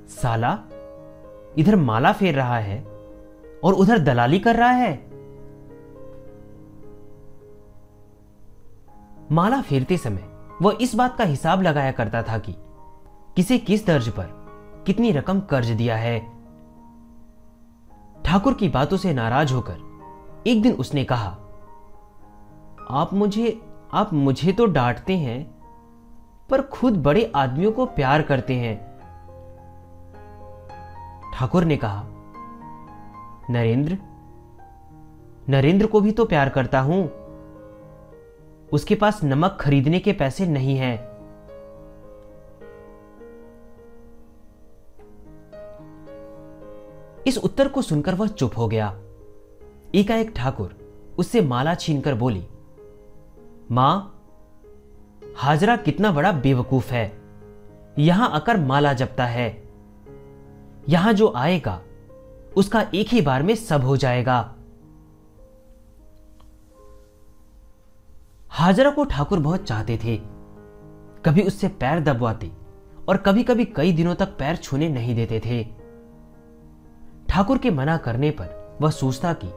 साला, 0.09 0.57
इधर 1.57 1.75
माला 1.75 2.11
फेर 2.13 2.35
रहा 2.35 2.57
है 2.57 2.79
और 3.63 3.73
उधर 3.73 3.99
दलाली 3.99 4.39
कर 4.39 4.55
रहा 4.55 4.69
है। 4.69 4.93
माला 9.31 9.61
फेरते 9.61 9.97
समय 9.97 10.29
वह 10.61 10.77
इस 10.81 10.95
बात 10.95 11.17
का 11.17 11.23
हिसाब 11.23 11.61
लगाया 11.61 11.91
करता 11.91 12.23
था 12.23 12.37
कि 12.37 12.55
किसे 13.35 13.57
किस 13.57 13.85
दर्ज 13.87 14.09
पर 14.09 14.29
कितनी 14.85 15.11
रकम 15.11 15.39
कर्ज 15.39 15.69
दिया 15.69 15.95
है। 15.95 16.19
ठाकुर 18.25 18.53
की 18.53 18.69
बातों 18.69 18.97
से 18.97 19.13
नाराज़ 19.13 19.53
होकर 19.53 20.43
एक 20.47 20.61
दिन 20.61 20.73
उसने 20.73 21.03
कहा, 21.03 21.29
आप 22.89 23.09
मुझे 23.13 23.59
आप 23.93 24.13
मुझे 24.13 24.51
तो 24.51 24.65
डांटते 24.65 25.15
हैं, 25.17 25.43
पर 26.49 26.61
खुद 26.61 26.97
बड़े 27.03 27.31
आदमियों 27.35 27.71
को 27.71 27.85
प्यार 27.85 28.21
करते 28.21 28.53
हैं। 28.53 28.75
ठाकुर 31.33 31.63
ने 31.63 31.77
कहा, 31.77 32.03
नरेंद्र 33.49 33.97
नरेंद्र 35.49 35.85
को 35.85 36.01
भी 36.01 36.11
तो 36.11 36.25
प्यार 36.25 36.49
करता 36.49 36.79
हूँ। 36.79 37.03
उसके 38.73 38.95
पास 38.95 39.23
नमक 39.23 39.57
खरीदने 39.61 39.99
के 39.99 40.13
पैसे 40.13 40.45
नहीं 40.45 40.77
हैं। 40.77 40.95
इस 47.27 47.37
उत्तर 47.37 47.67
को 47.67 47.81
सुनकर 47.81 48.15
वह 48.15 48.27
चुप 48.27 48.57
हो 48.57 48.67
गया। 48.67 48.87
एकाएक 49.95 50.33
ठाकुर 50.35 50.75
उससे 51.19 51.41
माला 51.41 51.75
छीनकर 51.75 52.15
बोली 52.15 52.45
माँ, 53.71 54.21
हाजरा 55.37 55.75
कितना 55.75 56.11
बड़ा 56.11 56.31
बेवकूफ़ 56.31 56.91
है। 56.91 57.21
यहाँ 57.99 58.29
आकर 58.29 58.57
माला 58.57 58.93
जपता 58.93 59.25
है। 59.25 59.63
यहाँ 60.89 61.13
जो 61.13 61.33
आएगा, 61.35 61.81
उसका 62.57 62.85
एक 62.95 63.07
ही 63.07 63.21
बार 63.21 63.43
में 63.43 63.55
सब 63.55 63.81
हो 63.81 63.97
जाएगा। 63.97 64.55
हाजरा 68.49 68.91
को 68.91 69.05
ठाकुर 69.05 69.39
बहुत 69.39 69.63
चाहते 69.63 69.97
थे। 69.97 70.17
कभी 71.25 71.41
उससे 71.41 71.67
पैर 71.67 71.99
दबवाते 71.99 72.51
और 73.09 73.17
कभी 73.17 73.43
कभी 73.43 73.65
कई 73.65 73.91
दिनों 73.91 74.15
तक 74.15 74.27
पैर 74.27 74.55
छूने 74.55 74.89
नहीं 74.89 75.15
देते 75.15 75.39
थे। 75.39 75.63
ठाकुर 77.29 77.57
के 77.57 77.71
मना 77.71 77.97
करने 77.97 78.31
पर 78.31 78.77
वह 78.81 78.89
सोचता 78.89 79.35
कि 79.43 79.49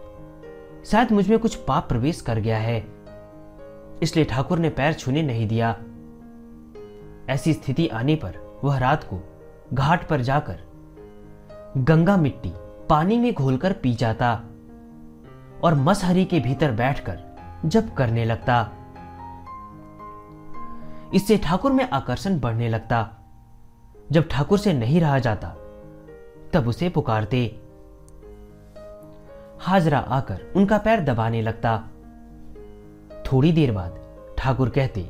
शायद 0.87 1.13
मुझमें 1.13 1.39
कुछ 1.39 1.55
पाप 1.55 1.89
प्रवेश 1.89 2.21
कर 2.21 2.39
गया 2.39 2.59
है। 2.59 2.94
इसलिए 4.03 4.25
ठाकुर 4.25 4.59
ने 4.59 4.71
पैर 4.71 4.93
छूने 4.93 5.23
नहीं 5.23 5.49
दिया। 5.49 5.77
ऐसी 7.29 7.53
स्थिति 7.53 7.89
आने 7.89 8.15
पर 8.15 8.61
वह 8.65 8.79
रात 8.79 9.05
को 9.05 9.21
घाट 9.73 10.09
पर 10.09 10.21
जाकर 10.21 10.61
गंगा 11.77 12.17
मिट्टी 12.17 12.53
पानी 12.89 13.19
में 13.19 13.35
घोलकर 13.35 13.73
पी 13.73 13.95
जाता 13.95 14.35
और 15.65 15.75
मसहरी 15.75 16.25
के 16.25 16.41
भीतर 16.41 16.73
बैठकर 16.73 17.23
जब 17.65 17.95
करने 17.95 18.25
लगता। 18.25 18.71
इससे 21.15 21.37
ठाकुर 21.39 21.73
में 21.73 21.91
आकर्षण 21.91 22.41
बढ़ने 22.41 22.69
लगता। 22.69 23.17
जब 24.13 24.29
ठाकुर 24.29 24.59
से 24.59 24.73
नहीं 24.73 25.01
रहा 25.01 25.19
जाता, 25.19 25.49
तब 26.53 26.69
उसे 26.69 26.89
पुकारते। 26.89 27.61
हाजरा 29.61 29.99
आकर 29.99 30.53
उनका 30.57 30.79
पैर 30.79 31.01
दबाने 31.01 31.43
लगता। 31.43 31.89
थोड़ी 33.35 33.53
देर 33.53 33.73
बाद 33.73 33.99
ठाकुर 34.39 34.69
कहते, 34.69 35.01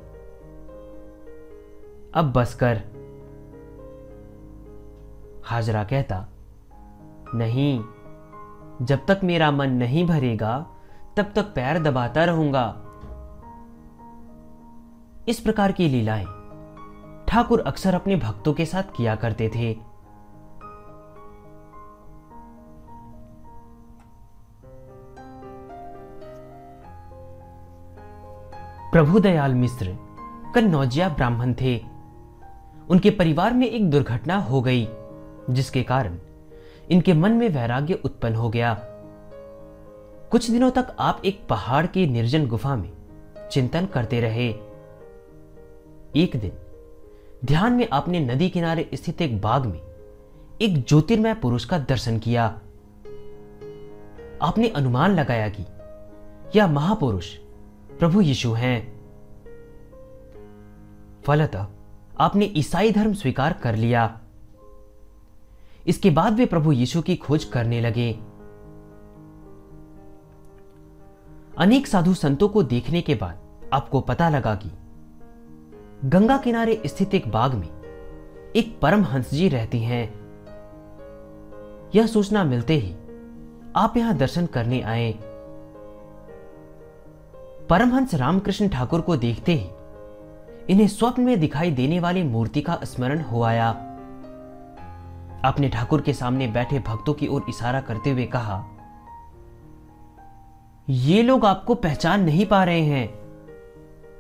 अब 2.15 2.33
बस 2.37 2.55
कर 2.55 2.81
हाजरा 5.45 5.85
कहता, 5.85 6.29
नहीं, 7.35 7.85
जब 8.83 9.07
तक 9.07 9.21
मेरा 9.25 9.51
मन 9.51 9.71
नहीं 9.71 10.07
भरेगा, 10.07 10.67
तब 11.17 11.33
तक 11.37 11.45
पैर 11.45 11.79
दबाता 11.79 12.25
रहूँगा। 12.25 12.65
इस 15.29 15.41
प्रकार 15.41 15.73
की 15.73 15.89
लीलाएँ 15.89 16.27
ठाकुर 17.29 17.61
अक्सर 17.61 17.95
अपने 17.95 18.17
भक्तों 18.17 18.53
के 18.55 18.67
साथ 18.67 18.97
किया 18.97 19.17
करते 19.17 19.51
थे। 19.55 19.94
प्रभुदयाल 28.93 29.55
मिश्र 29.55 29.97
कन्नौजिया 30.55 31.09
ब्राह्मण 31.09 31.55
थे। 31.61 31.81
उनके 32.91 33.11
परिवार 33.11 33.53
में 33.53 33.67
एक 33.71 33.91
दुर्घटना 33.91 34.37
हो 34.37 34.63
गई, 34.63 34.89
जिसके 35.51 35.83
कारण 35.83 36.19
इनके 36.91 37.13
मन 37.13 37.33
में 37.33 37.49
वैराग्य 37.49 37.95
उत्पन्न 38.05 38.35
हो 38.35 38.51
गया। 38.51 38.75
कुछ 40.31 40.51
दिनों 40.51 40.71
तक 40.71 40.97
आप 40.99 41.23
एक 41.25 41.47
पहाड़ 41.49 41.87
की 41.87 42.07
निर्जन 42.07 42.47
गुफा 42.47 42.77
में 42.77 42.93
चिंतन 43.53 43.87
करते 43.87 44.21
रहे। 44.21 44.49
एक 46.17 46.37
दिन, 46.37 46.53
ध्यान 47.45 47.73
में 47.73 47.89
आपने 47.93 48.21
नदी 48.21 48.49
किनारे 48.49 48.91
स्थित 48.95 49.23
एक 49.23 49.41
बाग 49.41 49.67
में 49.67 49.81
एक 50.63 50.85
ज्योतिर्मय 50.89 51.35
पुरुष 51.35 51.65
का 51.65 51.79
दर्शन 51.79 52.19
किया। 52.19 52.45
आपने 54.43 54.69
अनुमान 54.69 55.15
लगाया 55.15 55.49
कि 55.49 55.65
यह 56.59 56.67
महापुरुष 56.67 57.37
प्रभु 57.99 58.21
यीशु 58.21 58.53
हैं। 58.53 58.95
फलतः, 61.25 61.67
आपने 62.21 62.45
ईसाई 62.45 62.93
धर्म 62.93 63.13
स्वीकार 63.15 63.53
कर 63.53 63.75
लिया। 63.77 64.21
इसके 65.87 66.11
बाद 66.11 66.35
वे 66.35 66.47
प्रभु 66.47 66.73
यीशु 66.73 67.03
की 67.03 67.17
खोज 67.17 67.45
करने 67.45 67.81
लगे। 67.81 68.13
अनेक 71.59 71.87
साधु 71.87 72.15
संतों 72.15 72.49
को 72.49 72.63
देखने 72.63 73.01
के 73.01 73.15
बाद 73.15 73.39
आपको 73.73 74.01
पता 74.01 74.29
लगा 74.29 74.55
कि 74.55 74.71
गंगा 76.05 76.37
किनारे 76.37 76.83
स्थित 76.87 77.15
एक 77.15 77.29
बाग 77.29 77.55
में 77.55 77.69
एक 78.57 78.79
परम 78.83 79.03
हंस 79.03 79.31
जी 79.31 79.49
रहती 79.49 79.79
हैं। 79.79 80.15
यह 81.95 82.07
सूचना 82.07 82.45
मिलते 82.45 82.75
ही 82.75 82.97
आप 83.77 83.97
यहाँ 83.97 84.17
दर्शन 84.17 84.47
करने 84.47 84.81
आए। 84.81 85.34
परमहंस 87.71 88.15
रामकृष्ण 88.15 88.69
ठाकुर 88.69 89.01
को 89.01 89.17
देखते 89.17 89.53
ही 89.53 89.71
इन्हें 90.69 90.89
स्वप्न 90.89 91.23
में 91.23 91.41
दिखाई 91.41 91.71
देने 91.71 92.01
वाली 92.01 92.23
मूर्ति 92.23 92.61
का 92.61 92.79
स्मरण 92.85 93.21
हो 93.21 93.43
आया। 93.43 93.69
आपने 95.45 95.69
ठाकुर 95.69 96.01
के 96.01 96.13
सामने 96.13 96.47
बैठे 96.47 96.79
भक्तों 96.79 97.15
की 97.15 97.27
ओर 97.27 97.47
इशारा 97.49 97.81
करते 97.81 98.11
हुए 98.11 98.27
कहा, 98.27 98.65
ये 100.89 101.23
लोग 101.23 101.47
आपको 101.47 101.75
पहचान 101.75 102.25
नहीं 102.25 102.47
पा 102.47 102.65
रहे 102.65 102.81
हैं। 102.81 103.15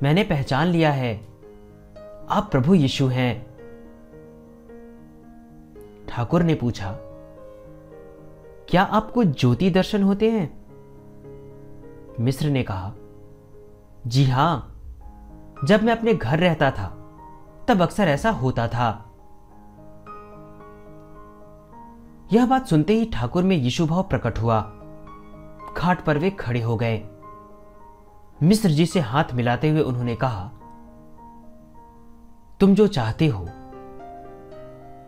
मैंने 0.02 0.24
पहचान 0.24 0.66
लिया 0.66 0.92
है। 0.92 1.14
आप 2.30 2.48
प्रभु 2.50 2.74
यीशु 2.74 3.06
हैं। 3.06 3.46
ठाकुर 6.08 6.42
ने 6.42 6.54
पूछा, 6.54 6.96
क्या 8.68 8.82
आपको 8.82 9.24
ज्योति 9.24 9.70
दर्शन 9.70 10.02
होते 10.02 10.30
हैं? 10.30 10.52
मिश्र 12.20 12.50
ने 12.50 12.62
कहा 12.62 12.92
जी 14.06 14.24
हाँ, 14.24 14.56
जब 15.64 15.82
मैं 15.82 15.92
अपने 15.92 16.14
घर 16.14 16.38
रहता 16.38 16.70
था, 16.70 16.86
तब 17.68 17.82
अक्सर 17.82 18.08
ऐसा 18.08 18.30
होता 18.30 18.68
था। 18.68 18.88
यह 22.32 22.46
बात 22.46 22.66
सुनते 22.66 22.92
ही 22.92 23.04
ठाकुर 23.04 23.42
में 23.42 23.56
यीशु 23.56 23.86
भाव 23.86 24.02
प्रकट 24.02 24.38
हुआ। 24.38 24.60
घाट 25.76 26.04
पर 26.04 26.18
वे 26.18 26.30
खड़े 26.30 26.62
हो 26.62 26.76
गए। 26.76 26.96
मिश्र 28.42 28.68
जी 28.68 28.86
से 28.86 29.00
हाथ 29.00 29.24
मिलाते 29.34 29.70
हुए 29.70 29.80
उन्होंने 29.80 30.16
कहा, 30.16 30.50
तुम 32.60 32.74
जो 32.74 32.86
चाहते 32.86 33.26
हो, 33.26 33.48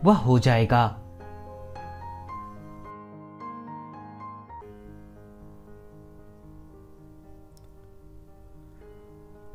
वह 0.03 0.15
हो 0.15 0.39
जाएगा। 0.39 0.85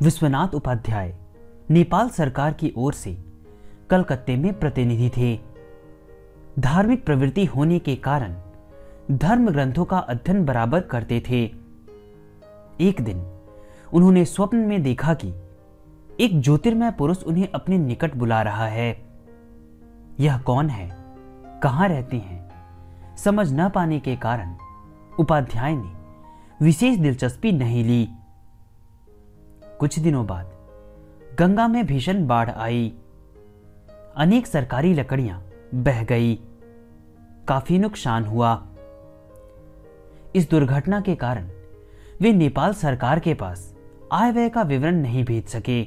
विश्वनाथ 0.03 0.55
उपाध्याय, 0.55 1.14
नेपाल 1.70 2.09
सरकार 2.09 2.53
की 2.53 2.72
ओर 2.76 2.92
से 2.92 3.24
कलकत्ते 3.90 4.36
में 4.36 4.59
प्रतिनिधि 4.61 5.11
थे। 5.16 5.40
धार्मिक 6.59 7.07
प्रवृत्ति 7.07 7.44
होने 7.44 7.78
के 7.78 7.96
कारण 7.96 8.36
धर्म 9.11 9.50
ग्रंथों 9.50 9.84
का 9.84 9.98
अध्ययन 9.98 10.44
बराबर 10.44 10.80
करते 10.80 11.22
थे। 11.28 11.44
एक 12.80 13.00
दिन 13.00 13.40
उन्होंने 13.92 14.24
स्वप्न 14.24 14.57
में 14.57 14.82
देखा 14.82 15.14
कि 15.14 15.34
एक 16.20 16.40
ज्योतिर्मय 16.40 16.90
पुरुष 16.90 17.22
उन्हें 17.22 17.48
अपने 17.55 17.78
निकट 17.78 18.14
बुला 18.14 18.42
रहा 18.42 18.66
है। 18.66 19.03
यह 20.20 20.38
कौन 20.38 20.68
है? 20.68 20.96
कहाँ 21.62 21.88
रहते 21.88 22.16
हैं? 22.16 22.50
समझ 23.16 23.53
न 23.53 23.68
पाने 23.68 24.00
के 24.00 24.16
कारण 24.16 24.57
उपाध्याय 25.18 25.76
ने 25.76 25.92
विशेष 26.64 26.98
दिलचस्पी 26.98 27.53
नहीं 27.53 27.84
ली। 27.84 28.09
कुछ 29.82 29.98
दिनों 29.98 30.26
बाद 30.26 30.52
गंगा 31.38 31.68
में 31.68 31.86
भीषण 31.86 32.26
बाढ़ 32.26 32.50
आई। 32.50 32.94
अनेक 34.16 34.46
सरकारी 34.46 34.94
लकड़ियाँ 34.94 35.50
बह 35.74 36.04
गई। 36.04 36.34
काफ़ी 37.48 37.78
नुकसान 37.78 38.24
हुआ। 38.24 38.66
इस 40.34 40.50
दुर्घटना 40.50 41.00
के 41.00 41.14
कारण 41.14 41.48
वे 42.20 42.32
नेपाल 42.32 42.72
सरकार 42.72 43.18
के 43.18 43.34
पास 43.34 43.74
आय 44.12 44.32
व्यय 44.32 44.48
का 44.48 44.62
विवरण 44.62 44.94
नहीं 44.94 45.24
भेज 45.24 45.48
सके। 45.48 45.84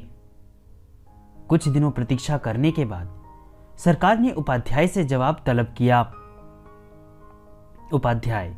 कुछ 1.49 1.67
दिनों 1.67 1.91
प्रतीक्षा 1.91 2.37
करने 2.37 2.71
के 2.71 2.85
बाद 2.85 3.23
सरकार 3.77 4.19
ने 4.19 4.31
उपाध्याय 4.31 4.87
से 4.87 5.03
जवाब 5.03 5.43
तलब 5.45 5.73
किया। 5.77 6.01
उपाध्याय 7.93 8.55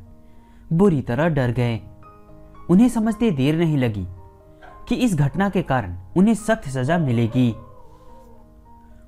बुरी 0.74 1.02
तरह 1.02 1.30
डर 1.30 1.52
गए। 1.52 1.82
उन्हें 2.70 2.90
समझते 2.90 3.32
देर 3.32 3.56
नहीं 3.56 3.78
लगी। 3.78 4.08
कि 4.88 4.96
इस 4.96 5.16
घटना 5.16 5.50
के 5.50 5.62
कारण 5.62 5.98
उन्हें 6.18 6.36
सख्त 6.36 6.68
सजा 6.70 6.98
मिलेगी। 6.98 7.56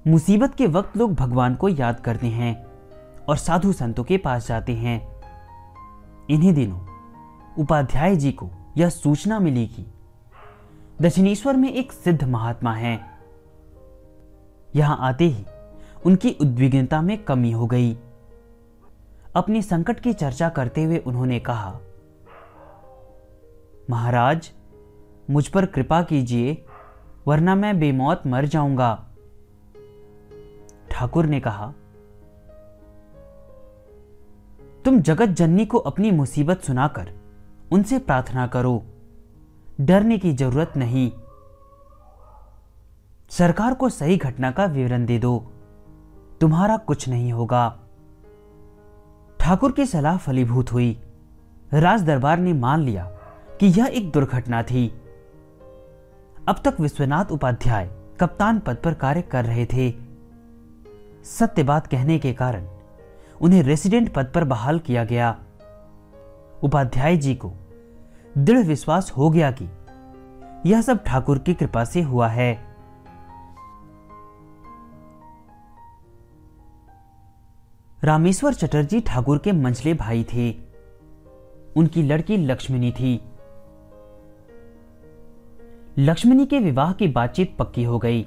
मुसीबत 0.07 0.55
के 0.55 0.67
वक्त 0.67 0.97
लोग 0.97 1.13
भगवान 1.13 1.55
को 1.55 1.69
याद 1.69 1.99
करते 1.99 2.27
हैं 2.27 2.55
और 3.29 3.37
साधु 3.37 3.71
संतों 3.73 4.03
के 4.03 4.17
पास 4.17 4.47
जाते 4.47 4.73
हैं। 4.75 4.99
इन्हीं 6.29 6.53
दिनों 6.53 6.79
उपाध्याय 7.57 8.15
जी 8.15 8.31
को 8.31 8.49
यह 8.77 8.89
सूचना 8.89 9.39
मिली 9.39 9.67
कि 9.67 9.85
दक्षिणेश्वर 11.01 11.55
में 11.55 11.71
एक 11.73 11.91
सिद्ध 11.91 12.23
महात्मा 12.23 12.73
है। 12.73 12.99
यहाँ 14.75 14.97
आते 15.01 15.25
ही 15.25 15.45
उनकी 16.05 16.35
उद्विग्नता 16.41 17.01
में 17.01 17.17
कमी 17.23 17.51
हो 17.51 17.67
गई। 17.67 17.97
अपने 19.35 19.61
संकट 19.61 19.99
की 19.99 20.13
चर्चा 20.13 20.49
करते 20.49 20.83
हुए 20.83 20.97
उन्होंने 20.97 21.39
कहा, 21.39 21.79
महाराज 23.89 24.51
मुझ 25.29 25.47
पर 25.47 25.65
कृपा 25.65 26.01
कीजिए, 26.01 26.65
वरना 27.27 27.55
मैं 27.55 27.79
बेमौत 27.79 28.27
मर 28.27 28.45
जाऊँगा। 28.45 29.05
ठाकुर 30.91 31.25
ने 31.25 31.39
कहा, 31.39 31.73
तुम 34.85 34.99
जगत 35.01 35.29
जननी 35.29 35.65
को 35.65 35.77
अपनी 35.77 36.11
मुसीबत 36.11 36.61
सुनाकर 36.61 37.11
उनसे 37.71 37.99
प्रार्थना 37.99 38.47
करो, 38.47 38.83
डरने 39.81 40.17
की 40.17 40.33
ज़रूरत 40.33 40.73
नहीं। 40.77 41.11
सरकार 43.29 43.73
को 43.73 43.89
सही 43.89 44.17
घटना 44.17 44.51
का 44.51 44.65
विवरण 44.65 45.05
दे 45.05 45.19
दो, 45.19 45.51
तुम्हारा 46.41 46.77
कुछ 46.77 47.07
नहीं 47.09 47.31
होगा। 47.31 47.79
ठाकुर 49.39 49.71
की 49.71 49.85
सलाह 49.85 50.17
फलीभूत 50.17 50.71
हुई। 50.73 50.97
राज 51.73 52.03
दरबार 52.03 52.39
ने 52.39 52.53
मान 52.53 52.81
लिया 52.81 53.03
कि 53.59 53.67
यह 53.67 53.85
एक 53.85 54.11
दुर्घटना 54.11 54.63
थी। 54.63 54.98
अब 56.47 56.61
तक 56.65 56.79
विश्वनाथ 56.79 57.25
उपाध्याय 57.25 57.89
कप्तान 58.19 58.59
पद 58.59 58.75
पर 58.75 58.93
कार्य 58.93 59.21
कर 59.21 59.45
रहे 59.45 59.65
थे। 59.65 59.93
सत्य 61.23 61.63
बात 61.63 61.87
कहने 61.87 62.19
के 62.19 62.33
कारण 62.33 62.67
उन्हें 63.41 63.63
रेसिडेंट 63.63 64.13
पद 64.13 64.31
पर 64.35 64.43
बहाल 64.43 64.79
किया 64.79 65.03
गया। 65.03 65.39
उपाध्याय 66.63 67.17
जी 67.17 67.35
को 67.35 67.53
दृढ़ 68.37 68.65
विश्वास 68.65 69.11
हो 69.11 69.29
गया 69.29 69.51
कि 69.51 69.69
यह 70.65 70.81
सब 70.81 71.03
ठाकुर 71.03 71.39
की 71.39 71.53
कृपा 71.53 71.83
से 71.83 72.01
हुआ 72.01 72.27
है। 72.27 72.69
रामेश्वर 78.03 78.53
चटर्जी 78.53 79.01
ठाकुर 79.01 79.37
के 79.37 79.51
मंझले 79.51 79.93
भाई 79.93 80.23
थे। 80.33 80.51
उनकी 81.77 82.03
लड़की 82.03 82.37
लक्ष्मणी 82.37 82.91
थी। 82.91 83.31
लक्ष्मणी 85.99 86.45
के 86.45 86.59
विवाह 86.59 86.91
की 86.93 87.07
बातचीत 87.07 87.55
पक्की 87.59 87.83
हो 87.83 87.97
गई। 87.99 88.21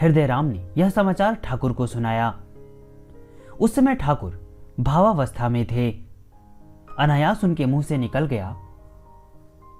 हृदय 0.00 0.26
राम 0.26 0.44
ने 0.44 0.70
यह 0.78 0.90
समाचार 0.90 1.34
ठाकुर 1.34 1.72
को 1.72 1.86
सुनाया। 1.86 2.40
उस 3.60 3.74
समय 3.74 3.94
ठाकुर 3.94 4.40
भावावस्था 4.80 5.48
में 5.48 5.66
थे। 5.66 5.90
अनायास 6.98 7.44
उनके 7.44 7.66
मुँह 7.66 7.82
से 7.82 7.98
निकल 7.98 8.26
गया, 8.26 8.56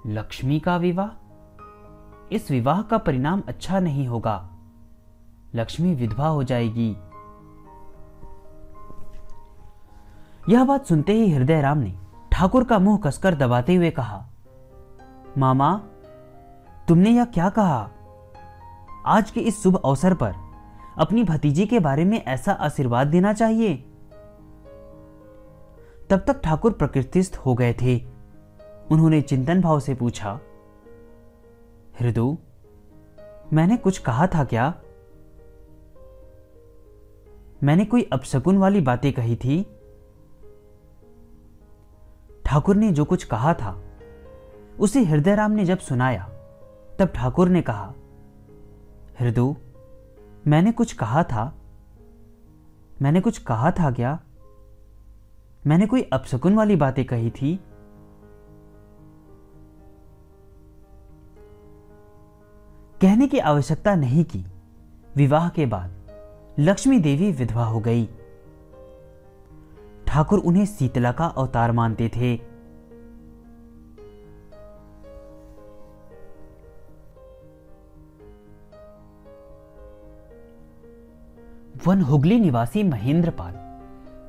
लक्ष्मी 0.07 0.59
का 0.59 0.77
विवाह? 0.77 1.09
इस 2.31 2.51
विवाह 2.51 2.81
का 2.81 2.97
परिणाम 2.97 3.43
अच्छा 3.47 3.79
नहीं 3.79 4.07
होगा। 4.07 4.49
लक्ष्मी 5.55 5.95
विधवा 5.95 6.27
हो 6.27 6.43
जाएगी। 6.43 6.89
यह 10.49 10.65
बात 10.65 10.85
सुनते 10.85 11.13
ही 11.13 11.31
हृदय 11.31 11.61
राम 11.61 11.77
ने 11.77 11.95
ठाकुर 12.31 12.63
का 12.63 12.79
मुँह 12.79 12.97
कसकर 12.97 13.35
दबाते 13.35 13.75
हुए 13.75 13.91
कहा, 13.91 14.25
मामा 15.37 15.81
तुमने 16.91 17.09
यह 17.09 17.25
क्या 17.25 17.49
कहा? 17.49 17.89
आज 19.05 19.31
के 19.31 19.39
इस 19.39 19.63
शुभ 19.63 19.81
अवसर 19.85 20.13
पर 20.13 20.33
अपनी 20.97 21.23
भतीजी 21.23 21.65
के 21.65 21.79
बारे 21.79 22.05
में 22.05 22.25
ऐसा 22.25 22.51
आशीर्वाद 22.51 23.07
देना 23.07 23.33
चाहिए। 23.33 23.75
तब 26.09 26.23
तक 26.27 26.41
ठाकुर 26.41 26.73
प्रकृतिस्थ 26.73 27.35
हो 27.35 27.55
गए 27.55 27.73
थे। 27.73 28.05
उन्होंने 28.91 29.21
चिंतन 29.21 29.61
भाव 29.61 29.79
से 29.79 29.93
पूछा 29.93 30.39
हृदय 31.99 32.37
मैंने 33.53 33.77
कुछ 33.77 33.97
कहा 33.97 34.27
था 34.27 34.43
क्या? 34.43 34.73
मैंने 37.63 37.85
कोई 37.85 38.09
अपशकुन 38.13 38.57
वाली 38.57 38.81
बातें 38.81 39.13
कही 39.13 39.35
थी। 39.35 39.63
ठाकुर 42.45 42.75
ने 42.75 42.91
जो 42.91 43.05
कुछ 43.05 43.23
कहा 43.23 43.53
था, 43.53 43.81
उसे 44.79 45.03
हृदयराम 45.03 45.51
ने 45.51 45.65
जब 45.65 45.77
सुनाया 45.77 46.29
तब 47.01 47.07
ठाकुर 47.07 47.49
ने 47.49 47.61
कहा 47.61 47.93
हृदय 49.19 49.55
मैंने 50.47 50.71
कुछ 50.71 50.93
कहा 50.93 51.23
था। 51.23 51.55
मैंने 53.01 53.21
कुछ 53.21 53.37
कहा 53.37 53.71
था 53.71 53.91
क्या? 53.91 54.19
मैंने 55.67 55.85
कोई 55.85 56.01
अपशकुन 56.01 56.55
वाली 56.55 56.75
बातें 56.75 57.05
कही 57.05 57.29
थी? 57.29 57.59
कहने 63.01 63.27
की 63.27 63.39
आवश्यकता 63.39 63.95
नहीं 63.95 64.25
की। 64.25 64.45
विवाह 65.15 65.49
के 65.49 65.65
बाद 65.65 65.91
लक्ष्मी 66.59 66.99
देवी 66.99 67.31
विधवा 67.31 67.65
हो 67.65 67.79
गई। 67.79 68.09
ठाकुर 70.07 70.39
उन्हें 70.39 70.65
शीतला 70.65 71.11
का 71.11 71.25
अवतार 71.25 71.71
मानते 71.71 72.09
थे। 72.15 72.50
वन 81.87 82.01
हुगली 82.01 82.39
निवासी 82.39 82.83
महेंद्रपाल 82.83 83.53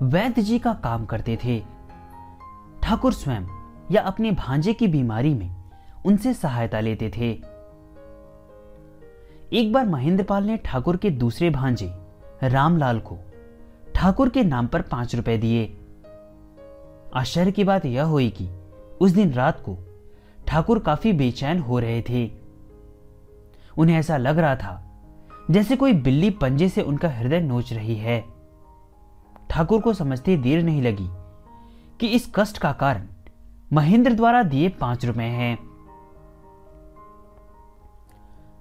वैद्य 0.03 0.43
जी 0.43 0.59
का 0.59 0.73
काम 0.75 1.05
करते 1.05 1.39
थे। 1.45 1.63
ठाकुर 2.83 3.13
स्वयं 3.13 3.47
या 3.91 4.03
अपने 4.03 4.31
भांजे 4.31 4.73
की 4.73 4.87
बीमारी 4.87 5.35
में 5.35 5.57
उनसे 6.05 6.35
सहायता 6.35 6.81
लेते 6.81 7.11
थे। 7.17 7.31
एक 9.53 9.73
बार 9.73 9.87
महेंद्रपाल 9.87 10.45
ने 10.45 10.57
ठाकुर 10.57 10.97
के 10.97 11.11
दूसरे 11.11 11.51
भांजे, 11.51 11.93
रामलाल 12.43 13.01
को 13.01 13.19
ठाकुर 13.95 14.29
के 14.29 14.43
नाम 14.43 14.67
पर 14.67 14.83
पाँच 14.83 15.15
रुपए 15.15 15.39
दिए। 15.39 15.79
आश्चर्य 17.15 17.53
की 17.53 17.65
बात 17.65 17.85
यह 17.87 18.05
हुई 18.05 18.31
कि 18.31 18.49
उस 19.01 19.11
दिन 19.11 19.33
रात 19.33 19.61
को 19.61 19.79
ठाकुर 20.47 20.79
काफ़ी 20.79 21.13
बेचैन 21.13 21.59
हो 21.59 21.79
रहे 21.79 22.03
थे। 22.03 22.31
उन्हें 23.79 23.97
ऐसा 23.97 24.17
लग 24.17 24.39
रहा 24.39 24.57
था 24.57 24.92
जैसे 25.53 25.77
कोई 25.77 25.93
बिल्ली 25.93 26.31
पंजे 26.31 26.69
से 26.69 26.83
उनका 26.83 27.09
हृदय 27.09 27.41
नोच 27.41 27.73
रही 27.73 27.97
है। 27.97 28.21
ठाकुर 29.51 29.81
को 29.81 29.93
समझते 29.95 30.37
देर 30.37 30.63
नहीं 30.63 30.83
लगी 30.83 31.09
कि 32.01 32.07
इस 32.07 32.31
कष्ट 32.35 32.59
का 32.59 32.73
कारण 32.73 33.07
महेंद्र 33.73 34.13
द्वारा 34.13 34.43
दिए 34.43 34.69
पाँच 34.69 35.05
रुपए 35.05 35.23
हैं। 35.23 35.59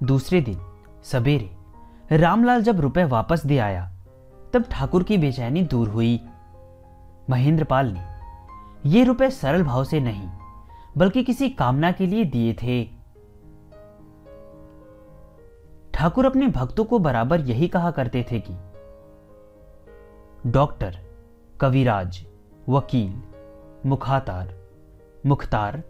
दूसरे 0.04 0.42
दिन 0.42 0.60
सवेरे 1.04 2.18
रामलाल 2.18 2.62
जब 2.62 2.80
रुपए 2.80 3.04
वापस 3.04 3.46
दे 3.46 3.58
आया, 3.58 3.90
तब 4.54 4.64
ठाकुर 4.72 5.04
की 5.04 5.18
बेचैनी 5.18 5.64
दूर 5.64 5.90
हुई। 5.90 6.20
महेंद्रपाल 7.30 7.98
ने 7.98 8.90
ये 8.90 9.04
रुपए 9.04 9.30
सरल 9.30 9.64
भाव 9.64 9.84
से 9.84 10.00
नहीं, 10.00 10.30
बल्कि 10.98 11.24
किसी 11.24 11.50
कामना 11.50 11.92
के 11.92 12.06
लिए 12.06 12.24
दिए 12.26 12.54
थे। 12.54 13.01
ठाकुर 15.94 16.26
अपने 16.26 16.48
भक्तों 16.48 16.86
को 16.86 17.00
बराबर 17.00 17.42
यही 17.42 17.68
कहा 17.68 17.92
करते 17.92 18.26
थे 18.32 18.40
कि, 18.40 18.54
डॉक्टर, 20.50 20.98
कविराज, 21.60 22.26
वकील, 22.70 23.22
मुखातार, 23.86 24.56
मुख्तार, 25.26 25.84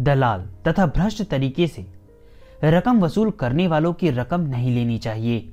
दलाल 0.00 0.50
तथा 0.68 0.86
भ्रष्ट 0.86 1.22
तरीके 1.22 1.66
से 1.66 1.86
रकम 2.64 3.00
वसूल 3.00 3.30
करने 3.30 3.68
वालों 3.68 3.92
की 3.92 4.10
रकम 4.10 4.40
नहीं 4.40 4.74
लेनी 4.74 4.98
चाहिए। 4.98 5.52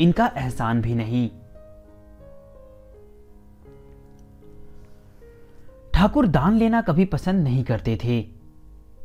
इनका 0.00 0.32
एहसान 0.36 0.80
भी 0.80 0.94
नहीं। 0.94 1.30
ठाकुर 5.94 6.26
दान 6.26 6.54
लेना 6.54 6.80
कभी 6.80 7.04
पसंद 7.04 7.44
नहीं 7.44 7.64
करते 7.64 7.98
थे। 8.04 8.28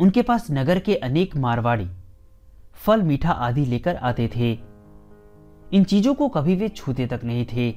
उनके 0.02 0.22
पास 0.22 0.48
नगर 0.52 0.80
के 0.80 0.96
अनेक 0.96 1.36
मारवाड़ी 1.36 1.90
फल, 2.80 3.02
मीठा 3.02 3.32
आदि 3.32 3.66
लेकर 3.66 3.96
आते 3.96 4.30
थे। 4.36 4.52
इन 5.72 5.84
चीज़ों 5.84 6.14
को 6.14 6.28
कभी 6.28 6.56
वे 6.56 6.70
छूते 6.70 7.08
तक 7.08 7.22
नहीं 7.24 7.46
थे। 7.46 7.72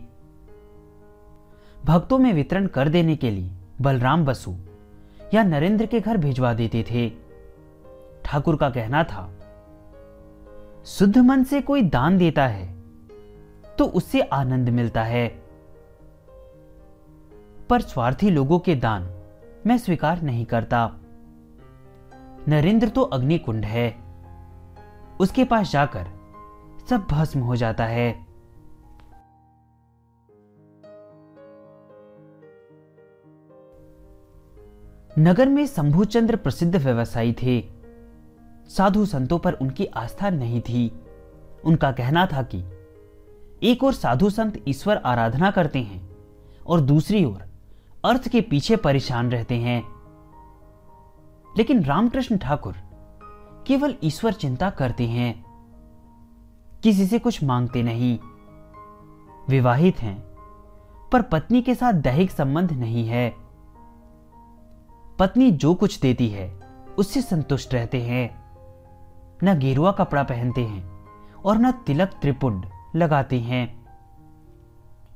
भक्तों 1.85 2.19
में 2.19 2.33
वितरण 2.33 2.67
कर 2.67 2.89
देने 2.89 3.17
के 3.17 3.31
लिए 3.31 3.51
बलराम 3.81 4.25
बसु 4.25 4.55
या 5.35 5.43
नरेंद्र 5.43 5.87
के 5.87 6.01
घर 6.01 6.17
भिजवा 6.17 6.55
देते 6.55 6.85
थे। 6.91 7.09
ठाकुर 8.25 8.57
का 8.57 8.71
कहना 8.71 9.05
था, 9.05 9.31
शुद्ध 10.87 11.19
मन 11.19 11.45
से 11.45 11.61
कोई 11.61 11.83
दान 11.83 12.19
देता 12.19 12.47
है 12.47 12.71
तो 13.79 13.85
उससे 13.87 14.21
आनंद 14.21 14.69
मिलता 14.69 15.03
है। 15.03 15.29
पर 17.71 17.81
स्वार्थी 17.81 18.31
लोगों 18.31 18.59
के 18.59 18.75
दान 18.77 19.09
मैं 19.67 19.79
स्वीकार 19.79 20.23
नहीं 20.23 20.45
करता। 20.47 20.87
नरेंद्र 22.49 22.89
तो 22.89 23.03
अग्निकुंड 23.03 23.65
है। 23.65 24.02
उसके 25.23 25.45
पास 25.45 25.73
जाकर 25.73 26.07
सब 26.91 27.07
भस्म 27.11 27.41
हो 27.41 27.57
जाता 27.57 27.85
है। 27.85 28.27
नगर 35.19 35.49
में 35.49 35.67
शंभुचंद्र 35.67 36.37
प्रसिद्ध 36.37 36.77
व्यवसायी 36.77 37.33
थे। 37.33 37.71
साधु 38.69 39.05
संतों 39.07 39.39
पर 39.39 39.53
उनकी 39.53 39.87
आस्था 39.87 40.31
नहीं 40.31 40.61
थी। 40.61 41.05
उनका 41.65 41.93
कहना 41.93 42.27
था 42.27 42.43
कि 42.43 42.65
एक 43.63 43.85
और 43.85 43.93
साधु 43.93 44.31
संत 44.31 44.65
ईश्वर 44.69 44.97
आराधना 44.97 45.51
करते 45.51 45.79
हैं 45.79 46.17
और 46.67 46.81
दूसरी 46.81 47.25
ओर 47.25 47.43
अर्थ 48.05 48.29
के 48.29 48.41
पीछे 48.41 48.77
परेशान 48.77 49.33
रहते 49.33 49.55
हैं। 49.55 49.83
लेकिन 51.57 51.85
रामकृष्ण 51.85 52.39
ठाकुर 52.39 52.75
केवल 53.67 53.95
ईश्वर 54.05 54.33
चिंता 54.33 54.71
करते 54.71 55.07
हैं। 55.07 55.45
किसी 56.83 57.07
से 57.07 57.19
कुछ 57.19 57.45
मांगते 57.45 57.83
नहीं। 57.83 58.19
विवाहित 59.49 60.03
हैं, 60.03 60.21
पर 61.13 61.23
पत्नी 61.23 61.63
के 61.63 61.75
साथ 61.75 61.93
दैहिक 61.93 62.31
संबंध 62.31 62.73
नहीं 62.73 63.09
है। 63.09 63.35
पत्नी 65.19 65.51
जो 65.51 65.75
कुछ 65.75 66.01
देती 66.01 66.29
है, 66.29 66.61
उससे 66.99 67.23
संतुष्ट 67.23 67.75
रहते 67.75 68.03
हैं। 68.03 68.43
न 69.45 69.59
गेरुआ 69.59 69.93
कपड़ा 69.93 70.23
पहनते 70.23 70.65
हैं 70.65 71.07
और 71.45 71.59
न 71.59 71.73
तिलक 71.73 72.09
त्रिपुंड 72.09 72.67
लगाते 72.97 73.41
हैं। 73.41 73.87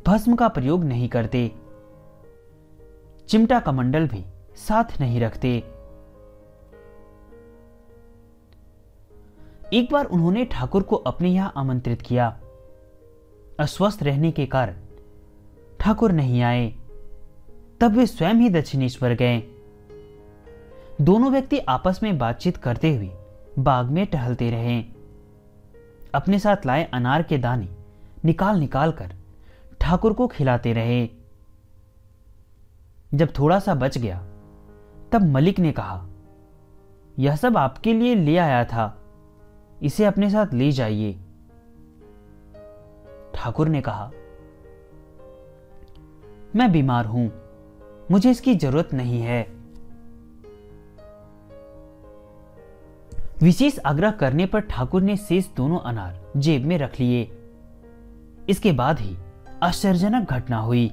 भस्म 0.07 0.37
का 0.37 0.49
प्रयोग 0.49 0.85
नहीं 0.85 1.09
करते। 1.09 1.57
चिमटा 3.29 3.61
कमंडल 3.61 4.09
भी 4.09 4.25
साथ 4.57 5.01
नहीं 5.01 5.21
रखते। 5.21 5.76
एक 9.73 9.93
बार 9.93 10.05
उन्होंने 10.05 10.45
ठाकुर 10.45 10.83
को 10.83 10.97
अपने 10.97 11.29
यहाँ 11.29 11.53
आमंत्रित 11.57 12.03
किया। 12.03 12.41
अस्वस्थ 13.59 14.03
रहने 14.03 14.31
के 14.31 14.47
कारण 14.47 14.75
ठाकुर 15.81 16.12
नहीं 16.12 16.43
आए। 16.43 16.75
तब 17.81 17.93
वे 17.93 18.07
स्वयं 18.07 18.35
ही 18.35 18.51
दक्षिणेश्वर 18.51 19.12
गए। 19.12 19.43
दोनों 21.01 21.31
व्यक्ति 21.33 21.59
आपस 21.59 22.01
में 22.03 22.19
बातचीत 22.19 22.57
करते 22.57 22.97
हुए 22.97 23.11
बाग 23.59 23.87
में 23.87 24.07
टहलते 24.07 24.51
रहे। 24.51 24.85
अपने 26.14 26.39
साथ 26.39 26.67
लाए 26.67 26.85
अनार 26.85 27.23
के 27.23 27.39
दाने 27.39 27.69
निकाल 28.25 28.59
निकाल 28.59 28.93
कर 28.93 29.12
ठाकुर 29.81 30.12
को 30.12 30.27
खिलाते 30.27 30.73
रहे। 30.73 31.09
जब 33.14 33.33
थोड़ा 33.39 33.59
सा 33.59 33.75
बच 33.75 33.99
गया, 33.99 34.19
तब 35.12 35.23
मलिक 35.23 35.59
ने 35.59 35.73
कहा, 35.73 36.07
यह 37.19 37.37
सब 37.37 37.57
आपके 37.57 37.93
लिए 37.93 38.14
ले 38.14 38.37
आया 38.37 38.64
था। 38.64 39.03
इसे 39.83 40.05
अपने 40.05 40.31
साथ 40.31 40.55
ले 40.55 40.70
जाइए। 40.72 41.12
ठाकुर 43.35 43.68
ने 43.68 43.81
कहा, 43.81 44.11
मैं 46.57 46.70
बीमार 46.72 47.07
हूँ, 47.07 47.31
मुझे 48.11 48.31
इसकी 48.31 48.55
ज़रूरत 48.55 48.93
नहीं 48.95 49.20
है। 49.20 49.43
विशेष 53.43 53.79
आग्रह 53.79 54.11
करने 54.11 54.47
पर 54.47 54.61
ठाकुर 54.61 55.03
ने 55.03 55.16
शेष 55.16 55.49
दोनों 55.57 55.79
अनार 55.81 56.20
जेब 56.37 56.64
में 56.64 56.79
रख 56.79 57.01
लिए। 57.01 57.22
इसके 58.49 58.72
बाद 58.72 59.01
ही 59.01 59.16
आश्चर्यजनक 59.62 60.33
घटना 60.33 60.59
हुई। 60.59 60.91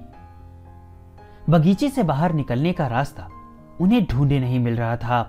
बगीचे 1.50 1.90
से 1.90 2.04
बाहर 2.04 2.34
निकलने 2.34 2.74
का 2.74 2.88
रास्ता 2.88 3.30
उन्हें 3.82 4.06
ढूंढे 4.06 4.40
नहीं 4.40 4.60
मिल 4.60 4.76
रहा 4.78 4.98
था। 4.98 5.24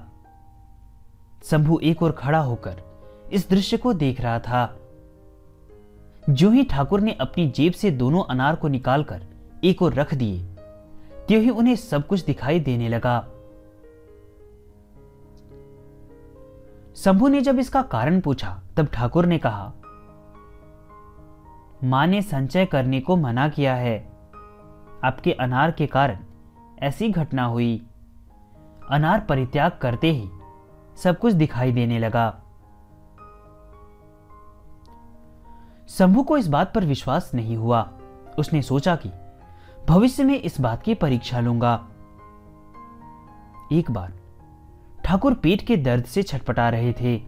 शंभु 1.44 1.78
एक 1.82 2.02
और 2.02 2.12
खड़ा 2.12 2.38
होकर 2.38 2.82
इस 3.32 3.50
दृश्य 3.50 3.76
को 3.76 3.92
देख 3.92 4.20
रहा 4.20 4.38
था। 4.38 4.78
जो 6.30 6.50
ही 6.50 6.64
ठाकुर 6.64 7.00
ने 7.00 7.12
अपनी 7.12 7.48
जेब 7.48 7.72
से 7.72 7.90
दोनों 7.90 8.24
अनार 8.24 8.56
को 8.56 8.68
निकालकर 8.68 9.22
एक 9.64 9.82
और 9.82 9.94
रख 9.94 10.14
दिए, 10.14 10.42
त्यों 11.28 11.42
ही 11.42 11.50
उन्हें 11.50 11.76
सब 11.76 12.06
कुछ 12.06 12.24
दिखाई 12.24 12.60
देने 12.60 12.88
लगा। 12.88 13.28
शंभु 16.96 17.28
ने 17.28 17.40
जब 17.40 17.58
इसका 17.58 17.82
कारण 17.82 18.20
पूछा, 18.20 18.62
तब 18.76 18.86
ठाकुर 18.86 19.26
ने 19.26 19.38
कहा, 19.38 19.72
माँ 21.84 22.06
ने 22.06 22.22
संचय 22.22 22.66
करने 22.66 23.00
को 23.00 23.16
मना 23.16 23.48
किया 23.48 23.74
है। 23.74 23.98
आपके 25.04 25.32
अनार 25.32 25.70
के 25.70 25.86
कारण 25.86 26.18
ऐसी 26.78 27.10
घटना 27.10 27.44
हुई। 27.44 27.86
अनार 28.90 29.20
परित्याग 29.20 29.72
करते 29.82 30.10
ही 30.10 30.28
सब 30.96 31.18
कुछ 31.18 31.32
दिखाई 31.32 31.72
देने 31.72 31.98
लगा। 31.98 32.43
शंभु 35.88 36.22
को 36.22 36.36
इस 36.36 36.48
बात 36.48 36.74
पर 36.74 36.84
विश्वास 36.84 37.30
नहीं 37.34 37.56
हुआ। 37.56 37.90
उसने 38.38 38.62
सोचा 38.62 38.96
कि 38.96 39.10
भविष्य 39.88 40.24
में 40.24 40.40
इस 40.40 40.60
बात 40.60 40.82
की 40.82 40.94
परीक्षा 40.94 41.40
लूँगा। 41.40 41.88
एक 43.72 43.90
बार 43.90 44.12
ठाकुर 45.04 45.34
पेट 45.34 45.62
के 45.62 45.76
दर्द 45.76 46.04
से 46.04 46.22
छटपटा 46.22 46.68
रहे 46.68 46.92
थे। 46.92 47.22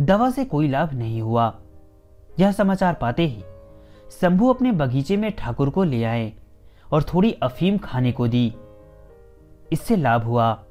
दवा 0.00 0.30
से 0.30 0.44
कोई 0.44 0.68
लाभ 0.68 0.92
नहीं 0.92 1.22
हुआ। 1.22 1.58
यह 2.40 2.52
समाचार 2.52 2.94
पाते 2.94 3.26
ही 3.26 3.44
शंभु 4.20 4.48
अपने 4.48 4.72
बगीचे 4.72 5.16
में 5.16 5.36
ठाकुर 5.36 5.70
को 5.70 5.84
ले 5.84 6.04
आए 6.04 6.32
और 6.92 7.02
थोड़ी 7.02 7.32
अफीम 7.32 7.78
खाने 7.78 8.12
को 8.12 8.28
दी। 8.28 8.54
इससे 9.72 9.96
लाभ 9.96 10.22
हुआ। 10.22 10.62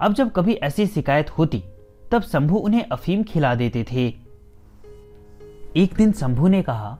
अब 0.00 0.12
जब 0.12 0.32
कभी 0.32 0.54
ऐसी 0.54 0.86
शिकायत 0.86 1.30
होती, 1.30 1.64
तब 2.10 2.22
शंभु 2.22 2.56
उन्हें 2.56 2.84
अफीम 2.92 3.22
खिला 3.22 3.54
देते 3.54 3.84
थे। 3.92 4.25
एक 5.76 5.94
दिन 5.94 6.12
शंभु 6.12 6.48
ने 6.48 6.62
कहा, 6.62 6.98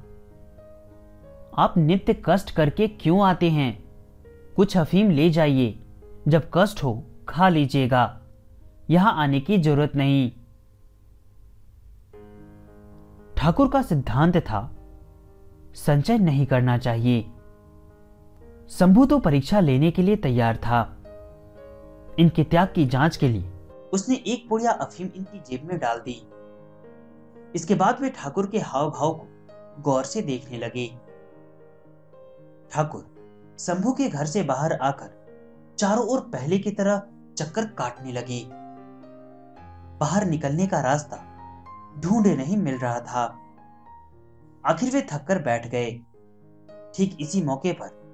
आप 1.59 1.75
नित्य 1.77 2.23
कष्ट 2.25 2.51
करके 2.51 2.89
क्यों 2.89 3.25
आते 3.27 3.51
हैं? 3.51 3.85
कुछ 4.57 4.77
अफीम 4.77 5.11
ले 5.11 5.31
जाइए। 5.31 5.79
जब 6.29 6.51
कष्ट 6.55 6.85
हो, 6.85 7.05
खा 7.29 7.49
लीजिएगा। 7.49 8.21
यहाँ 8.91 9.15
आने 9.15 9.41
की 9.41 9.59
ज़रूरत 9.59 9.97
नहीं। 9.97 10.31
ठाकुर 13.37 13.69
का 13.69 13.83
सिद्धांत 13.83 14.37
था, 14.37 14.77
संचय 15.75 16.19
नहीं 16.19 16.47
करना 16.47 16.79
चाहिए। 16.79 17.23
शंभु 18.71 19.07
तो 19.07 19.19
परीक्षा 19.19 19.61
लेने 19.61 19.91
के 19.91 20.03
लिए 20.03 20.17
तैयार 20.17 20.57
था, 20.57 20.81
इनके 22.19 22.45
त्याग 22.45 22.73
की 22.75 22.87
जाँच 22.87 23.17
के 23.17 23.29
लिए। 23.29 23.51
उसने 23.93 24.17
एक 24.17 24.49
पुड़िया 24.49 24.71
अफीम 24.71 25.11
इनकी 25.17 25.39
जेब 25.39 25.69
में 25.69 25.79
डाल 25.79 25.99
दी। 25.99 26.23
इसके 27.55 27.75
बाद 27.75 28.01
वे 28.01 28.11
ठाकुर 28.11 28.47
के 28.47 28.59
हाव 28.59 28.91
भाव 28.91 29.13
को 29.13 29.83
गौर 29.83 30.05
से 30.05 30.23
देखने 30.23 30.59
लगे। 30.59 30.87
ठाकुर 32.71 33.05
शंभु 33.61 33.93
के 33.93 34.09
घर 34.09 34.27
से 34.27 34.43
बाहर 34.43 34.73
आकर 34.73 35.75
चारों 35.79 36.07
ओर 36.07 36.21
पहले 36.21 36.59
की 36.59 36.71
तरह 36.71 37.03
चक्कर 37.39 37.65
काटने 37.65 38.13
लगे। 38.13 38.43
बाहर 40.01 40.25
निकलने 40.25 40.67
का 40.67 40.81
रास्ता 40.81 41.17
ढूंढे 42.01 42.35
नहीं 42.37 42.57
मिल 42.57 42.79
रहा 42.79 43.01
था। 43.01 43.25
आखिर 44.67 44.91
वे 44.91 45.01
थककर 45.03 45.43
बैठ 45.43 45.67
गए। 45.67 45.91
ठीक 46.97 47.17
इसी 47.21 47.43
मौके 47.43 47.73
पर 47.73 48.05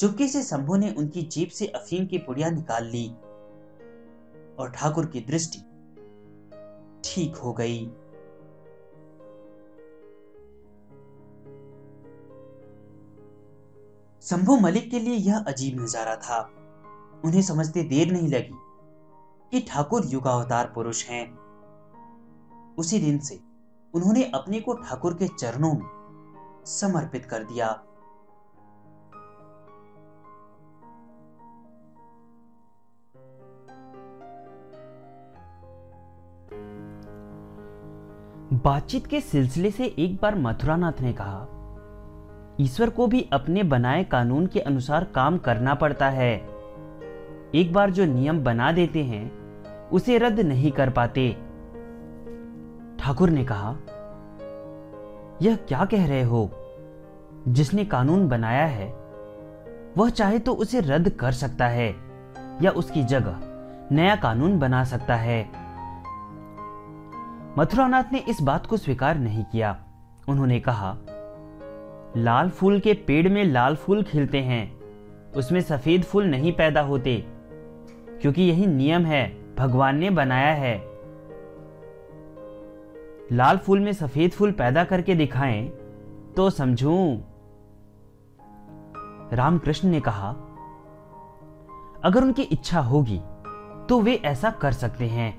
चुपके 0.00 0.28
से 0.28 0.42
शंभु 0.42 0.76
ने 0.76 0.90
उनकी 0.98 1.22
जीप 1.22 1.48
से 1.48 1.66
अफीम 1.66 2.06
की 2.06 2.18
पुड़िया 2.18 2.50
निकाल 2.50 2.86
ली 2.86 3.08
और 4.58 4.72
ठाकुर 4.74 5.06
की 5.06 5.20
दृष्टि 5.20 5.58
ठीक 7.04 7.36
हो 7.36 7.52
गई। 7.52 7.86
शंभु 14.30 14.56
मलिक 14.56 14.90
के 14.90 14.98
लिए 14.98 15.14
यह 15.14 15.38
अजीब 15.38 15.80
नज़ारा 15.80 16.16
था। 16.16 16.38
उन्हें 17.24 17.42
समझते 17.42 17.82
देर 17.82 18.12
नहीं 18.12 18.28
लगी 18.28 18.58
कि 19.52 19.60
ठाकुर 19.60 20.06
युगावतार 20.06 20.72
पुरुष 20.74 21.04
हैं। 21.06 21.38
उसी 22.74 22.98
दिन 22.98 23.18
से 23.18 23.40
उन्होंने 23.94 24.24
अपने 24.34 24.60
को 24.60 24.74
ठाकुर 24.74 25.14
के 25.14 25.28
चरणों 25.28 25.72
में 25.72 26.64
समर्पित 26.66 27.24
कर 27.24 27.44
दिया। 27.44 27.72
बातचीत 38.64 39.06
के 39.06 39.20
सिलसिले 39.20 39.70
से 39.70 39.84
एक 39.98 40.18
बार 40.22 40.38
मथुरानाथ 40.38 41.00
ने 41.00 41.12
कहा 41.12 41.57
ईश्वर 42.60 42.90
को 42.90 43.06
भी 43.06 43.28
अपने 43.32 43.62
बनाए 43.62 44.04
कानून 44.04 44.46
के 44.46 44.60
अनुसार 44.60 45.04
काम 45.04 45.38
करना 45.38 45.74
पड़ता 45.74 46.08
है। 46.08 46.48
एक 47.54 47.72
बार 47.72 47.90
जो 47.90 48.04
नियम 48.04 48.44
बना 48.44 48.72
देते 48.72 49.04
हैं, 49.04 49.38
उसे 49.88 50.18
रद्द 50.18 50.40
नहीं 50.40 50.72
कर 50.72 50.90
पाते। 50.90 51.32
ठाकुर 53.00 53.30
ने 53.30 53.44
कहा, 53.44 53.76
यह 55.42 55.56
क्या 55.56 55.84
कह 55.84 56.06
रहे 56.06 56.22
हो? 56.22 56.50
जिसने 57.48 57.84
कानून 57.84 58.28
बनाया 58.28 58.66
है, 58.66 58.88
वह 59.96 60.10
चाहे 60.10 60.38
तो 60.38 60.52
उसे 60.52 60.80
रद्द 60.80 61.08
कर 61.08 61.32
सकता 61.32 61.66
है, 61.66 61.94
या 62.62 62.70
उसकी 62.70 63.04
जगह 63.04 63.40
नया 63.92 64.16
कानून 64.16 64.58
बना 64.58 64.84
सकता 64.84 65.14
है। 65.14 65.50
मथुरानाथ 67.58 68.04
ने 68.12 68.18
इस 68.18 68.42
बात 68.42 68.66
को 68.66 68.76
स्वीकार 68.76 69.18
नहीं 69.18 69.44
किया। 69.44 69.84
उन्होंने 70.28 70.60
कहा 70.60 70.96
लाल 72.16 72.50
फूल 72.50 72.78
के 72.80 72.92
पेड़ 73.06 73.28
में 73.28 73.44
लाल 73.44 73.76
फूल 73.76 74.02
खिलते 74.02 74.38
हैं। 74.38 74.78
उसमें 75.32 75.60
सफ़ेद 75.60 76.02
फूल 76.02 76.24
नहीं 76.24 76.52
पैदा 76.52 76.80
होते, 76.80 77.16
क्योंकि 78.20 78.42
यही 78.42 78.66
नियम 78.66 79.04
है, 79.04 79.54
भगवान 79.54 79.96
ने 79.96 80.10
बनाया 80.10 80.52
है। 80.54 80.76
लाल 83.32 83.58
फूल 83.58 83.80
में 83.80 83.92
सफ़ेद 83.92 84.30
फूल 84.30 84.52
पैदा 84.52 84.84
करके 84.84 85.14
दिखाएँ 85.14 85.68
तो 86.36 86.48
समझू। 86.50 86.94
रामकृष्ण 89.32 89.88
ने 89.88 90.00
कहा, 90.00 90.30
अगर 92.04 92.22
उनकी 92.22 92.42
इच्छा 92.42 92.80
होगी 92.80 93.20
तो 93.88 94.00
वे 94.00 94.14
ऐसा 94.24 94.50
कर 94.50 94.72
सकते 94.72 95.06
हैं। 95.06 95.30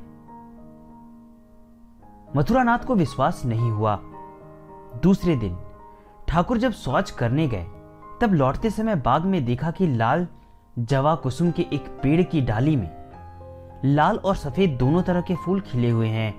मथुरानाथ 2.35 2.79
को 2.79 2.95
विश्वास 2.95 3.41
नहीं 3.45 3.71
हुआ। 3.71 3.95
दूसरे 5.03 5.35
दिन 5.35 5.57
ठाकुर 6.29 6.57
जब 6.57 6.71
शौच 6.71 7.11
करने 7.11 7.47
गए, 7.47 7.65
तब 8.21 8.33
लौटते 8.33 8.69
समय 8.69 8.95
बाग 8.95 9.25
में 9.25 9.45
देखा 9.45 9.71
कि 9.71 9.87
लाल 9.87 10.27
जवा 10.79 11.15
कुसुम 11.15 11.51
के 11.51 11.61
एक 11.73 11.87
पेड़ 12.03 12.21
की 12.21 12.41
डाली 12.41 12.75
में 12.75 12.89
लाल 13.85 14.17
और 14.17 14.35
सफ़ेद 14.35 14.69
दोनों 14.69 15.01
तरह 15.01 15.21
के 15.21 15.35
फूल 15.35 15.61
खिले 15.61 15.89
हुए 15.89 16.07
हैं। 16.07 16.33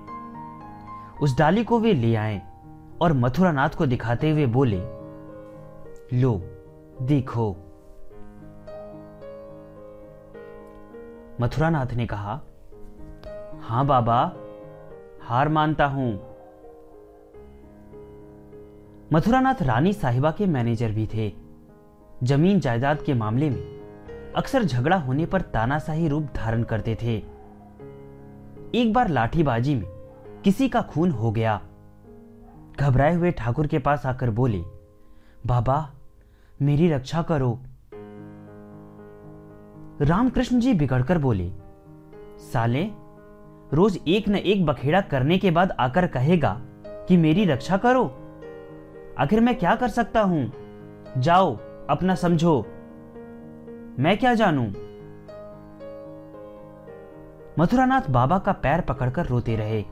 उस 1.18 1.38
डाली 1.38 1.64
को 1.64 1.78
वे 1.80 1.92
ले 1.92 2.14
आए 2.14 2.42
और 3.02 3.12
मथुरा 3.12 3.52
नाथ 3.52 3.68
को 3.68 3.86
दिखाते 3.86 4.30
हुए 4.30 4.46
बोले, 4.46 4.80
लो, 6.12 6.34
देखो। 7.02 7.50
मथुरानाथ 11.40 11.86
ने 11.86 12.06
कहा, 12.06 12.40
हाँ 13.60 13.86
बाबा, 13.86 14.32
हार 15.22 15.48
मानता 15.48 15.86
हूँ। 15.86 16.29
मथुरानाथ 19.12 19.62
रानी 19.62 19.92
साहिबा 19.92 20.30
के 20.30 20.46
मैनेजर 20.46 20.92
भी 20.92 21.06
थे। 21.14 21.32
ज़मीन 22.22 22.60
जायदाद 22.60 23.02
के 23.02 23.14
मामले 23.14 23.50
में 23.50 24.32
अक्सर 24.36 24.64
झगड़ा 24.64 24.96
होने 24.96 25.26
पर 25.26 25.40
तानाशाही 25.40 26.08
रूप 26.08 26.28
धारण 26.36 26.62
करते 26.62 26.94
थे। 27.02 27.16
एक 28.74 28.92
बार 28.92 29.08
लाठीबाजी 29.08 29.74
में 29.74 29.84
किसी 30.44 30.68
का 30.68 30.82
खून 30.82 31.10
हो 31.10 31.30
गया। 31.30 31.60
घबराए 32.80 33.14
हुए 33.14 33.30
ठाकुर 33.30 33.66
के 33.66 33.78
पास 33.78 34.06
आकर 34.06 34.30
बोले, 34.30 34.62
बाबा, 35.46 35.92
मेरी 36.62 36.88
रक्षा 36.88 37.22
करो। 37.22 37.58
रामकृष्ण 40.00 40.60
जी 40.60 40.74
बिगड़कर 40.74 41.18
बोले, 41.18 41.52
साले, 42.52 42.84
रोज 43.72 44.00
एक 44.08 44.28
न 44.28 44.34
एक 44.34 44.66
बखेड़ा 44.66 45.00
करने 45.00 45.38
के 45.38 45.50
बाद 45.50 45.76
आकर 45.80 46.06
कहेगा 46.06 46.60
कि 46.86 47.16
मेरी 47.16 47.44
रक्षा 47.44 47.76
करो। 47.76 48.19
आखिर 49.20 49.40
मैं 49.40 49.58
क्या 49.58 49.74
कर 49.74 49.88
सकता 49.88 50.20
हूँ? 50.20 50.52
जाओ, 51.18 51.56
अपना 51.90 52.14
समझो। 52.14 52.66
मैं 53.98 54.18
क्या 54.18 54.34
जानू? 54.34 54.62
मथुरानाथ 57.58 58.10
बाबा 58.10 58.38
का 58.38 58.52
पैर 58.52 58.80
पकड़कर 58.80 59.26
रोते 59.26 59.56
रहे। 59.56 59.82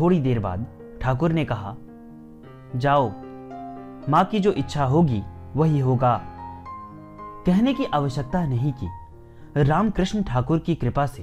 थोड़ी 0.00 0.20
देर 0.20 0.38
बाद 0.38 0.66
ठाकुर 1.02 1.32
ने 1.32 1.44
कहा, 1.44 1.76
जाओ, 2.76 3.12
माँ 4.08 4.24
की 4.24 4.40
जो 4.40 4.52
इच्छा 4.52 4.84
होगी, 4.84 5.22
वही 5.56 5.78
होगा। 5.78 6.22
कहने 7.46 7.74
की 7.74 7.84
आवश्यकता 7.84 8.46
नहीं 8.46 8.72
की। 8.72 8.88
रामकृष्ण 9.56 10.22
ठाकुर 10.22 10.58
की 10.58 10.74
कृपा 10.74 11.06
से 11.06 11.22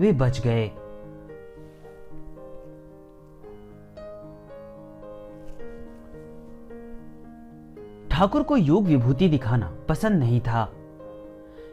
वे 0.00 0.12
बच 0.12 0.40
गए। 0.40 0.70
ठाकुर 8.22 8.42
को 8.42 8.56
योग 8.56 8.84
विभूति 8.84 9.28
दिखाना 9.28 9.72
पसंद 9.88 10.18
नहीं 10.18 10.40
था। 10.40 10.60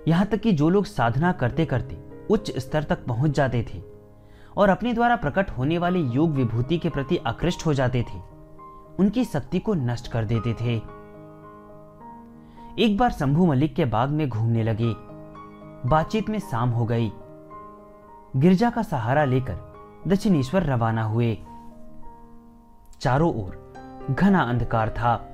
यहाँ 0.08 0.26
तक 0.26 0.38
कि 0.38 0.52
जो 0.52 0.70
लोग 0.70 0.86
साधना 0.86 1.32
करते 1.32 1.66
करते 1.66 1.98
उच्च 2.30 2.52
स्तर 2.58 2.84
तक 2.84 3.06
पहुँच 3.06 3.32
जाते 3.32 3.66
थे 3.74 3.82
और 4.58 4.70
अपने 4.70 4.94
द्वारा 4.94 5.16
प्रकट 5.16 5.50
होने 5.50 5.78
वाले 5.78 6.00
योग 6.00 6.32
विभूति 6.32 6.78
के 6.78 6.90
प्रति 6.90 7.18
आकृष्ट 7.18 7.66
हो 7.66 7.74
जाते 7.74 8.04
थे, 8.04 8.20
उनकी 9.00 9.26
शक्ति 9.26 9.60
को 9.60 9.74
नष्ट 9.74 10.12
कर 10.12 10.26
देते 10.26 10.54
थे। 10.54 10.76
एक 12.84 12.98
बार 12.98 13.12
शंभू 13.12 13.46
मलिक 13.46 13.76
के 13.76 13.86
बाग 13.86 14.10
में 14.10 14.30
घूमने 14.30 14.64
लगे। 14.64 14.94
बातचीत 15.90 16.30
में 16.30 16.40
शाम 16.40 16.70
हो 16.70 16.86
गई। 16.86 17.12
गिरजा 18.36 18.70
का 18.70 18.82
सहारा 18.82 19.26
लेकर 19.26 19.58
दक्षिणेश्वर 20.08 20.64
रवाना 20.64 21.04
हुए। 21.04 21.38
चारों 23.02 23.34
ओर 23.36 23.74
घना 24.12 24.42
अंधकार 24.42 24.90
था। 24.90 25.29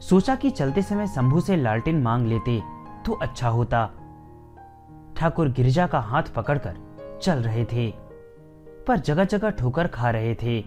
सोचा 0.00 0.34
कि 0.34 0.50
चलते 0.50 0.82
समय 0.82 1.06
शंभू 1.06 1.40
से 1.40 1.56
लालटेन 1.56 2.02
मांग 2.02 2.26
लेते 2.26 2.60
तो 3.06 3.12
अच्छा 3.12 3.48
होता। 3.48 3.86
ठाकुर 5.16 5.48
गिरजा 5.48 5.86
का 5.86 6.00
हाथ 6.00 6.22
पकड़कर 6.22 6.76
चल 7.22 7.38
रहे 7.38 7.64
थे, 7.64 7.90
पर 8.86 8.98
जगह 8.98 9.24
जगह 9.24 9.50
ठोकर 9.50 9.86
खा 9.86 10.10
रहे 10.10 10.34
थे। 10.34 10.60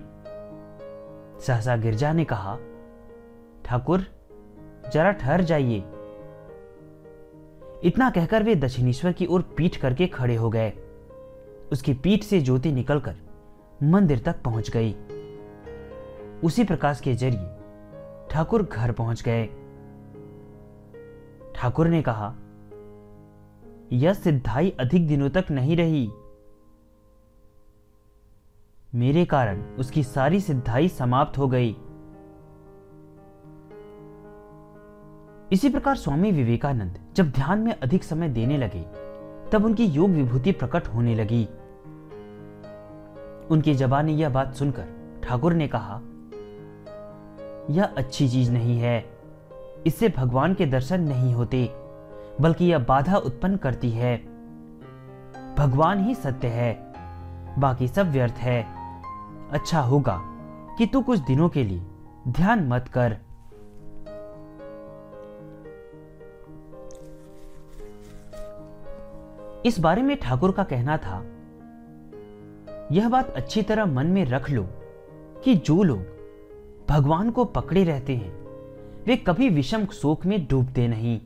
सहसा 1.39 1.75
गिरजा 1.75 2.13
ने 2.13 2.25
कहा, 2.25 2.57
ठाकुर, 3.65 4.05
जरा 4.93 5.11
ठहर 5.11 5.41
जाइए। 5.41 5.83
इतना 7.83 8.09
कहकर 8.09 8.43
वे 8.43 8.55
दक्षिणेश्वर 8.55 9.11
की 9.11 9.25
ओर 9.25 9.41
पीठ 9.57 9.75
करके 9.75 10.07
खड़े 10.07 10.35
हो 10.35 10.49
गए। 10.49 10.71
उसकी 11.71 11.93
पीठ 11.93 12.23
से 12.23 12.39
ज्योति 12.41 12.71
निकलकर 12.71 13.15
मंदिर 13.83 14.19
तक 14.19 14.41
पहुँच 14.41 14.69
गई। 14.69 14.95
उसी 16.43 16.63
प्रकाश 16.63 16.99
के 16.99 17.13
ज़रिए 17.13 17.55
ठाकुर 18.31 18.63
घर 18.63 18.91
पहुँच 18.91 19.23
गए। 19.23 19.45
ठाकुर 21.55 21.87
ने 21.87 22.01
कहा, 22.01 22.35
यह 23.91 24.13
सिद्धाई 24.13 24.69
अधिक 24.79 25.07
दिनों 25.07 25.29
तक 25.29 25.45
नहीं 25.51 25.77
रही। 25.77 26.11
मेरे 28.95 29.25
कारण 29.25 29.61
उसकी 29.61 30.03
सारी 30.03 30.39
सिद्धाई 30.39 30.87
समाप्त 30.87 31.37
हो 31.37 31.47
गई। 31.47 31.75
इसी 35.51 35.69
प्रकार 35.69 35.95
स्वामी 35.95 36.31
विवेकानंद 36.31 36.99
जब 37.15 37.31
ध्यान 37.31 37.59
में 37.59 37.79
अधिक 37.79 38.03
समय 38.03 38.29
देने 38.29 38.57
लगे, 38.57 38.81
तब 39.51 39.65
उनकी 39.65 39.85
योग 39.85 40.09
विभूति 40.09 40.51
प्रकट 40.51 40.87
होने 40.87 41.15
लगी। 41.15 41.45
उनकी 43.51 43.73
जबानी 43.73 44.13
यह 44.13 44.29
बात 44.29 44.53
सुनकर 44.53 45.19
ठाकुर 45.23 45.53
ने 45.53 45.67
कहा 45.67 46.01
यह 47.69 47.83
अच्छी 47.83 48.27
चीज़ 48.29 48.51
नहीं 48.51 48.79
है। 48.79 49.03
इससे 49.87 50.09
भगवान 50.09 50.53
के 50.53 50.65
दर्शन 50.65 51.01
नहीं 51.01 51.33
होते, 51.33 51.69
बल्कि 52.41 52.65
यह 52.65 52.79
बाधा 52.79 53.17
उत्पन्न 53.17 53.57
करती 53.57 53.89
है। 53.89 54.17
भगवान 55.57 56.03
ही 56.05 56.15
सत्य 56.15 56.47
है, 56.47 56.73
बाकी 57.59 57.87
सब 57.87 58.11
व्यर्थ 58.11 58.33
है। 58.33 58.61
अच्छा 59.51 59.79
होगा 59.81 60.19
कि 60.77 60.85
तू 60.85 61.01
कुछ 61.01 61.19
दिनों 61.19 61.49
के 61.49 61.63
लिए 61.63 61.81
ध्यान 62.27 62.67
मत 62.67 62.87
कर। 62.87 63.17
इस 69.65 69.79
बारे 69.79 70.01
में 70.01 70.15
ठाकुर 70.19 70.51
का 70.51 70.63
कहना 70.63 70.97
था, 70.97 71.23
यह 72.91 73.09
बात 73.09 73.29
अच्छी 73.29 73.61
तरह 73.61 73.85
मन 73.85 74.07
में 74.07 74.23
रख 74.25 74.49
लो 74.49 74.67
कि 75.43 75.55
जो 75.55 75.83
लोग 75.83 76.18
भगवान 76.89 77.29
को 77.29 77.45
पकड़े 77.45 77.83
रहते 77.83 78.15
हैं। 78.15 78.31
वे 79.07 79.15
कभी 79.15 79.49
विषम 79.49 79.85
शोक 79.85 80.25
में 80.25 80.47
डूबते 80.47 80.87
नहीं। 80.87 81.21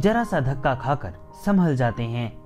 जरा 0.00 0.24
सा 0.24 0.40
धक्का 0.40 0.74
खाकर 0.74 1.14
संभल 1.46 1.76
जाते 1.76 2.02
हैं 2.02 2.42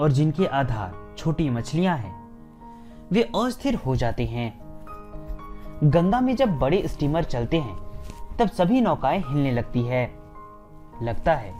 और 0.00 0.12
जिनके 0.12 0.46
आधार 0.46 1.14
छोटी 1.18 1.50
मछलियाँ 1.50 1.96
हैं, 1.96 2.28
वे 3.12 3.22
अस्थिर 3.22 3.74
हो 3.74 3.96
जाते 3.96 4.24
हैं। 4.24 4.60
गंगा 5.84 6.20
में 6.20 6.36
जब 6.36 6.58
बड़े 6.58 6.82
स्टीमर 6.86 7.24
चलते 7.24 7.56
हैं, 7.56 7.76
तब 8.38 8.48
सभी 8.48 8.80
नौकाएँ 8.80 9.18
हिलने 9.18 9.52
लगती 9.52 9.82
है। 9.82 10.14
लगता 11.02 11.34
है, 11.34 11.54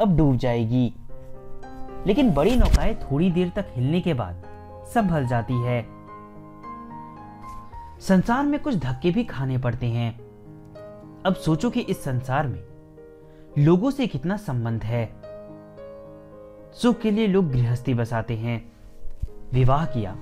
अब 0.00 0.16
डूब 0.16 0.36
जाएगी। 0.36 0.94
लेकिन 2.06 2.34
बड़ी 2.34 2.56
नौकाएँ 2.56 2.94
थोड़ी 2.94 3.30
देर 3.30 3.52
तक 3.56 3.66
हिलने 3.72 4.00
के 4.00 4.14
बाद 4.14 4.42
संभल 4.86 5.26
जाती 5.26 5.54
है। 5.54 5.97
संसार 8.00 8.46
में 8.46 8.62
कुछ 8.62 8.74
धक्के 8.74 9.10
भी 9.10 9.24
खाने 9.24 9.58
पड़ते 9.58 9.86
हैं। 9.86 10.20
अब 11.26 11.34
सोचो 11.34 11.70
कि 11.70 11.80
इस 11.80 12.04
संसार 12.04 12.46
में 12.46 12.64
लोगों 13.58 13.90
से 13.90 14.06
कितना 14.06 14.36
संबंध 14.36 14.82
है। 14.82 15.14
सुख 16.74 16.98
के 16.98 17.10
लिए 17.10 17.26
लोग 17.26 17.50
गृहस्थी 17.50 17.94
बसाते 17.94 18.34
हैं। 18.34 18.72
विवाह 19.52 19.86
किया, 19.86 20.12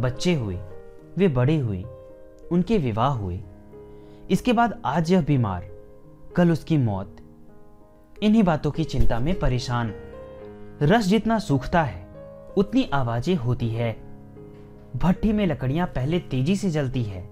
बच्चे 0.00 0.34
हुए, 0.34 0.58
वे 1.16 1.28
बड़े 1.28 1.58
हुए, 1.58 1.84
उनके 2.52 2.78
विवाह 2.78 3.10
हुए। 3.10 3.40
इसके 4.30 4.52
बाद 4.52 4.82
आज 4.84 5.12
यह 5.12 5.22
बीमार, 5.22 5.68
कल 6.36 6.50
उसकी 6.50 6.76
मौत। 6.76 7.16
इन्हीं 8.22 8.42
बातों 8.42 8.70
की 8.70 8.84
चिंता 8.84 9.18
में 9.18 9.38
परेशान। 9.38 9.94
रस 10.82 11.04
जितना 11.04 11.38
सूखता 11.38 11.82
है, 11.82 12.08
उतनी 12.56 12.90
आवाज़ें 12.92 13.34
होती 13.34 13.68
है। 13.68 14.11
भट्टी 14.96 15.32
में 15.32 15.46
लकड़ियाँ 15.46 15.86
पहले 15.86 16.18
तेज़ी 16.18 16.56
से 16.56 16.70
जलती 16.70 17.02
है। 17.02 17.28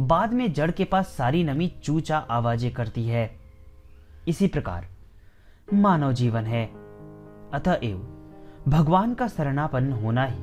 बाद 0.00 0.32
में 0.32 0.52
जड़ 0.52 0.70
के 0.70 0.84
पास 0.84 1.08
सारी 1.08 1.44
नमी 1.44 1.68
चूचा 1.84 2.18
आवाज़ें 2.18 2.72
करती 2.72 3.08
है। 3.08 3.36
इसी 4.28 4.46
प्रकार, 4.46 4.86
मानव 5.74 6.12
जीवन 6.12 6.44
है। 6.44 6.66
अतएव 7.52 8.14
भगवान 8.68 9.14
का 9.14 9.28
शरणापन्न 9.28 9.92
होना 9.92 10.24
ही 10.24 10.42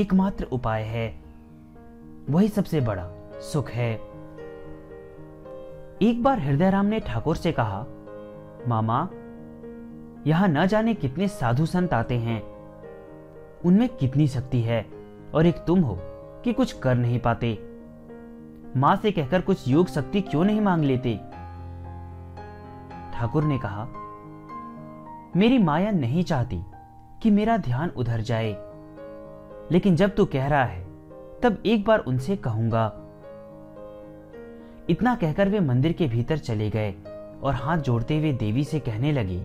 एकमात्र 0.00 0.44
उपाय 0.44 0.82
है। 0.82 1.20
वही 2.30 2.48
सबसे 2.48 2.80
बड़ा 2.80 3.10
सुख 3.40 3.70
है। 3.70 3.94
एक 6.02 6.22
बार 6.22 6.38
हृदय 6.38 6.70
राम 6.70 6.86
ने 6.86 7.00
ठाकुर 7.00 7.36
से 7.36 7.52
कहा, 7.52 7.86
मामा, 8.68 9.08
यहाँ 10.26 10.48
न 10.48 10.66
जाने 10.66 10.94
कितने 10.94 11.28
साधु 11.28 11.66
संत 11.66 11.94
आते 11.94 12.14
हैं। 12.14 12.42
उनमें 13.64 13.88
कितनी 13.88 14.28
शक्ति 14.28 14.60
है? 14.60 14.97
और 15.34 15.46
एक 15.46 15.56
तुम 15.66 15.80
हो 15.80 15.98
कि 16.44 16.52
कुछ 16.52 16.72
कर 16.72 16.94
नहीं 16.94 17.18
पाते। 17.18 17.58
माँ 18.76 18.96
से 18.96 19.10
कहकर 19.12 19.40
कुछ 19.40 19.68
योग 19.68 19.88
शक्ति 19.88 20.20
क्यों 20.20 20.44
नहीं 20.44 20.60
मांग 20.60 20.84
लेते? 20.84 21.14
ठाकुर 23.14 23.44
ने 23.44 23.58
कहा, 23.58 23.88
मेरी 25.36 25.58
माया 25.58 25.90
नहीं 25.90 26.24
चाहती 26.24 26.62
कि 27.22 27.30
मेरा 27.30 27.56
ध्यान 27.56 27.90
उधर 27.96 28.20
जाए। 28.20 28.56
लेकिन 29.72 29.96
जब 29.96 30.14
तू 30.14 30.24
कह 30.24 30.46
रहा 30.46 30.64
है, 30.64 30.86
तब 31.42 31.62
एक 31.66 31.84
बार 31.84 31.98
उनसे 31.98 32.36
कहूँगा। 32.36 32.86
इतना 34.90 35.14
कहकर 35.14 35.48
वे 35.48 35.60
मंदिर 35.60 35.92
के 35.92 36.06
भीतर 36.06 36.38
चले 36.38 36.70
गए 36.70 36.94
और 37.42 37.54
हाथ 37.54 37.78
जोड़ते 37.78 38.18
हुए 38.18 38.32
देवी 38.32 38.64
से 38.64 38.80
कहने 38.80 39.12
लगी, 39.12 39.40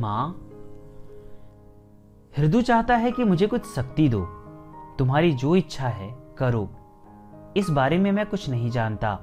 माँ 0.00 0.44
हृदय 2.38 2.62
चाहता 2.62 2.96
है 2.96 3.12
कि 3.12 3.24
मुझे 3.24 3.46
कुछ 3.46 3.74
शक्ति 3.74 4.08
दो। 4.08 4.24
तुम्हारी 4.98 5.32
जो 5.32 5.56
इच्छा 5.56 5.88
है, 5.88 6.18
करो। 6.38 6.70
इस 7.56 7.70
बारे 7.70 7.98
में 7.98 8.12
मैं 8.12 8.26
कुछ 8.26 8.50
नहीं 8.50 8.70
जानता। 8.70 9.18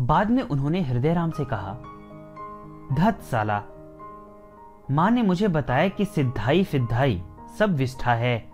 बाद 0.00 0.30
में 0.30 0.42
उन्होंने 0.42 0.82
हृदय 0.82 1.14
राम 1.14 1.30
से 1.30 1.44
कहा 1.44 1.74
धत 2.92 3.22
साला 3.22 3.62
माँ 4.90 5.10
ने 5.10 5.22
मुझे 5.22 5.48
बताया 5.48 5.88
कि 5.88 6.04
सिद्धाई 6.04 6.64
फिद्धाई, 6.64 7.22
सब 7.58 7.74
विष्ठा 7.74 8.14
है। 8.14 8.50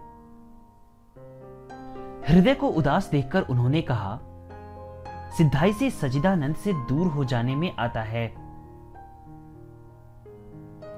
हृदय 2.28 2.54
को 2.54 2.68
उदास 2.68 3.10
देखकर 3.10 3.42
उन्होंने 3.42 3.82
कहा, 3.82 4.20
सिद्धाई 5.38 5.72
से 5.72 5.90
सजिदानंद 5.90 6.56
से 6.56 6.72
दूर 6.72 7.06
हो 7.06 7.24
जाने 7.24 7.56
में 7.56 7.76
आता 7.76 8.00
है। 8.00 8.28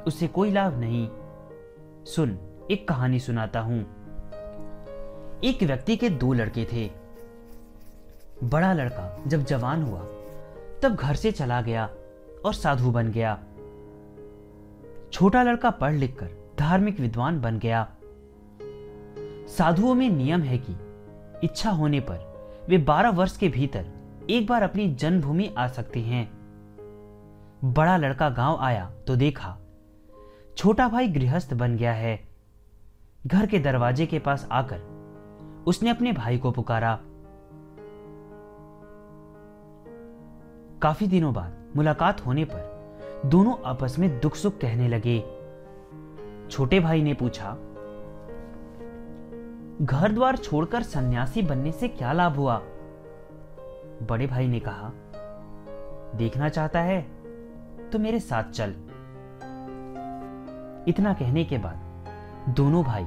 उससे 0.06 0.28
कोई 0.28 0.50
लाभ 0.50 0.78
नहीं। 0.78 1.08
सुन, 2.08 2.38
एक 2.70 2.88
कहानी 2.88 3.20
सुनाता 3.20 3.60
हूँ। 3.60 3.80
एक 5.44 5.62
व्यक्ति 5.62 5.96
के 5.96 6.10
दो 6.10 6.32
लड़के 6.32 6.64
थे। 6.72 6.90
बड़ा 8.44 8.72
लड़का 8.72 9.22
जब 9.26 9.44
जवान 9.44 9.82
हुआ, 9.82 10.00
तब 10.82 10.96
घर 11.00 11.14
से 11.14 11.32
चला 11.32 11.62
गया 11.62 11.90
और 12.44 12.54
साधु 12.54 12.90
बन 12.90 13.10
गया। 13.10 13.38
छोटा 15.12 15.42
लड़का 15.42 15.70
पढ़ 15.70 15.92
लिखकर 15.92 16.30
धार्मिक 16.58 17.00
विद्वान 17.00 17.40
बन 17.40 17.58
गया। 17.58 17.88
साधुओं 19.58 19.94
में 19.94 20.10
नियम 20.10 20.42
है 20.42 20.58
कि 20.58 20.76
इच्छा 21.44 21.70
होने 21.70 22.00
पर 22.00 22.18
वे 22.68 22.78
12 22.78 23.10
वर्ष 23.10 23.36
के 23.36 23.48
भीतर 23.48 23.86
एक 24.30 24.46
बार 24.46 24.62
अपनी 24.62 24.94
जन्मभूमि 24.94 25.54
आ 25.58 25.68
सकते 25.68 26.00
हैं। 26.00 26.30
बड़ा 27.64 27.96
लड़का 27.96 28.30
गाँव 28.30 28.58
आया 28.60 28.92
तो 29.06 29.16
देखा 29.16 29.58
छोटा 30.58 30.86
भाई 30.88 31.08
गृहस्थ 31.08 31.52
बन 31.54 31.76
गया 31.76 31.92
है। 31.92 32.18
घर 33.26 33.46
के 33.46 33.58
दरवाजे 33.58 34.06
के 34.06 34.18
पास 34.18 34.46
आकर 34.52 34.80
उसने 35.66 35.90
अपने 35.90 36.12
भाई 36.12 36.38
को 36.38 36.50
पुकारा। 36.50 36.94
काफ़ी 40.82 41.06
दिनों 41.06 41.32
बाद 41.34 41.72
मुलाकात 41.76 42.24
होने 42.26 42.44
पर 42.44 43.22
दोनों 43.26 43.54
आपस 43.64 43.98
में 43.98 44.18
दुख 44.20 44.36
सुख 44.36 44.58
कहने 44.58 44.88
लगे। 44.88 45.18
छोटे 46.50 46.80
भाई 46.80 47.02
ने 47.02 47.14
पूछा, 47.14 47.52
घर 49.82 50.12
द्वार 50.12 50.36
छोड़कर 50.38 50.82
सन्यासी 50.82 51.42
बनने 51.42 51.72
से 51.72 51.88
क्या 51.88 52.12
लाभ 52.12 52.36
हुआ? 52.36 52.60
बड़े 54.02 54.26
भाई 54.26 54.48
ने 54.48 54.60
कहा, 54.60 54.92
देखना 56.16 56.48
चाहता 56.48 56.80
है 56.82 57.00
तो 57.92 57.98
मेरे 57.98 58.20
साथ 58.20 58.50
चल। 58.52 58.74
इतना 60.88 61.12
कहने 61.12 61.44
के 61.44 61.58
बाद 61.58 61.84
दोनों 62.48 62.84
भाई 62.84 63.06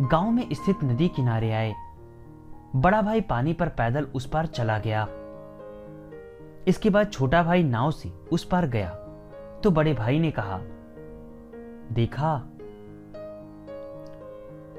गाँव 0.00 0.30
में 0.30 0.48
स्थित 0.52 0.76
नदी 0.84 1.08
किनारे 1.08 1.52
आए। 1.52 1.74
बड़ा 2.76 3.02
भाई 3.02 3.20
पानी 3.20 3.52
पर 3.52 3.68
पैदल 3.68 4.04
उस 4.04 4.26
पार 4.26 4.46
चला 4.46 4.78
गया। 4.78 5.08
इसके 6.68 6.90
बाद 6.90 7.10
छोटा 7.10 7.42
भाई 7.42 7.62
नाव 7.62 7.90
से 7.90 8.08
उस 8.08 8.44
पार 8.44 8.66
गया। 8.66 8.90
तो 9.64 9.70
बड़े 9.70 9.94
भाई 9.94 10.18
ने 10.18 10.30
कहा, 10.30 10.60
देखा? 11.92 12.48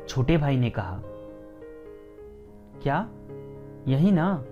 छोटे 0.08 0.38
भाई 0.38 0.58
ने 0.58 0.70
कहा, 0.70 1.00
क्या? 2.84 3.10
यही 3.88 4.12
ना? 4.12 4.44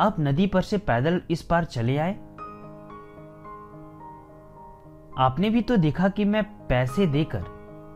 आप 0.00 0.16
नदी 0.20 0.46
पर 0.46 0.62
से 0.62 0.78
पैदल 0.78 1.22
इस 1.30 1.42
पार 1.42 1.64
चले 1.64 1.96
आए? 1.96 2.25
आपने 5.18 5.50
भी 5.50 5.62
तो 5.62 5.76
देखा 5.76 6.08
कि 6.08 6.24
मैं 6.24 6.66
पैसे 6.66 7.06
देकर 7.06 7.44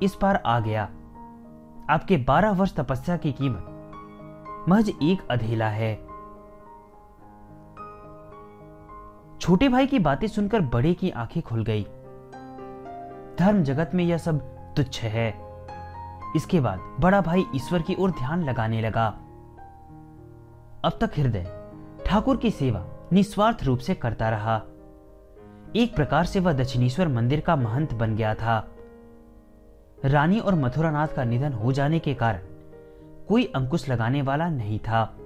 इस 0.02 0.14
पार 0.14 0.36
आ 0.36 0.60
गया। 0.60 0.82
आपके 1.90 2.16
बारह 2.16 2.50
वर्ष 2.50 2.74
तपस्या 2.74 3.16
की 3.16 3.32
कीमत 3.32 3.66
महज 4.68 4.88
एक 4.88 5.28
अधेला 5.30 5.68
है। 5.68 5.94
छोटे 9.38 9.68
भाई 9.68 9.86
की 9.86 9.98
बातें 9.98 10.26
सुनकर 10.28 10.60
बड़े 10.60 10.94
की 10.94 11.10
आँखें 11.10 11.42
खुल 11.42 11.64
गई। 11.64 11.82
धर्म 13.38 13.62
जगत 13.62 13.90
में 13.94 14.04
यह 14.04 14.18
सब 14.18 14.40
तुच्छ 14.76 15.02
है। 15.02 15.28
इसके 16.36 16.60
बाद 16.60 16.96
बड़ा 17.00 17.20
भाई 17.20 17.44
ईश्वर 17.54 17.82
की 17.82 17.94
ओर 17.94 18.10
ध्यान 18.10 18.44
लगाने 18.44 18.80
लगा। 18.80 19.06
अब 20.84 20.98
तक 21.00 21.10
हृदय 21.18 21.68
ठाकुर 22.06 22.36
की 22.36 22.50
सेवा 22.50 22.86
निस्वार्थ 23.12 23.64
रूप 23.64 23.78
से 23.78 23.94
करता 23.94 24.30
रहा। 24.30 24.62
एक 25.76 25.94
प्रकार 25.96 26.24
से 26.24 26.40
वह 26.40 26.52
दक्षिणेश्वर 26.52 27.08
मंदिर 27.08 27.40
का 27.40 27.56
महंत 27.56 27.94
बन 27.94 28.16
गया 28.16 28.34
था। 28.34 28.74
रानी 30.04 30.38
और 30.38 30.54
मथुरानाथ 30.54 31.08
का 31.08 31.24
निधन 31.24 31.52
हो 31.52 31.72
जाने 31.72 31.98
के 31.98 32.14
कारण 32.14 32.40
कोई 33.28 33.44
अंकुश 33.44 33.88
लगाने 33.88 34.22
वाला 34.22 34.48
नहीं 34.48 34.78
था। 34.78 35.16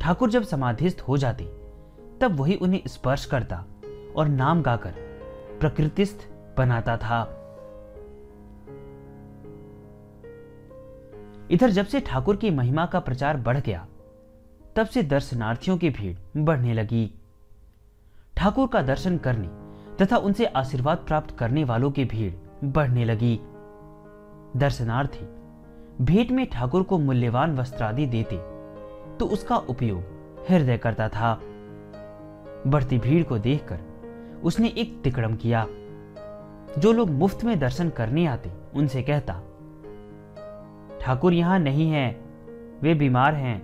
ठाकुर 0.00 0.30
जब 0.30 0.42
समाधिस्थ 0.42 1.00
हो 1.00 1.16
जाते, 1.16 1.44
तब 2.20 2.36
वही 2.36 2.54
उन्हें 2.54 2.82
स्पर्श 2.86 3.24
करता 3.24 3.64
और 4.16 4.28
नाम 4.28 4.62
गाकर 4.62 4.94
प्रकृतिस्थ 5.60 6.28
बनाता 6.58 6.96
था। 6.96 7.22
इधर 11.50 11.70
जब 11.70 11.86
से 11.86 12.00
ठाकुर 12.00 12.36
की 12.36 12.50
महिमा 12.50 12.86
का 12.86 13.00
प्रचार 13.00 13.36
बढ़ 13.36 13.58
गया, 13.58 13.86
तब 14.76 14.86
से 14.86 15.02
दर्शनार्थियों 15.02 15.78
की 15.78 15.90
भीड़ 15.90 16.16
बढ़ने 16.36 16.74
लगी। 16.74 17.21
ठाकुर 18.42 18.66
का 18.68 18.80
दर्शन 18.82 19.16
करने 19.18 19.48
तथा 19.96 20.16
उनसे 20.18 20.46
आशीर्वाद 20.46 20.98
प्राप्त 20.98 21.36
करने 21.38 21.62
वालों 21.64 21.90
की 21.90 22.04
भीड़ 22.04 22.32
बढ़ने 22.66 23.04
लगी। 23.04 23.38
दर्शनार्थी 24.56 25.26
भेंट 26.04 26.30
में 26.30 26.44
ठाकुर 26.46 26.82
को 26.82 26.98
मूल्यवान 26.98 27.54
वस्त्रादि 27.58 28.06
देते 28.06 28.36
तो 29.18 29.26
उसका 29.26 29.56
उपयोग 29.56 30.46
हृदय 30.48 30.78
करता 30.78 31.08
था। 31.08 31.38
बढ़ती 32.66 32.98
भीड़ 32.98 33.22
को 33.24 33.38
देखकर 33.38 34.40
उसने 34.44 34.68
एक 34.68 35.00
तिकड़म 35.04 35.36
किया। 35.36 35.66
जो 36.78 36.92
लोग 36.92 37.10
मुफ़्त 37.12 37.44
में 37.44 37.58
दर्शन 37.58 37.90
करने 37.90 38.26
आते, 38.26 38.52
उनसे 38.74 39.02
कहता, 39.02 39.40
ठाकुर 41.00 41.32
यहाँ 41.32 41.58
नहीं 41.58 41.90
है, 41.90 42.10
वे 42.82 42.94
बीमार 42.94 43.34
हैं, 43.34 43.58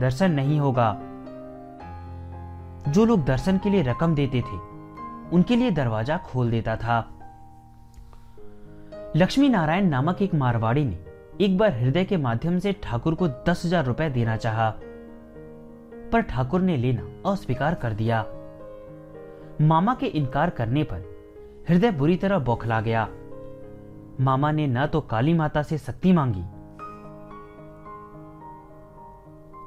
दर्शन 0.00 0.32
नहीं 0.32 0.60
होगा। 0.60 0.90
जो 2.88 3.04
लोग 3.04 3.24
दर्शन 3.24 3.58
के 3.58 3.70
लिए 3.70 3.82
रकम 3.82 4.14
देते 4.14 4.40
थे 4.40 4.56
उनके 5.32 5.56
लिए 5.56 5.70
दरवाज़ा 5.70 6.16
खोल 6.16 6.50
देता 6.50 6.76
था। 6.76 6.98
लक्ष्मी 9.16 9.48
नारायण 9.48 9.88
नामक 9.88 10.22
एक 10.22 10.34
मारवाड़ी 10.34 10.84
ने 10.84 10.98
एक 11.40 11.56
बार 11.58 11.72
हृदय 11.72 12.04
के 12.04 12.16
माध्यम 12.16 12.58
से 12.58 12.72
ठाकुर 12.82 13.14
को 13.14 13.28
दस 13.28 13.62
हज़ार 13.64 13.84
रुपए 13.84 14.08
देना 14.10 14.36
चाहा, 14.36 14.70
पर 16.12 16.20
ठाकुर 16.20 16.60
ने 16.60 16.76
लेना 16.76 17.30
अस्वीकार 17.30 17.74
कर 17.74 17.92
दिया। 17.92 18.24
मामा 19.60 19.94
के 19.94 20.06
इनकार 20.08 20.50
करने 20.50 20.82
पर 20.84 21.04
हृदय 21.68 21.90
बुरी 21.90 22.16
तरह 22.16 22.38
बौखला 22.40 22.80
गया। 22.80 23.08
मामा 24.20 24.50
ने 24.50 24.66
न 24.66 24.86
तो 24.86 25.00
काली 25.00 25.34
माता 25.34 25.62
से 25.62 25.78
शक्ति 25.78 26.12
मांगी 26.12 26.42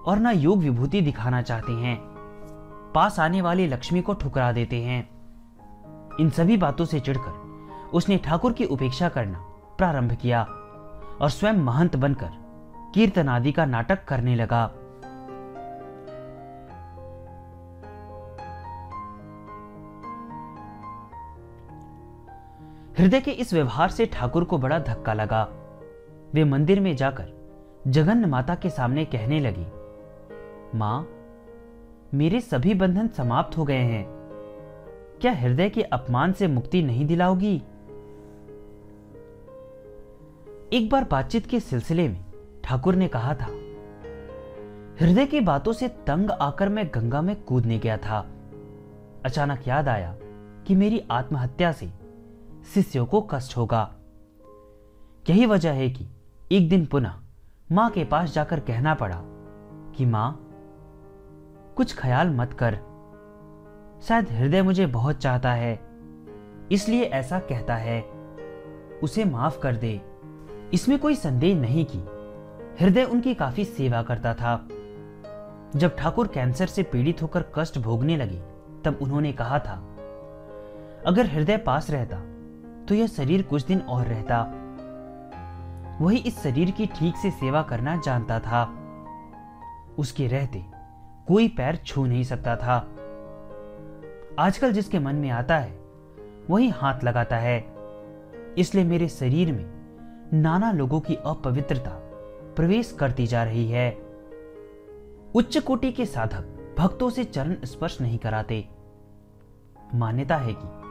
और 0.03 0.19
न 0.19 0.31
योग 0.35 0.59
विभूति 0.59 1.01
दिखाना 1.01 1.41
चाहते 1.41 1.71
हैं। 1.73 1.97
पास 2.95 3.19
आने 3.19 3.41
वाली 3.41 3.67
लक्ष्मी 3.67 4.01
को 4.01 4.13
ठुकरा 4.13 4.51
देते 4.51 4.81
हैं। 4.81 4.99
इन 6.19 6.29
सभी 6.29 6.57
बातों 6.57 6.85
से 6.85 6.99
चिढ़कर 6.99 7.89
उसने 7.93 8.17
ठाकुर 8.17 8.53
की 8.53 8.65
उपेक्षा 8.65 9.09
करना 9.09 9.39
प्रारंभ 9.77 10.13
किया 10.13 10.41
और 11.21 11.29
स्वयं 11.29 11.53
महंत 11.53 11.95
बनकर 11.95 12.29
कीर्तन 12.93 13.29
आदि 13.29 13.51
का 13.51 13.65
नाटक 13.65 14.03
करने 14.05 14.35
लगा। 14.35 14.63
हृदय 22.99 23.21
के 23.21 23.31
इस 23.31 23.53
व्यवहार 23.53 23.89
से 23.89 24.05
ठाकुर 24.05 24.43
को 24.43 24.57
बड़ा 24.57 24.79
धक्का 24.79 25.13
लगा। 25.13 25.43
वे 26.33 26.43
मंदिर 26.43 26.79
में 26.79 26.95
जाकर 26.95 27.33
जगन्न 27.87 28.25
माता 28.25 28.55
के 28.55 28.69
सामने 28.69 29.05
कहने 29.05 29.39
लगी, 29.39 29.65
माँ 30.77 31.07
मेरे 32.13 32.39
सभी 32.41 32.73
बंधन 32.73 33.07
समाप्त 33.07 33.57
हो 33.57 33.63
गए 33.65 33.83
हैं। 33.83 34.05
क्या 35.21 35.31
हृदय 35.31 35.69
के 35.69 35.81
अपमान 35.81 36.33
से 36.33 36.47
मुक्ति 36.47 36.81
नहीं 36.81 37.05
दिलाओगी? 37.05 37.55
एक 40.73 40.89
बार 40.91 41.03
बातचीत 41.03 41.45
के 41.45 41.59
सिलसिले 41.59 42.09
में 42.09 42.23
ठाकुर 42.63 42.95
ने 42.95 43.07
कहा 43.07 43.35
था, 43.35 43.45
हृदय 44.99 45.25
की 45.25 45.39
बातों 45.39 45.73
से 45.73 45.87
तंग 45.87 46.31
आकर 46.31 46.69
मैं 46.69 46.87
गंगा 46.95 47.21
में 47.21 47.43
कूदने 47.43 47.79
गया 47.79 47.97
था। 47.97 48.19
अचानक 49.25 49.67
याद 49.67 49.87
आया 49.87 50.15
कि 50.67 50.75
मेरी 50.75 51.03
आत्महत्या 51.11 51.71
से 51.71 51.91
शिष्यों 52.73 53.05
को 53.05 53.21
कष्ट 53.21 53.57
होगा। 53.57 53.95
यही 55.29 55.45
वजह 55.45 55.71
है 55.71 55.89
कि 55.89 56.07
एक 56.51 56.69
दिन 56.69 56.85
पुनः 56.85 57.13
माँ 57.71 57.89
के 57.89 58.03
पास 58.03 58.33
जाकर 58.33 58.59
कहना 58.59 58.93
पड़ा 58.93 59.21
कि, 59.95 60.05
माँ 60.05 60.47
कुछ 61.77 61.95
ख्याल 61.97 62.29
मत 62.29 62.53
कर। 62.53 62.77
शायद 64.03 64.31
हृदय 64.31 64.61
मुझे 64.61 64.85
बहुत 64.85 65.17
चाहता 65.17 65.51
है, 65.51 65.73
इसलिए 66.71 67.03
ऐसा 67.03 67.39
कहता 67.39 67.75
है। 67.75 68.01
उसे 69.03 69.25
माफ़ 69.25 69.59
कर 69.59 69.75
दे। 69.75 69.99
इसमें 70.73 70.97
कोई 70.99 71.15
संदेह 71.15 71.55
नहीं 71.55 71.85
कि 71.85 71.97
हृदय 72.79 73.03
उनकी 73.03 73.33
काफ़ी 73.33 73.65
सेवा 73.65 74.01
करता 74.03 74.33
था। 74.33 74.55
जब 75.75 75.95
ठाकुर 75.97 76.27
कैंसर 76.27 76.67
से 76.67 76.83
पीड़ित 76.83 77.21
होकर 77.21 77.45
कष्ट 77.55 77.77
भोगने 77.79 78.17
लगे, 78.17 78.41
तब 78.85 78.99
उन्होंने 79.01 79.31
कहा 79.33 79.59
था, 79.59 79.75
अगर 81.07 81.25
हृदय 81.25 81.57
पास 81.57 81.89
रहता 81.91 82.19
तो 82.85 82.95
यह 82.95 83.07
शरीर 83.07 83.41
कुछ 83.43 83.65
दिन 83.65 83.79
और 83.79 84.05
रहता। 84.05 84.41
वही 86.01 86.17
इस 86.17 86.41
शरीर 86.43 86.71
की 86.71 86.85
ठीक 86.85 87.15
से 87.15 87.31
सेवा 87.31 87.61
करना 87.61 87.95
जानता 87.95 88.39
था। 88.39 88.63
उसके 89.97 90.27
रहते 90.27 90.59
कोई 91.27 91.47
पैर 91.47 91.75
छू 91.75 92.05
नहीं 92.05 92.23
सकता 92.23 92.55
था। 92.55 92.95
आजकल 94.39 94.71
जिसके 94.71 94.99
मन 94.99 95.15
में 95.15 95.29
आता 95.29 95.57
है, 95.57 95.79
वही 96.49 96.69
हाथ 96.69 97.03
लगाता 97.03 97.37
है। 97.37 97.73
इसलिए 98.57 98.83
मेरे 98.83 99.07
शरीर 99.07 99.51
में 99.51 99.65
नाना 100.33 100.71
लोगों 100.71 100.99
की 100.99 101.15
अपवित्रता 101.15 101.91
प्रवेश 102.55 102.97
करती 102.99 103.27
जा 103.27 103.43
रही 103.43 103.69
है। 103.71 103.91
उच्च 105.35 105.57
कोटि 105.57 105.91
के 105.91 106.05
साधक 106.05 106.75
भक्तों 106.79 107.09
से 107.09 107.23
चरण 107.23 107.55
स्पर्श 107.63 108.01
नहीं 108.01 108.17
कराते। 108.17 108.69
मान्यता 109.95 110.37
है 110.37 110.55
कि 110.57 110.81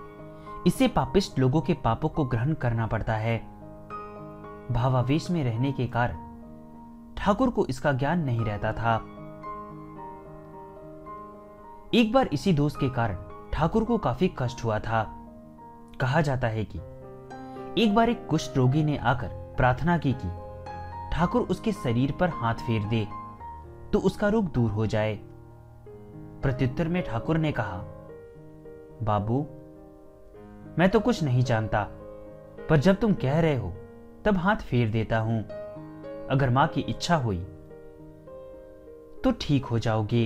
इससे 0.67 0.89
पापिस्ट 0.89 1.39
लोगों 1.39 1.61
के 1.61 1.75
पापों 1.75 2.09
को 2.09 2.25
ग्रहण 2.25 2.53
करना 2.55 2.87
पड़ता 2.87 3.15
है। 3.15 3.39
भावावेश 4.71 5.31
में 5.31 5.45
रहने 5.45 5.73
के 5.73 5.87
कारण 5.87 6.17
ठाकुर 7.15 7.51
को 7.51 7.67
इसका 7.67 7.93
ज्ञान 7.93 8.25
नहीं 8.25 8.41
रहता 8.41 8.73
था। 8.73 9.05
एक 11.95 12.13
बार 12.13 12.29
इसी 12.33 12.53
दोस्त 12.53 12.77
के 12.81 12.89
कारण 12.89 13.17
ठाकुर 13.53 13.85
को 13.85 13.97
काफ़ी 13.99 14.31
कष्ट 14.39 14.63
हुआ 14.65 14.79
था। 14.79 15.03
कहा 16.01 16.21
जाता 16.21 16.49
है 16.49 16.65
कि 16.65 16.79
एक 17.83 17.95
बार 17.95 18.11
एक 18.11 18.27
कुष्ठ 18.27 18.57
रोगी 18.57 18.83
ने 18.85 18.97
आकर 18.97 19.29
प्रार्थना 19.57 19.97
की 19.99 20.13
कि 20.21 20.29
ठाकुर 21.13 21.43
उसके 21.43 21.73
शरीर 21.73 22.13
पर 22.13 22.29
हाथ 22.33 22.63
फेर 22.67 22.85
दे 22.85 23.07
तो 23.93 23.99
उसका 23.99 24.29
रोग 24.29 24.53
दूर 24.53 24.71
हो 24.71 24.87
जाए। 24.87 25.19
प्रत्युत्तर 26.43 26.89
में 26.89 27.03
ठाकुर 27.03 27.39
ने 27.39 27.53
कहा, 27.53 27.79
बाबू, 29.03 29.41
मैं 30.79 30.89
तो 30.89 31.01
कुछ 31.01 31.23
नहीं 31.23 31.43
जानता, 31.43 31.83
पर 32.69 32.77
जब 32.77 33.01
तुम 33.01 33.15
कह 33.15 33.41
रहे 33.41 33.57
हो, 33.57 33.73
तब 34.25 34.37
हाथ 34.37 34.57
फेर 34.61 34.91
देता 34.91 35.19
हूँ। 35.19 35.43
अगर 36.29 36.51
माँ 36.51 36.67
की 36.69 36.81
इच्छा 36.81 37.17
हुई 37.17 37.41
तो 39.25 39.33
ठीक 39.41 39.65
हो 39.65 39.79
जाओगे। 39.79 40.25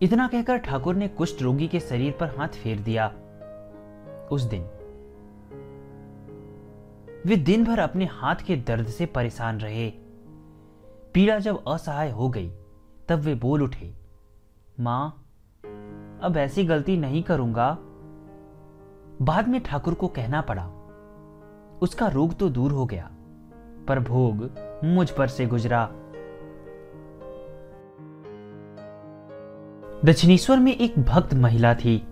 इतना 0.00 0.26
कहकर 0.28 0.56
ठाकुर 0.56 0.94
ने 0.94 1.08
कुष्ठ 1.08 1.42
रोगी 1.42 1.68
के 1.68 1.80
शरीर 1.80 2.12
पर 2.20 2.36
हाथ 2.36 2.48
फेर 2.48 2.78
दिया। 2.78 3.06
उस 4.32 4.42
दिन 4.42 4.62
वे 7.26 7.36
दिन 7.36 7.64
भर 7.64 7.78
अपने 7.78 8.04
हाथ 8.04 8.44
के 8.46 8.56
दर्द 8.56 8.86
से 8.86 9.06
परेशान 9.06 9.58
रहे। 9.60 9.90
पीड़ा 11.14 11.38
जब 11.38 11.62
असहाय 11.68 12.10
हो 12.10 12.28
गई, 12.28 12.50
तब 13.08 13.18
वे 13.18 13.34
बोल 13.34 13.62
उठे, 13.62 13.92
माँ, 14.80 15.08
अब 16.22 16.36
ऐसी 16.36 16.64
गलती 16.64 16.96
नहीं 16.96 17.22
करूँगा। 17.22 17.70
बाद 19.22 19.48
में 19.48 19.60
ठाकुर 19.60 19.94
को 19.94 20.08
कहना 20.08 20.40
पड़ा। 20.40 20.66
उसका 21.82 22.08
रोग 22.08 22.34
तो 22.34 22.48
दूर 22.48 22.72
हो 22.72 22.86
गया, 22.86 23.10
पर 23.88 24.00
भोग 24.00 24.50
मुझ 24.84 25.10
पर 25.10 25.28
से 25.28 25.46
गुजरा। 25.46 25.88
दक्षिणेश्वर 30.04 30.58
में 30.58 30.76
एक 30.76 30.98
भक्त 30.98 31.34
महिला 31.34 31.74
थी, 31.74 32.02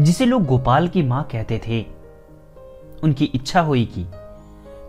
जिसे 0.00 0.26
लोग 0.26 0.44
गोपाल 0.44 0.88
की 0.88 1.02
माँ 1.02 1.22
कहते 1.32 1.60
थे। 1.66 1.86
उनकी 3.02 3.24
इच्छा 3.24 3.60
हुई 3.60 3.84
कि 3.84 4.04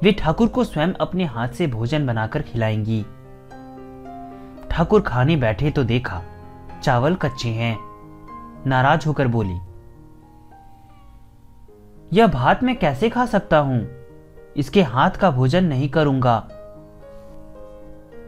वे 0.03 0.11
ठाकुर 0.11 0.47
को 0.47 0.63
स्वयं 0.63 0.93
अपने 0.93 1.25
हाथ 1.25 1.49
से 1.49 1.67
भोजन 1.67 2.05
बनाकर 2.05 2.41
खिलाएँगी। 2.41 3.01
ठाकुर 4.69 5.01
खाने 5.01 5.35
बैठे 5.35 5.71
तो 5.71 5.83
देखा, 5.83 6.21
चावल 6.83 7.15
कच्चे 7.15 7.49
हैं। 7.49 7.77
नाराज़ 8.67 9.07
होकर 9.07 9.27
बोली, 9.27 9.59
यह 12.13 12.27
भात 12.27 12.63
मैं 12.63 12.79
कैसे 12.79 13.09
खा 13.09 13.25
सकता 13.25 13.59
हूँ? 13.59 13.87
इसके 14.57 14.81
हाथ 14.81 15.11
का 15.11 15.31
भोजन 15.31 15.65
नहीं 15.65 15.89
करूँगा। 15.89 16.47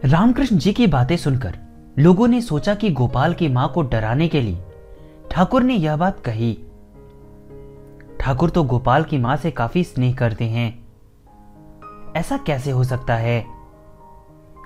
रामकृष्ण 0.05 0.57
जी 0.57 0.73
की 0.73 0.87
बातें 0.87 1.17
सुनकर 1.17 1.57
लोगों 1.99 2.27
ने 2.27 2.41
सोचा 2.41 2.75
कि 2.75 2.91
गोपाल 2.91 3.33
की 3.33 3.49
माँ 3.49 3.71
को 3.73 3.81
डराने 3.81 4.27
के 4.27 4.41
लिए 4.41 4.63
ठाकुर 5.31 5.63
ने 5.63 5.73
यह 5.73 5.95
बात 5.95 6.19
कही। 6.19 6.53
ठाकुर 8.19 8.49
तो 8.49 8.63
गोपाल 8.63 9.03
की 9.03 9.17
माँ 9.17 9.35
से 9.35 9.51
काफ़ी 9.51 9.83
स्नेह 9.83 10.15
करते 10.15 10.45
हैं। 10.45 10.87
ऐसा 12.15 12.37
कैसे 12.37 12.71
हो 12.71 12.83
सकता 12.83 13.15
है? 13.15 13.45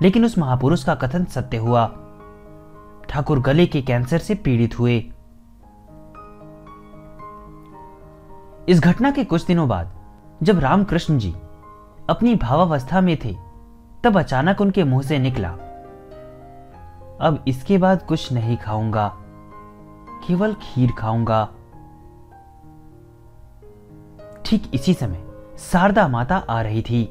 लेकिन 0.02 0.26
उस 0.26 0.38
महापुरुष 0.38 0.84
का 0.84 0.96
कथन 0.96 1.26
सत्य 1.26 1.58
हुआ। 1.58 1.86
ठाकुर 3.10 3.40
गले 3.40 3.66
के 3.66 3.82
कैंसर 3.82 4.18
से 4.18 4.36
पीड़ित 4.36 4.80
हुए। 4.80 4.98
इस 8.70 8.80
घटना 8.80 9.12
के 9.12 9.24
कुछ 9.24 9.46
दिनों 9.46 9.68
बाद, 9.68 9.92
जब 10.44 10.60
रामकृष्ण 10.60 11.18
जी 11.18 11.32
अपनी 12.10 12.36
भावावस्था 12.36 13.02
में 13.02 13.18
थे, 13.26 13.38
तब 14.04 14.20
अचानक 14.20 14.62
उनके 14.62 14.84
मुँह 14.84 15.02
से 15.02 15.20
निकला। 15.20 15.58
अब 17.22 17.44
इसके 17.48 17.78
बाद 17.78 18.02
कुछ 18.02 18.32
नहीं 18.34 18.58
खाऊँगा, 18.58 19.08
केवल 20.28 20.54
खीर 20.54 20.92
खाऊँगा। 20.92 21.46
ठीक 24.46 24.70
इसी 24.74 24.94
समय 24.94 25.24
शारदा 25.60 26.08
माता 26.08 26.36
आ 26.50 26.62
रही 26.62 26.82
थी। 26.82 27.06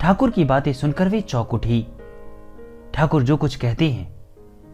ठाकुर 0.00 0.30
की 0.30 0.44
बातें 0.44 0.72
सुनकर 0.72 1.08
वे 1.08 1.20
चौक 1.20 1.54
उठी। 1.54 1.86
ठाकुर 2.94 3.22
जो 3.22 3.36
कुछ 3.36 3.56
कहते 3.56 3.90
हैं, 3.90 4.14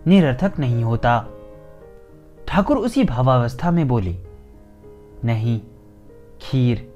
निरर्थक 0.07 0.59
नहीं 0.59 0.83
होता। 0.85 1.19
ठाकुर 2.49 2.77
उसी 2.77 3.05
भावावस्था 3.05 3.71
में 3.71 3.87
बोले, 3.89 4.17
नहीं, 5.25 5.61
खीर। 6.41 6.87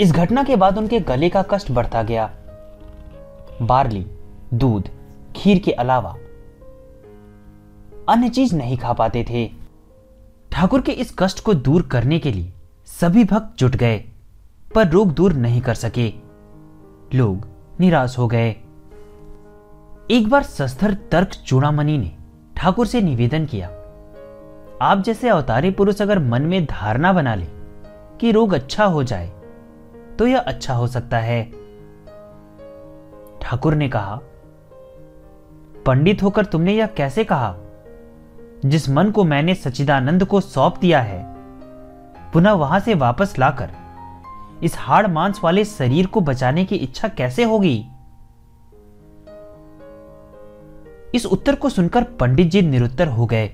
इस 0.00 0.12
घटना 0.12 0.42
के 0.44 0.56
बाद 0.56 0.78
उनके 0.78 1.00
गले 1.00 1.28
का 1.28 1.42
कष्ट 1.42 1.70
बढ़ता 1.72 2.02
गया। 2.02 2.30
बार्ली, 3.62 4.04
दूध, 4.54 4.88
खीर 5.36 5.58
के 5.58 5.72
अलावा 5.72 6.10
अन्य 8.08 8.28
चीज़ 8.28 8.54
नहीं 8.56 8.76
खा 8.78 8.92
पाते 8.92 9.24
थे। 9.30 9.46
ठाकुर 10.52 10.80
के 10.80 10.92
इस 10.92 11.14
कष्ट 11.18 11.42
को 11.44 11.54
दूर 11.54 11.82
करने 11.82 12.18
के 12.18 12.32
लिए 12.32 12.52
सभी 12.90 13.24
भक्त 13.24 13.58
जुट 13.58 13.76
गए, 13.76 13.96
पर 14.74 14.88
रोग 14.88 15.12
दूर 15.14 15.32
नहीं 15.32 15.60
कर 15.60 15.74
सके। 15.74 16.12
लोग 17.14 17.46
निराश 17.80 18.18
हो 18.18 18.26
गए। 18.28 18.50
एक 20.10 20.28
बार 20.28 20.42
सस्तर 20.42 20.94
तर्क 21.10 21.30
चूड़ामणि 21.46 21.98
ने 21.98 22.12
ठाकुर 22.56 22.86
से 22.86 23.00
निवेदन 23.00 23.46
किया, 23.46 23.68
आप 24.82 25.02
जैसे 25.06 25.28
अवतारी 25.28 25.70
पुरुष 25.70 26.02
अगर 26.02 26.18
मन 26.18 26.42
में 26.42 26.64
धारणा 26.64 27.12
बना 27.12 27.34
ले 27.34 27.46
कि 28.20 28.30
रोग 28.32 28.52
अच्छा 28.52 28.84
हो 28.84 29.02
जाए 29.04 29.30
तो 30.18 30.26
यह 30.26 30.38
अच्छा 30.38 30.74
हो 30.74 30.86
सकता 30.86 31.18
है। 31.18 31.42
ठाकुर 33.46 33.74
ने 33.74 33.88
कहा, 33.88 34.20
पंडित 35.86 36.22
होकर 36.22 36.44
तुमने 36.44 36.72
यह 36.72 36.86
कैसे 36.86 37.24
कहा? 37.24 37.54
जिस 38.64 38.88
मन 38.88 39.10
को 39.10 39.24
मैंने 39.24 39.54
सचिदानंद 39.54 40.24
को 40.24 40.40
सौंप 40.40 40.78
दिया 40.78 41.00
है, 41.00 41.22
पुनः 42.32 42.52
वहाँ 42.52 42.80
से 42.80 42.94
वापस 42.94 43.38
लाकर, 43.38 43.70
इस 44.62 44.74
हाड़ 44.78 45.06
मांस 45.06 45.40
वाले 45.44 45.64
शरीर 45.64 46.06
को 46.06 46.20
बचाने 46.20 46.64
की 46.64 46.76
इच्छा 46.76 47.08
कैसे 47.08 47.44
होगी? 47.44 47.86
इस 51.14 51.26
उत्तर 51.26 51.54
को 51.54 51.68
सुनकर 51.68 52.04
पंडित 52.04 52.46
जी 52.46 52.62
निरुत्तर 52.62 53.08
हो 53.08 53.26
गए, 53.26 53.46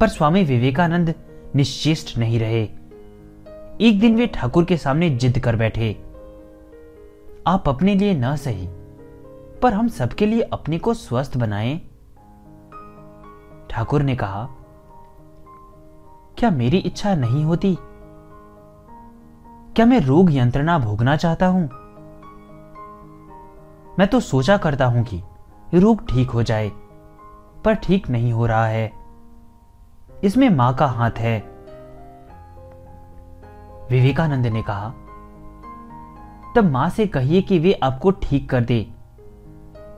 पर 0.00 0.08
स्वामी 0.08 0.44
विवेकानंद 0.44 1.14
निश्चेष्ट 1.56 2.18
नहीं 2.18 2.40
रहे। 2.40 2.62
एक 3.80 4.00
दिन 4.00 4.16
वे 4.16 4.26
ठाकुर 4.26 4.64
के 4.64 4.76
सामने 4.76 5.10
जिद 5.10 5.38
कर 5.38 5.56
बैठे। 5.56 5.92
आप 7.46 7.68
अपने 7.68 7.94
लिए 7.94 8.14
न 8.14 8.36
सही 8.36 8.68
पर 9.62 9.74
हम 9.74 9.88
सबके 9.88 10.26
लिए 10.26 10.40
अपने 10.42 10.78
को 10.78 10.94
स्वस्थ 10.94 11.36
बनाएँ? 11.36 11.78
ठाकुर 13.70 14.02
ने 14.02 14.16
कहा, 14.16 14.48
क्या 16.38 16.50
मेरी 16.50 16.78
इच्छा 16.78 17.14
नहीं 17.14 17.44
होती? 17.44 17.78
क्या 19.76 19.86
मैं 19.86 20.00
रोग 20.00 20.34
यंत्रणा 20.34 20.78
भोगना 20.78 21.16
चाहता 21.16 21.46
हूँ? 21.46 21.68
मैं 23.98 24.08
तो 24.08 24.20
सोचा 24.20 24.56
करता 24.56 24.86
हूँ 24.86 25.04
कि 25.04 25.22
रोग 25.74 26.08
ठीक 26.08 26.30
हो 26.30 26.42
जाए, 26.42 26.72
पर 27.64 27.74
ठीक 27.74 28.10
नहीं 28.10 28.32
हो 28.32 28.46
रहा 28.46 28.66
है। 28.66 28.92
इसमें 30.24 30.50
माँ 30.50 30.74
का 30.74 30.86
हाथ 30.86 31.10
है। 31.10 31.38
विवेकानंद 33.90 34.46
ने 34.46 34.62
कहा, 34.62 34.88
तब 36.56 36.70
माँ 36.70 36.88
से 36.90 37.06
कहिए 37.06 37.42
कि 37.42 37.58
वे 37.58 37.72
आपको 37.72 38.10
ठीक 38.10 38.50
कर 38.50 38.64
दे। 38.64 38.93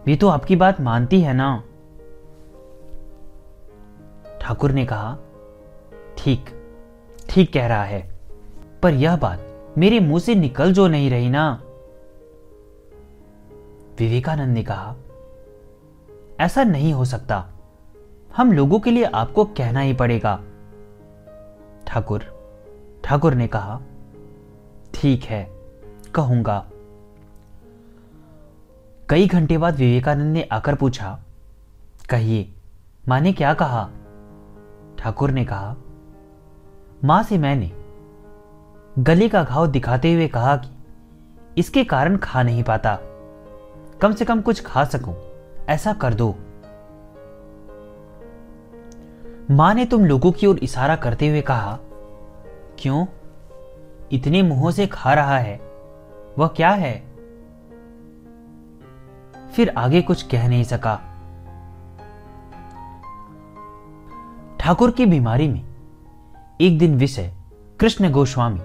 वे 0.06 0.16
तो 0.16 0.28
आपकी 0.28 0.56
बात 0.56 0.80
मानती 0.80 1.20
है 1.20 1.32
ना? 1.34 1.64
ठाकुर 4.40 4.72
ने 4.72 4.86
कहा, 4.86 5.16
ठीक 6.18 6.50
ठीक 7.28 7.52
कह 7.52 7.66
रहा 7.66 7.84
है, 7.84 8.00
पर 8.82 8.94
यह 8.94 9.16
बात 9.16 9.74
मेरे 9.78 10.00
मुँह 10.00 10.20
से 10.20 10.34
निकल 10.34 10.72
जो 10.72 10.86
नहीं 10.88 11.10
रही 11.10 11.30
ना? 11.30 11.62
विवेकानंद 13.98 14.54
ने 14.54 14.62
कहा, 14.62 14.96
ऐसा 16.40 16.64
नहीं 16.64 16.92
हो 16.92 17.04
सकता। 17.04 17.44
हम 18.36 18.52
लोगों 18.52 18.80
के 18.80 18.90
लिए 18.90 19.04
आपको 19.04 19.44
कहना 19.44 19.80
ही 19.80 19.92
पड़ेगा। 19.94 20.36
ठाकुर 21.86 22.24
ठाकुर 23.04 23.34
ने 23.34 23.46
कहा, 23.48 23.80
ठीक 24.94 25.24
है, 25.24 25.44
कहूँगा। 26.14 26.64
कई 29.10 29.26
घंटे 29.26 29.58
बाद 29.58 29.76
विवेकानंद 29.76 30.32
ने 30.34 30.42
आकर 30.52 30.74
पूछा, 30.74 31.18
कहिए, 32.10 32.48
माँ 33.08 33.20
ने 33.20 33.32
क्या 33.32 33.54
कहा? 33.54 33.88
ठाकुर 34.98 35.30
ने 35.30 35.44
कहा, 35.44 35.76
माँ 37.04 37.22
से 37.22 37.38
मैंने 37.38 37.70
गले 38.98 39.28
का 39.28 39.44
घाव 39.44 39.66
दिखाते 39.66 40.12
हुए 40.14 40.28
कहा 40.28 40.56
कि 40.56 40.70
इसके 41.58 41.84
कारण 41.84 42.16
खा 42.16 42.42
नहीं 42.42 42.62
पाता। 42.62 42.98
कम 44.00 44.12
से 44.12 44.24
कम 44.24 44.40
कुछ 44.40 44.64
खा 44.64 44.84
सकूँ, 44.84 45.16
ऐसा 45.68 45.92
कर 45.92 46.14
दो। 46.14 46.30
माँ 49.50 49.74
ने 49.74 49.86
तुम 49.86 50.04
लोगों 50.04 50.32
की 50.32 50.46
ओर 50.46 50.58
इशारा 50.58 50.96
करते 50.96 51.28
हुए 51.28 51.42
कहा, 51.42 51.78
क्यों? 52.78 53.06
इतने 54.12 54.42
मुंहों 54.42 54.70
से 54.70 54.86
खा 54.86 55.14
रहा 55.14 55.38
है। 55.38 55.60
वह 56.38 56.46
क्या 56.46 56.70
है? 56.70 57.15
फिर 59.56 59.72
आगे 59.78 60.00
कुछ 60.02 60.22
कह 60.22 60.48
नहीं 60.48 60.64
सका। 60.64 60.94
ठाकुर 64.60 64.90
की 64.90 65.06
बीमारी 65.06 65.48
में 65.48 65.62
एक 66.60 66.78
दिन 66.78 66.96
विषय, 66.96 67.32
कृष्ण 67.80 68.10
गोस्वामी 68.10 68.60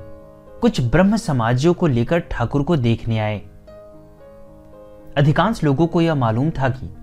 कुछ 0.61 0.81
ब्रह्म 0.81 1.17
समाजियों 1.17 1.73
को 1.73 1.87
लेकर 1.87 2.19
ठाकुर 2.19 2.63
को 2.63 2.77
देखने 2.77 3.19
आए। 3.19 3.37
अधिकांश 5.17 5.63
लोगों 5.63 5.87
को 5.87 6.01
यह 6.01 6.15
मालूम 6.15 6.49
था 6.49 6.69
कि 6.69 6.93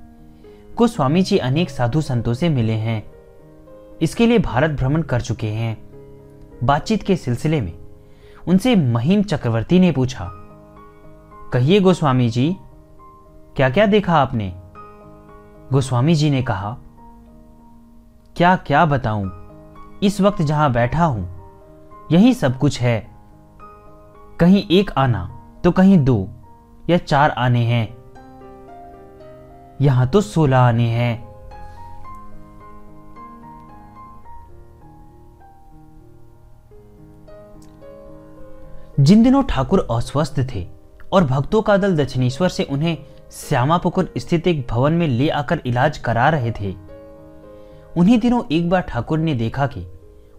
गोस्वामी 0.76 1.22
जी 1.22 1.38
अनेक 1.38 1.70
साधु 1.70 2.00
संतों 2.00 2.34
से 2.34 2.48
मिले 2.48 2.72
हैं। 2.72 3.02
इसके 4.02 4.26
लिए 4.26 4.38
भारत 4.38 4.70
भ्रमण 4.70 5.02
कर 5.02 5.20
चुके 5.20 5.46
हैं। 5.46 5.76
बातचीत 6.64 7.02
के 7.02 7.16
सिलसिले 7.16 7.60
में 7.60 7.72
उनसे 8.48 8.76
महिम 8.76 9.22
चक्रवर्ती 9.22 9.78
ने 9.80 9.92
पूछा, 9.92 10.30
कहिए 11.52 11.80
गोस्वामी 11.80 12.28
जी 12.28 12.56
क्या 13.58 13.68
क्या 13.70 13.86
देखा 13.86 14.14
आपने? 14.14 14.52
गोस्वामी 15.72 16.14
जी 16.14 16.30
ने 16.30 16.42
कहा, 16.42 16.70
क्या 18.36 18.54
क्या 18.56 18.84
बताऊँ? 18.86 19.30
इस 20.02 20.20
वक्त 20.20 20.42
जहाँ 20.42 20.72
बैठा 20.72 21.04
हूँ, 21.04 21.24
यही 22.12 22.34
सब 22.34 22.58
कुछ 22.58 22.80
है। 22.80 23.10
कहीं 24.40 24.62
एक 24.70 24.90
आना 24.90 25.24
तो 25.64 25.70
कहीं 25.70 25.98
दो, 26.04 26.28
या 26.90 26.98
चार 26.98 27.30
आने 27.30 27.64
हैं। 27.64 27.96
यहाँ 29.80 30.06
तो 30.06 30.20
सोलह 30.20 30.58
आने 30.58 30.88
हैं। 30.88 31.26
जिन 39.00 39.22
दिनों 39.22 39.42
ठाकुर 39.42 39.86
अस्वस्थ 39.90 40.40
थे 40.54 40.66
और 41.12 41.24
भक्तों 41.24 41.62
का 41.62 41.76
दल 41.76 41.96
दक्षिणेश्वर 41.96 42.48
से 42.48 42.64
उन्हें 42.64 42.98
श्यामापुकुर 43.32 44.12
स्थित 44.18 44.46
एक 44.46 44.66
भवन 44.70 44.92
में 44.92 45.08
ले 45.08 45.28
आकर 45.28 45.60
इलाज 45.66 45.98
करा 45.98 46.28
रहे 46.28 46.50
थे। 46.50 46.74
उन्हीं 47.96 48.18
दिनों 48.18 48.42
एक 48.52 48.70
बार 48.70 48.80
ठाकुर 48.80 49.18
ने 49.18 49.34
देखा 49.34 49.66
कि 49.66 49.86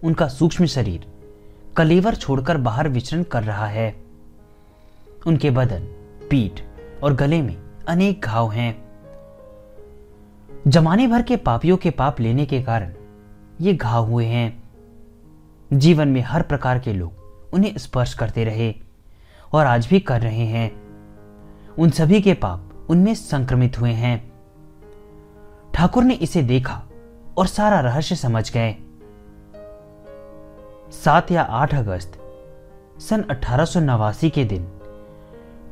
उनका 0.03 0.27
सूक्ष्म 0.27 0.65
शरीर 0.65 1.05
कलेवर 1.77 2.15
छोड़कर 2.15 2.57
बाहर 2.57 2.89
विचरण 2.89 3.23
कर 3.23 3.43
रहा 3.43 3.65
है। 3.65 4.03
उनके 5.27 5.49
बदन, 5.49 5.79
पीठ 6.29 6.61
और 7.03 7.13
गले 7.13 7.41
में 7.41 7.55
अनेक 7.87 8.21
घाव 8.21 8.51
हैं। 8.51 8.89
जमाने 10.67 11.07
भर 11.07 11.21
के 11.21 11.35
पापियों 11.35 11.77
के 11.77 11.89
पाप 11.89 12.19
लेने 12.19 12.45
के 12.45 12.61
कारण 12.61 12.93
ये 13.61 13.73
घाव 13.73 14.05
हुए 14.05 14.25
हैं। 14.25 14.63
जीवन 15.73 16.07
में 16.07 16.21
हर 16.21 16.41
प्रकार 16.41 16.79
के 16.79 16.93
लोग 16.93 17.13
उन्हें 17.53 17.77
स्पर्श 17.77 18.13
करते 18.13 18.43
रहे 18.43 18.73
और 19.53 19.65
आज 19.65 19.87
भी 19.87 19.99
कर 19.99 20.21
रहे 20.21 20.45
हैं। 20.45 20.71
उन 21.79 21.89
सभी 21.89 22.21
के 22.21 22.33
पाप 22.33 22.68
उनमें 22.89 23.13
संक्रमित 23.15 23.79
हुए 23.79 23.91
हैं। 23.91 24.17
ठाकुर 25.73 26.03
ने 26.03 26.13
इसे 26.13 26.43
देखा 26.43 26.81
और 27.37 27.47
सारा 27.47 27.79
रहस्य 27.79 28.15
समझ 28.15 28.51
गए। 28.53 28.75
सात 30.91 31.31
या 31.31 31.41
आठ 31.41 31.75
अगस्त, 31.75 32.19
सन 32.99 33.21
अठारह 33.21 33.65
सौ 33.65 33.79
नवासी 33.79 34.29
के 34.29 34.45
दिन, 34.45 34.67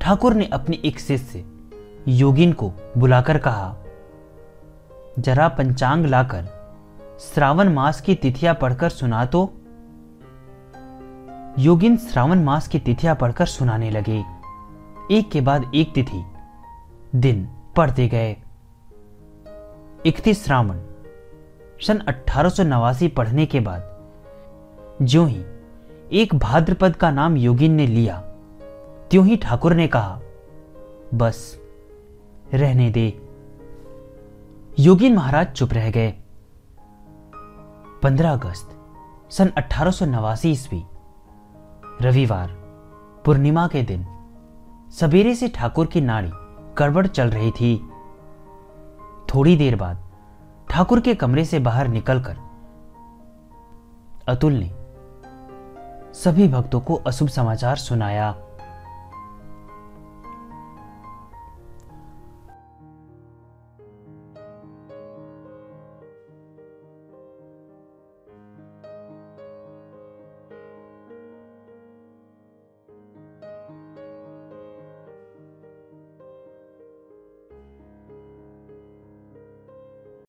ठाकुर 0.02 0.34
ने 0.34 0.46
अपने 0.46 0.80
एक 0.86 1.00
शिष्य, 1.00 1.44
योगिन 2.08 2.54
को 2.54 2.72
बुलाकर 2.98 3.38
कहा, 3.38 3.76
जरा 5.20 5.48
पंचांग 5.48 6.06
लाकर 6.06 6.46
श्रावण 7.20 7.74
मास 7.74 8.02
की 8.02 8.16
तिथियाँ 8.16 8.56
पढ़कर 8.56 8.90
सुना 8.90 9.26
तो। 9.26 9.54
योगिन 11.60 11.98
श्रावण 11.98 12.44
मास 12.44 12.68
की 12.68 12.80
तिथियाँ 12.80 13.16
पढ़कर 13.16 13.46
सुनाने 13.46 13.90
लगे। 13.92 14.24
एक 15.12 15.30
के 15.32 15.42
बाद 15.42 15.72
एक 15.76 15.94
तिथि 15.94 16.24
दिन 17.16 17.50
पढ़ते 17.76 18.08
गए। 18.08 18.38
इकतीस 20.06 20.46
श्रावण 20.46 20.80
सन 21.82 21.98
अठारह 21.98 23.08
पढ़ने 23.08 23.46
के 23.46 23.60
बाद 23.60 23.98
जो 25.02 25.26
ही 25.26 25.46
एक 26.12 26.36
भाद्रपद 26.36 26.96
का 26.96 27.12
नाम 27.12 27.38
योगिन 27.38 27.72
ने 27.72 27.88
लिया, 27.88 28.22
त्यों 29.12 29.26
ही 29.26 29.38
ठाकुर 29.38 29.74
ने 29.74 29.88
कहा, 29.88 30.20
बस, 31.14 31.60
रहने 32.54 32.90
दे। 32.90 33.22
योगिन 34.80 35.16
महाराज 35.16 35.48
चुप 35.48 35.74
रह 35.74 35.92
गए। 35.92 36.14
पंद्रह 38.04 38.34
अगस्त 38.34 38.70
सन 39.30 39.48
अठारह 39.48 40.38
ईस्वी, 40.46 40.84
रविवार, 42.02 42.48
पूर्णिमा 43.26 43.68
के 43.68 43.84
दिन, 43.84 44.06
सवेरे 44.92 45.36
से 45.36 45.48
ठाकुर 45.48 45.86
की 45.86 46.02
नाड़ी 46.02 46.32
गड़बड़ 46.80 47.08
चल 47.08 47.30
रही 47.30 47.52
थी। 47.52 47.90
थोड़ी 49.34 49.56
देर 49.58 49.76
बाद 49.76 50.04
ठाकुर 50.70 51.02
के 51.02 51.16
कमरे 51.16 51.46
से 51.46 51.60
बाहर 51.60 51.88
निकलकर 51.88 52.38
अतुल 54.28 54.54
ने 54.54 54.72
सभी 56.14 56.48
भक्तों 56.48 56.82
को 56.82 56.96
अशुभ 56.96 57.28
समाचार 57.28 57.76
सुनाया। 57.76 58.36